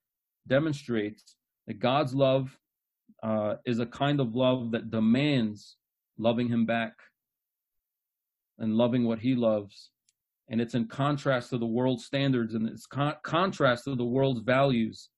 demonstrates 0.46 1.36
that 1.66 1.78
God's 1.78 2.14
love 2.14 2.56
uh, 3.22 3.56
is 3.64 3.78
a 3.78 3.86
kind 3.86 4.20
of 4.20 4.34
love 4.34 4.72
that 4.72 4.90
demands 4.90 5.76
loving 6.18 6.48
Him 6.48 6.66
back 6.66 6.94
and 8.58 8.74
loving 8.74 9.04
what 9.04 9.20
He 9.20 9.34
loves. 9.34 9.90
And 10.48 10.60
it's 10.60 10.74
in 10.74 10.88
contrast 10.88 11.50
to 11.50 11.58
the 11.58 11.66
world's 11.66 12.04
standards 12.04 12.54
and 12.54 12.68
it's 12.68 12.86
con- 12.86 13.14
contrast 13.22 13.84
to 13.84 13.94
the 13.94 14.04
world's 14.04 14.40
values. 14.40 15.08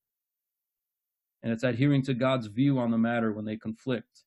And 1.43 1.53
it's 1.53 1.65
adhering 1.65 2.03
to 2.03 2.15
God's 2.15 2.47
view 2.47 2.79
on 2.79 2.91
the 2.91 2.99
matter 2.99 3.33
when 3.33 3.45
they 3.45 3.57
conflict. 3.57 4.25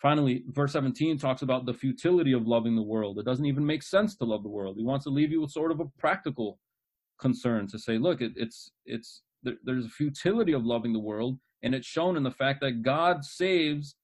Finally, 0.00 0.42
verse 0.48 0.72
17 0.72 1.16
talks 1.16 1.42
about 1.42 1.64
the 1.64 1.74
futility 1.74 2.32
of 2.32 2.46
loving 2.46 2.74
the 2.74 2.82
world. 2.82 3.18
It 3.18 3.24
doesn't 3.24 3.46
even 3.46 3.64
make 3.64 3.84
sense 3.84 4.16
to 4.16 4.24
love 4.24 4.42
the 4.42 4.48
world. 4.48 4.76
He 4.76 4.84
wants 4.84 5.04
to 5.04 5.10
leave 5.10 5.30
you 5.30 5.40
with 5.40 5.52
sort 5.52 5.70
of 5.70 5.78
a 5.78 5.86
practical 5.98 6.58
concern 7.20 7.68
to 7.68 7.78
say, 7.78 7.98
look, 7.98 8.20
it, 8.20 8.32
it's 8.34 8.72
it's 8.84 9.22
there, 9.44 9.54
there's 9.64 9.86
a 9.86 9.90
futility 9.90 10.52
of 10.52 10.66
loving 10.66 10.92
the 10.92 10.98
world, 10.98 11.38
and 11.62 11.72
it's 11.72 11.86
shown 11.86 12.16
in 12.16 12.24
the 12.24 12.32
fact 12.32 12.60
that 12.62 12.82
God 12.82 13.24
saves. 13.24 13.94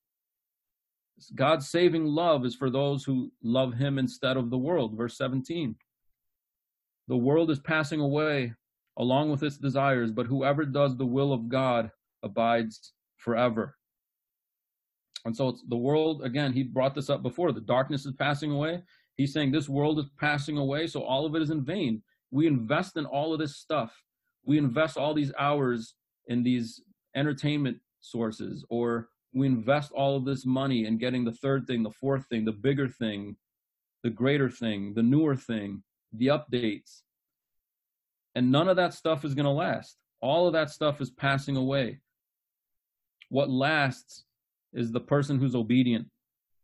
God's 1.34 1.68
saving 1.68 2.04
love 2.04 2.46
is 2.46 2.54
for 2.54 2.70
those 2.70 3.02
who 3.02 3.32
love 3.42 3.74
Him 3.74 3.98
instead 3.98 4.36
of 4.36 4.50
the 4.50 4.58
world. 4.58 4.96
Verse 4.96 5.18
17. 5.18 5.74
The 7.08 7.16
world 7.16 7.50
is 7.50 7.58
passing 7.58 7.98
away 7.98 8.54
along 8.98 9.30
with 9.30 9.42
its 9.42 9.56
desires, 9.56 10.10
but 10.10 10.26
whoever 10.26 10.64
does 10.64 10.96
the 10.96 11.06
will 11.06 11.32
of 11.32 11.48
God 11.48 11.90
abides 12.22 12.92
forever. 13.16 13.76
And 15.24 15.36
so 15.36 15.48
it's 15.48 15.62
the 15.68 15.76
world, 15.76 16.22
again, 16.24 16.52
he 16.52 16.62
brought 16.62 16.94
this 16.94 17.10
up 17.10 17.22
before. 17.22 17.52
The 17.52 17.60
darkness 17.60 18.06
is 18.06 18.14
passing 18.14 18.50
away. 18.50 18.82
He's 19.16 19.32
saying 19.32 19.50
this 19.50 19.68
world 19.68 19.98
is 19.98 20.06
passing 20.18 20.58
away, 20.58 20.86
so 20.86 21.02
all 21.02 21.26
of 21.26 21.34
it 21.34 21.42
is 21.42 21.50
in 21.50 21.64
vain. 21.64 22.02
We 22.30 22.46
invest 22.46 22.96
in 22.96 23.04
all 23.04 23.32
of 23.32 23.38
this 23.38 23.56
stuff. 23.56 23.92
We 24.44 24.58
invest 24.58 24.96
all 24.96 25.14
these 25.14 25.32
hours 25.38 25.94
in 26.26 26.42
these 26.42 26.82
entertainment 27.16 27.78
sources, 28.00 28.64
or 28.68 29.08
we 29.34 29.46
invest 29.46 29.92
all 29.92 30.16
of 30.16 30.24
this 30.24 30.46
money 30.46 30.86
in 30.86 30.98
getting 30.98 31.24
the 31.24 31.32
third 31.32 31.66
thing, 31.66 31.82
the 31.82 31.90
fourth 31.90 32.26
thing, 32.26 32.44
the 32.44 32.52
bigger 32.52 32.88
thing, 32.88 33.36
the 34.02 34.10
greater 34.10 34.48
thing, 34.48 34.94
the 34.94 35.02
newer 35.02 35.36
thing, 35.36 35.82
the 36.12 36.28
updates. 36.28 37.02
And 38.38 38.52
none 38.52 38.68
of 38.68 38.76
that 38.76 38.94
stuff 38.94 39.24
is 39.24 39.34
going 39.34 39.46
to 39.46 39.50
last. 39.50 39.96
All 40.20 40.46
of 40.46 40.52
that 40.52 40.70
stuff 40.70 41.00
is 41.00 41.10
passing 41.10 41.56
away. 41.56 41.98
What 43.30 43.50
lasts 43.50 44.26
is 44.72 44.92
the 44.92 45.00
person 45.00 45.40
who's 45.40 45.56
obedient, 45.56 46.06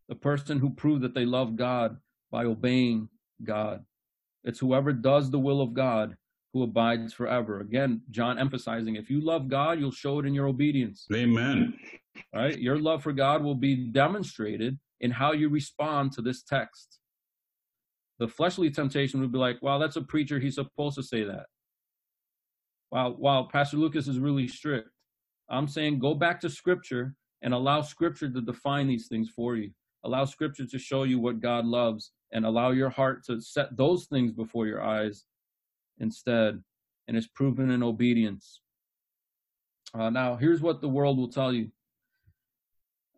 the 0.09 0.15
person 0.15 0.61
who 0.61 0.71
proved 0.71 1.03
that 1.03 1.15
they 1.15 1.25
love 1.25 1.57
God 1.57 1.97
by 2.31 2.45
obeying 2.45 3.09
God. 3.43 3.85
It's 4.45 4.61
whoever 4.61 4.93
does 4.93 5.33
the 5.33 5.39
will 5.41 5.61
of 5.61 5.75
God 5.75 6.17
who 6.53 6.63
abides 6.63 7.13
forever. 7.13 7.59
Again, 7.59 8.03
John 8.13 8.39
emphasizing 8.39 8.95
if 8.95 9.11
you 9.11 9.21
love 9.21 9.49
God, 9.49 9.81
you'll 9.81 9.91
show 9.91 10.21
it 10.21 10.27
in 10.27 10.33
your 10.33 10.47
obedience. 10.47 11.09
Amen. 11.13 11.77
Right? 12.33 12.57
Your 12.57 12.79
love 12.79 13.03
for 13.03 13.13
God 13.13 13.43
will 13.43 13.57
be 13.57 13.75
demonstrated 13.75 14.79
in 15.01 15.11
how 15.11 15.33
you 15.33 15.49
respond 15.49 16.13
to 16.13 16.23
this 16.23 16.45
text. 16.45 17.01
The 18.21 18.29
fleshly 18.29 18.71
temptation 18.71 19.21
would 19.23 19.33
be 19.33 19.39
like, 19.39 19.61
wow, 19.61 19.79
that's 19.79 19.97
a 19.97 20.03
preacher. 20.03 20.39
He's 20.39 20.55
supposed 20.55 20.95
to 20.95 21.03
say 21.03 21.25
that. 21.25 21.47
Wow, 22.95 23.49
Pastor 23.51 23.77
Lucas 23.77 24.07
is 24.07 24.21
really 24.21 24.47
strict. 24.47 24.89
I'm 25.49 25.67
saying 25.67 25.99
go 25.99 26.15
back 26.15 26.41
to 26.41 26.49
scripture 26.49 27.15
and 27.43 27.53
allow 27.53 27.83
scripture 27.83 28.31
to 28.31 28.41
define 28.41 28.87
these 28.87 29.09
things 29.09 29.29
for 29.35 29.57
you. 29.57 29.71
Allow 30.05 30.27
scripture 30.27 30.67
to 30.67 30.79
show 30.79 31.03
you 31.03 31.19
what 31.19 31.41
God 31.41 31.65
loves 31.65 32.13
and 32.33 32.47
allow 32.47 32.71
your 32.71 32.91
heart 32.91 33.25
to 33.27 33.41
set 33.41 33.77
those 33.77 34.07
things 34.07 34.33
before 34.33 34.67
your 34.67 34.81
eyes 34.83 35.25
instead. 35.99 36.63
And 37.09 37.17
it's 37.17 37.27
proven 37.27 37.71
in 37.71 37.83
obedience. 37.83 38.61
Uh, 39.93 40.11
now, 40.11 40.37
here's 40.37 40.61
what 40.61 40.81
the 40.81 40.89
world 40.89 41.19
will 41.19 41.29
tell 41.29 41.53
you. 41.53 41.71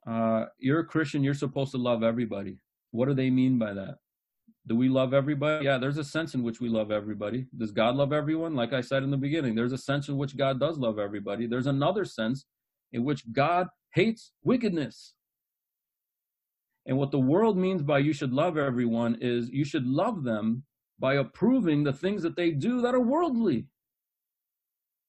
Uh, 0.06 0.46
you're 0.58 0.80
a 0.80 0.86
Christian, 0.86 1.22
you're 1.22 1.34
supposed 1.34 1.72
to 1.72 1.78
love 1.78 2.02
everybody. 2.02 2.58
What 2.92 3.08
do 3.08 3.14
they 3.14 3.30
mean 3.30 3.58
by 3.58 3.74
that? 3.74 3.98
Do 4.68 4.74
we 4.74 4.88
love 4.88 5.14
everybody? 5.14 5.64
Yeah, 5.64 5.78
there's 5.78 5.98
a 5.98 6.04
sense 6.04 6.34
in 6.34 6.42
which 6.42 6.60
we 6.60 6.68
love 6.68 6.90
everybody. 6.90 7.46
Does 7.56 7.70
God 7.70 7.94
love 7.94 8.12
everyone? 8.12 8.54
Like 8.54 8.72
I 8.72 8.80
said 8.80 9.04
in 9.04 9.10
the 9.10 9.16
beginning, 9.16 9.54
there's 9.54 9.72
a 9.72 9.78
sense 9.78 10.08
in 10.08 10.16
which 10.16 10.36
God 10.36 10.58
does 10.58 10.76
love 10.76 10.98
everybody. 10.98 11.46
There's 11.46 11.68
another 11.68 12.04
sense 12.04 12.46
in 12.92 13.04
which 13.04 13.32
God 13.32 13.68
hates 13.94 14.32
wickedness. 14.42 15.14
And 16.86 16.98
what 16.98 17.12
the 17.12 17.20
world 17.20 17.56
means 17.56 17.82
by 17.82 17.98
you 17.98 18.12
should 18.12 18.32
love 18.32 18.56
everyone 18.56 19.18
is 19.20 19.50
you 19.50 19.64
should 19.64 19.86
love 19.86 20.24
them 20.24 20.64
by 20.98 21.14
approving 21.14 21.84
the 21.84 21.92
things 21.92 22.22
that 22.22 22.36
they 22.36 22.50
do 22.50 22.80
that 22.80 22.94
are 22.94 23.00
worldly. 23.00 23.66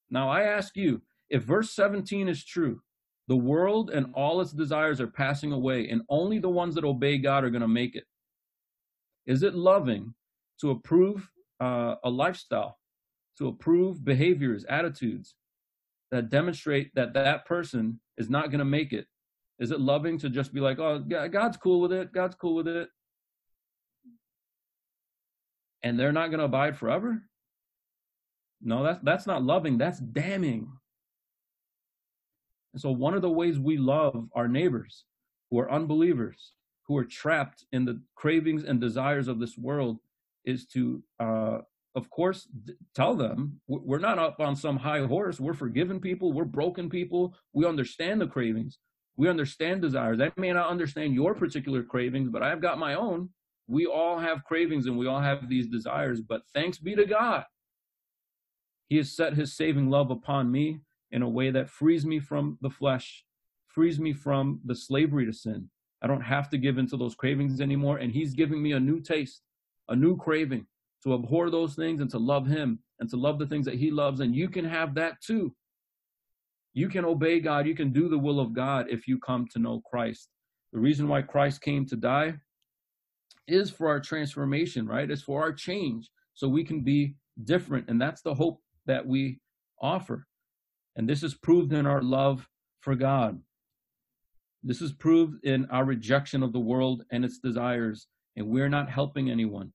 Now, 0.10 0.30
I 0.30 0.44
ask 0.44 0.76
you 0.76 1.02
if 1.30 1.44
verse 1.44 1.72
17 1.72 2.28
is 2.28 2.46
true, 2.46 2.82
the 3.28 3.36
world 3.36 3.90
and 3.90 4.08
all 4.14 4.40
its 4.40 4.52
desires 4.52 5.02
are 5.02 5.08
passing 5.08 5.52
away, 5.52 5.90
and 5.90 6.02
only 6.10 6.40
the 6.40 6.50
ones 6.50 6.76
that 6.76 6.86
obey 6.86 7.18
God 7.18 7.44
are 7.44 7.50
going 7.50 7.62
to 7.62 7.68
make 7.68 7.96
it. 7.96 8.06
Is 9.28 9.44
it 9.44 9.54
loving 9.54 10.16
to 10.62 10.72
approve 10.72 11.30
uh, 11.60 11.96
a 12.04 12.10
lifestyle, 12.10 12.80
to 13.38 13.48
approve 13.50 14.04
behaviors, 14.04 14.66
attitudes 14.66 15.36
that 16.12 16.30
demonstrate 16.30 16.96
that 16.96 17.14
that 17.14 17.46
person 17.46 18.00
is 18.18 18.30
not 18.30 18.48
going 18.48 18.60
to 18.60 18.66
make 18.66 18.94
it? 18.94 19.06
Is 19.60 19.72
it 19.72 19.82
loving 19.82 20.18
to 20.20 20.30
just 20.30 20.54
be 20.54 20.62
like, 20.62 20.80
oh, 20.80 21.00
God's 21.00 21.58
cool 21.58 21.82
with 21.82 21.92
it, 21.92 22.14
God's 22.14 22.36
cool 22.36 22.56
with 22.56 22.68
it, 22.68 22.90
and 25.84 26.00
they're 26.00 26.12
not 26.12 26.28
going 26.28 26.40
to 26.40 26.46
abide 26.46 26.78
forever? 26.78 27.24
No, 28.62 28.84
that's 28.84 29.00
that's 29.04 29.28
not 29.28 29.44
loving. 29.44 29.78
That's 29.78 30.00
damning. 30.00 30.72
And 32.74 32.82
so, 32.82 32.92
one 32.92 33.14
of 33.14 33.22
the 33.22 33.30
ways 33.30 33.60
we 33.60 33.78
love 33.78 34.30
our 34.34 34.48
neighbors 34.48 35.04
who 35.50 35.60
are 35.60 35.72
unbelievers, 35.72 36.54
who 36.88 36.98
are 36.98 37.06
trapped 37.06 37.66
in 37.72 37.86
the 37.86 38.02
cravings 38.16 38.64
and 38.64 38.80
desires 38.80 39.28
of 39.28 39.40
this 39.40 39.58
world, 39.58 40.00
is 40.46 40.66
to 40.68 41.04
uh, 41.20 41.60
of 41.98 42.12
course, 42.12 42.48
tell 42.94 43.16
them 43.16 43.60
we're 43.68 43.98
not 43.98 44.20
up 44.20 44.40
on 44.40 44.56
some 44.56 44.78
high 44.78 45.04
horse. 45.04 45.40
We're 45.40 45.56
forgiven 45.56 46.00
people. 46.00 46.32
We're 46.32 46.46
broken 46.46 46.92
people. 46.92 47.34
We 47.54 47.66
understand 47.66 48.22
the 48.22 48.28
cravings. 48.28 48.78
We 49.16 49.28
understand 49.28 49.82
desires. 49.82 50.22
I 50.22 50.32
may 50.38 50.54
not 50.54 50.70
understand 50.70 51.16
your 51.16 51.34
particular 51.34 51.82
cravings, 51.82 52.30
but 52.30 52.44
I've 52.44 52.62
got 52.62 52.78
my 52.78 52.94
own. 52.94 53.30
We 53.68 53.88
all 53.88 54.20
have 54.20 54.44
cravings 54.44 54.86
and 54.86 54.96
we 54.96 55.08
all 55.08 55.20
have 55.20 55.50
these 55.50 55.68
desires, 55.68 56.22
but 56.22 56.44
thanks 56.54 56.78
be 56.78 56.96
to 56.96 57.06
God. 57.06 57.46
He 58.90 58.98
has 58.98 59.12
set 59.12 59.34
his 59.34 59.58
saving 59.58 59.90
love 59.90 60.12
upon 60.12 60.52
me 60.52 60.82
in 61.10 61.24
a 61.24 61.30
way 61.30 61.50
that 61.50 61.68
frees 61.68 62.06
me 62.06 62.20
from 62.20 62.60
the 62.62 62.70
flesh, 62.70 63.26
frees 63.68 64.00
me 64.00 64.14
from 64.14 64.62
the 64.64 64.76
slavery 64.76 65.26
to 65.26 65.34
sin. 65.34 65.72
I 66.02 66.08
don't 66.08 66.22
have 66.22 66.50
to 66.50 66.58
give 66.58 66.78
into 66.78 66.98
those 66.98 67.16
cravings 67.16 67.62
anymore. 67.62 67.98
And 67.98 68.12
he's 68.12 68.34
giving 68.34 68.62
me 68.62 68.74
a 68.74 68.80
new 68.80 69.00
taste, 69.02 69.42
a 69.90 69.96
new 69.96 70.16
craving 70.16 70.68
to 71.04 71.14
abhor 71.14 71.50
those 71.50 71.76
things 71.76 72.02
and 72.02 72.10
to 72.12 72.20
love 72.20 72.48
him 72.48 72.80
and 73.00 73.10
to 73.10 73.18
love 73.18 73.40
the 73.40 73.48
things 73.48 73.66
that 73.66 73.76
he 73.76 73.92
loves. 73.92 74.20
And 74.20 74.36
you 74.36 74.50
can 74.50 74.66
have 74.66 74.96
that 74.96 75.22
too. 75.22 75.56
You 76.74 76.90
can 76.90 77.06
obey 77.06 77.40
God. 77.40 77.66
You 77.66 77.76
can 77.76 77.92
do 77.92 78.10
the 78.10 78.18
will 78.18 78.40
of 78.40 78.54
God 78.54 78.88
if 78.90 79.08
you 79.08 79.20
come 79.20 79.48
to 79.54 79.60
know 79.60 79.82
Christ. 79.90 80.30
The 80.74 80.80
reason 80.80 81.08
why 81.08 81.22
Christ 81.24 81.62
came 81.62 81.86
to 81.88 81.96
die 81.96 82.36
is 83.48 83.70
for 83.72 83.88
our 83.88 84.00
transformation, 84.00 84.86
right? 84.86 85.10
It's 85.10 85.22
for 85.22 85.42
our 85.42 85.54
change 85.54 86.10
so 86.34 86.48
we 86.48 86.64
can 86.64 86.82
be 86.82 87.16
different. 87.46 87.90
And 87.90 88.00
that's 88.00 88.22
the 88.22 88.34
hope 88.34 88.62
that 88.86 89.06
we 89.06 89.40
offer. 89.82 90.28
And 90.96 91.08
this 91.08 91.24
is 91.24 91.34
proved 91.34 91.74
in 91.74 91.86
our 91.86 92.02
love 92.02 92.48
for 92.82 92.96
God. 92.96 93.40
This 94.68 94.82
is 94.82 94.92
proved 94.92 95.46
in 95.46 95.66
our 95.68 95.86
rejection 95.86 96.44
of 96.44 96.52
the 96.52 96.60
world 96.60 97.04
and 97.10 97.24
its 97.24 97.40
desires. 97.40 98.08
And 98.36 98.50
we're 98.50 98.68
not 98.68 98.90
helping 98.90 99.32
anyone 99.32 99.72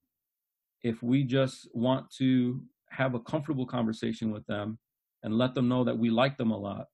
if 0.83 1.01
we 1.01 1.23
just 1.23 1.67
want 1.73 2.11
to 2.19 2.61
have 2.91 3.15
a 3.15 3.19
comfortable 3.19 3.65
conversation 3.65 4.31
with 4.31 4.45
them 4.45 4.77
and 5.23 5.35
let 5.35 5.55
them 5.55 5.67
know 5.67 5.83
that 5.83 5.97
we 5.97 6.11
like 6.11 6.37
them 6.37 6.51
a 6.51 6.57
lot. 6.57 6.89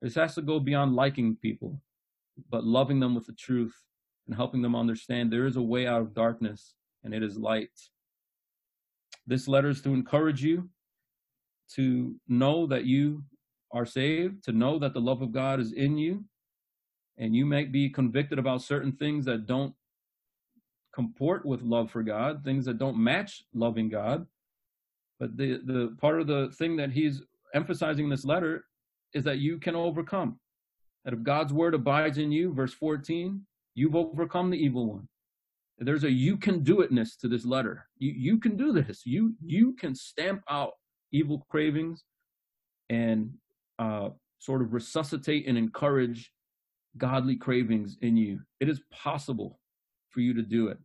This 0.00 0.14
has 0.14 0.34
to 0.36 0.42
go 0.42 0.60
beyond 0.60 0.96
liking 0.96 1.36
people, 1.36 1.78
but 2.48 2.64
loving 2.64 3.00
them 3.00 3.14
with 3.14 3.26
the 3.26 3.34
truth 3.34 3.74
and 4.26 4.34
helping 4.34 4.62
them 4.62 4.74
understand 4.74 5.30
there 5.30 5.46
is 5.46 5.56
a 5.56 5.62
way 5.62 5.86
out 5.86 6.00
of 6.00 6.14
darkness 6.14 6.72
and 7.04 7.12
it 7.12 7.22
is 7.22 7.36
light. 7.36 7.68
This 9.26 9.46
letter 9.46 9.68
is 9.68 9.82
to 9.82 9.92
encourage 9.92 10.42
you 10.42 10.70
to 11.74 12.14
know 12.28 12.66
that 12.68 12.86
you 12.86 13.24
are 13.72 13.84
saved, 13.84 14.42
to 14.44 14.52
know 14.52 14.78
that 14.78 14.94
the 14.94 15.00
love 15.00 15.20
of 15.20 15.32
God 15.32 15.60
is 15.60 15.72
in 15.72 15.98
you, 15.98 16.24
and 17.18 17.34
you 17.34 17.46
may 17.46 17.64
be 17.64 17.88
convicted 17.88 18.38
about 18.38 18.62
certain 18.62 18.92
things 18.92 19.24
that 19.26 19.46
don't 19.46 19.74
comport 20.94 21.44
with 21.44 21.62
love 21.62 21.90
for 21.90 22.02
God, 22.02 22.44
things 22.44 22.64
that 22.66 22.78
don't 22.78 22.96
match 22.96 23.44
loving 23.54 23.88
God. 23.88 24.26
But 25.18 25.36
the, 25.36 25.60
the 25.64 25.96
part 26.00 26.20
of 26.20 26.26
the 26.26 26.50
thing 26.58 26.76
that 26.76 26.90
he's 26.90 27.22
emphasizing 27.54 28.04
in 28.04 28.10
this 28.10 28.24
letter 28.24 28.64
is 29.14 29.24
that 29.24 29.38
you 29.38 29.58
can 29.58 29.76
overcome. 29.76 30.38
that 31.04 31.14
if 31.14 31.22
God's 31.22 31.52
word 31.52 31.74
abides 31.74 32.18
in 32.18 32.32
you, 32.32 32.52
verse 32.52 32.74
14, 32.74 33.46
you've 33.74 33.96
overcome 33.96 34.50
the 34.50 34.58
evil 34.62 34.86
one. 34.86 35.08
There's 35.78 36.04
a 36.04 36.10
you 36.10 36.36
can 36.36 36.62
do 36.62 36.76
itness 36.76 37.18
to 37.20 37.28
this 37.28 37.44
letter. 37.44 37.86
You 37.98 38.12
you 38.12 38.38
can 38.38 38.56
do 38.56 38.72
this. 38.72 39.02
You 39.04 39.34
you 39.44 39.74
can 39.74 39.94
stamp 39.94 40.42
out 40.48 40.72
evil 41.10 41.44
cravings 41.50 42.04
and 42.88 43.32
uh, 43.78 44.10
sort 44.38 44.62
of 44.62 44.72
resuscitate 44.72 45.48
and 45.48 45.58
encourage 45.58 46.32
godly 46.98 47.36
cravings 47.36 47.96
in 48.02 48.16
you. 48.16 48.40
It 48.60 48.68
is 48.68 48.80
possible 48.90 49.58
for 50.10 50.20
you 50.20 50.34
to 50.34 50.42
do 50.42 50.68
it. 50.68 50.78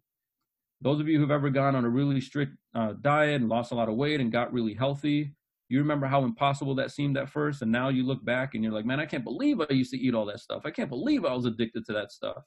Those 0.81 0.99
of 0.99 1.07
you 1.07 1.19
who've 1.19 1.31
ever 1.31 1.49
gone 1.49 1.75
on 1.75 1.85
a 1.85 1.89
really 1.89 2.21
strict 2.21 2.53
uh, 2.75 2.93
diet 3.01 3.41
and 3.41 3.49
lost 3.49 3.71
a 3.71 3.75
lot 3.75 3.89
of 3.89 3.95
weight 3.95 4.19
and 4.19 4.31
got 4.31 4.53
really 4.53 4.73
healthy, 4.73 5.33
you 5.69 5.79
remember 5.79 6.07
how 6.07 6.23
impossible 6.23 6.75
that 6.75 6.91
seemed 6.91 7.17
at 7.17 7.29
first. 7.29 7.61
And 7.61 7.71
now 7.71 7.89
you 7.89 8.03
look 8.03 8.23
back 8.23 8.53
and 8.53 8.63
you're 8.63 8.73
like, 8.73 8.85
man, 8.85 8.99
I 8.99 9.05
can't 9.05 9.23
believe 9.23 9.59
I 9.59 9.73
used 9.73 9.91
to 9.91 9.97
eat 9.97 10.13
all 10.13 10.25
that 10.25 10.39
stuff. 10.39 10.61
I 10.65 10.71
can't 10.71 10.89
believe 10.89 11.25
I 11.25 11.33
was 11.33 11.45
addicted 11.45 11.85
to 11.87 11.93
that 11.93 12.11
stuff. 12.11 12.43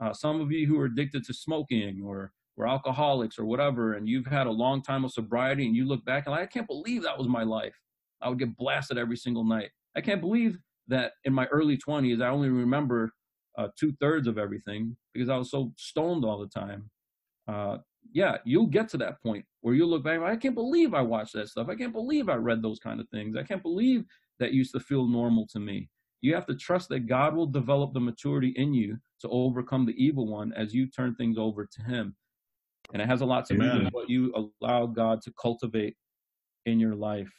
Uh, 0.00 0.12
some 0.12 0.40
of 0.40 0.52
you 0.52 0.66
who 0.66 0.78
are 0.78 0.84
addicted 0.84 1.24
to 1.24 1.34
smoking 1.34 2.02
or 2.04 2.32
were 2.56 2.68
alcoholics 2.68 3.38
or 3.38 3.46
whatever, 3.46 3.94
and 3.94 4.08
you've 4.08 4.26
had 4.26 4.46
a 4.46 4.50
long 4.50 4.82
time 4.82 5.04
of 5.04 5.12
sobriety 5.12 5.66
and 5.66 5.74
you 5.74 5.86
look 5.86 6.04
back 6.04 6.26
and 6.26 6.32
like, 6.32 6.42
I 6.42 6.46
can't 6.46 6.66
believe 6.66 7.02
that 7.02 7.18
was 7.18 7.28
my 7.28 7.42
life. 7.42 7.74
I 8.20 8.28
would 8.28 8.38
get 8.38 8.56
blasted 8.56 8.98
every 8.98 9.16
single 9.16 9.44
night. 9.44 9.70
I 9.96 10.00
can't 10.00 10.20
believe 10.20 10.58
that 10.88 11.12
in 11.24 11.32
my 11.32 11.46
early 11.46 11.76
20s, 11.76 12.22
I 12.22 12.28
only 12.28 12.48
remember 12.48 13.12
uh, 13.58 13.68
two 13.78 13.92
thirds 14.00 14.28
of 14.28 14.38
everything 14.38 14.96
because 15.12 15.28
I 15.28 15.36
was 15.36 15.50
so 15.50 15.72
stoned 15.76 16.24
all 16.24 16.38
the 16.38 16.48
time. 16.48 16.90
Uh, 17.48 17.78
yeah, 18.12 18.38
you'll 18.44 18.66
get 18.66 18.88
to 18.90 18.98
that 18.98 19.22
point 19.22 19.44
where 19.60 19.74
you'll 19.74 19.88
look 19.88 20.04
back. 20.04 20.20
I 20.20 20.36
can't 20.36 20.54
believe 20.54 20.94
I 20.94 21.02
watched 21.02 21.32
that 21.34 21.48
stuff. 21.48 21.68
I 21.68 21.74
can't 21.74 21.92
believe 21.92 22.28
I 22.28 22.34
read 22.36 22.62
those 22.62 22.78
kind 22.78 23.00
of 23.00 23.08
things. 23.08 23.36
I 23.36 23.42
can't 23.42 23.62
believe 23.62 24.04
that 24.38 24.52
used 24.52 24.72
to 24.72 24.80
feel 24.80 25.06
normal 25.06 25.46
to 25.52 25.60
me. 25.60 25.88
You 26.20 26.34
have 26.34 26.46
to 26.46 26.54
trust 26.54 26.88
that 26.90 27.06
God 27.06 27.34
will 27.34 27.46
develop 27.46 27.92
the 27.92 28.00
maturity 28.00 28.52
in 28.56 28.74
you 28.74 28.96
to 29.20 29.28
overcome 29.28 29.86
the 29.86 29.94
evil 30.02 30.26
one 30.26 30.52
as 30.54 30.74
you 30.74 30.88
turn 30.88 31.14
things 31.14 31.36
over 31.38 31.66
to 31.66 31.82
Him. 31.82 32.16
And 32.92 33.02
it 33.02 33.08
has 33.08 33.20
a 33.20 33.26
lot 33.26 33.46
to 33.46 33.54
Amen. 33.54 33.78
do 33.78 33.84
with 33.84 33.92
what 33.92 34.10
you 34.10 34.50
allow 34.62 34.86
God 34.86 35.20
to 35.22 35.32
cultivate 35.40 35.96
in 36.64 36.80
your 36.80 36.94
life. 36.94 37.32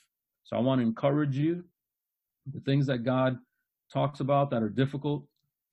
So 0.43 0.55
I 0.55 0.59
want 0.59 0.79
to 0.79 0.87
encourage 0.87 1.35
you 1.35 1.63
the 2.53 2.59
things 2.61 2.85
that 2.87 2.99
God 2.99 3.37
talks 3.91 4.19
about 4.19 4.49
that 4.51 4.63
are 4.63 4.69
difficult 4.69 5.25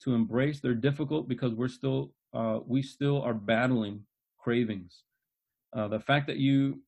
to 0.03 0.15
embrace. 0.15 0.61
They're 0.61 0.75
difficult 0.75 1.29
because 1.29 1.55
we're 1.55 1.69
still 1.69 2.13
uh, 2.33 2.61
we 2.67 2.83
still 2.83 3.23
are 3.23 3.35
battling 3.35 4.03
cravings. 4.39 5.05
Uh, 5.73 5.89
the 5.89 6.01
fact 6.01 6.27
that 6.27 6.37
you 6.37 6.81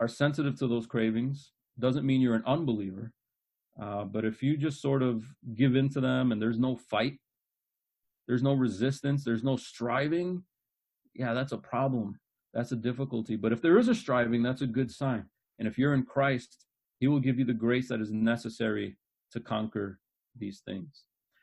are 0.00 0.08
sensitive 0.08 0.58
to 0.58 0.66
those 0.66 0.86
cravings 0.86 1.52
doesn't 1.78 2.06
mean 2.06 2.20
you're 2.20 2.34
an 2.34 2.44
unbeliever. 2.46 3.12
Uh, 3.80 4.04
but 4.04 4.24
if 4.24 4.42
you 4.42 4.56
just 4.56 4.80
sort 4.80 5.02
of 5.02 5.24
give 5.54 5.74
in 5.74 5.88
to 5.88 6.00
them 6.00 6.32
and 6.32 6.40
there's 6.40 6.58
no 6.58 6.76
fight, 6.76 7.18
there's 8.28 8.42
no 8.42 8.52
resistance, 8.52 9.24
there's 9.24 9.42
no 9.42 9.56
striving, 9.56 10.42
yeah, 11.14 11.32
that's 11.32 11.52
a 11.52 11.58
problem. 11.58 12.18
That's 12.52 12.72
a 12.72 12.76
difficulty. 12.76 13.36
But 13.36 13.52
if 13.52 13.62
there 13.62 13.78
is 13.78 13.88
a 13.88 13.94
striving, 13.94 14.42
that's 14.42 14.62
a 14.62 14.66
good 14.66 14.90
sign. 14.90 15.24
And 15.58 15.66
if 15.66 15.78
you're 15.78 15.94
in 15.94 16.04
Christ, 16.04 16.66
He 17.00 17.08
will 17.08 17.20
give 17.20 17.38
you 17.38 17.44
the 17.44 17.52
grace 17.52 17.88
that 17.88 18.00
is 18.00 18.12
necessary 18.12 18.96
to 19.34 19.40
conquer 19.40 19.98
these 20.38 20.62
things. 20.66 21.04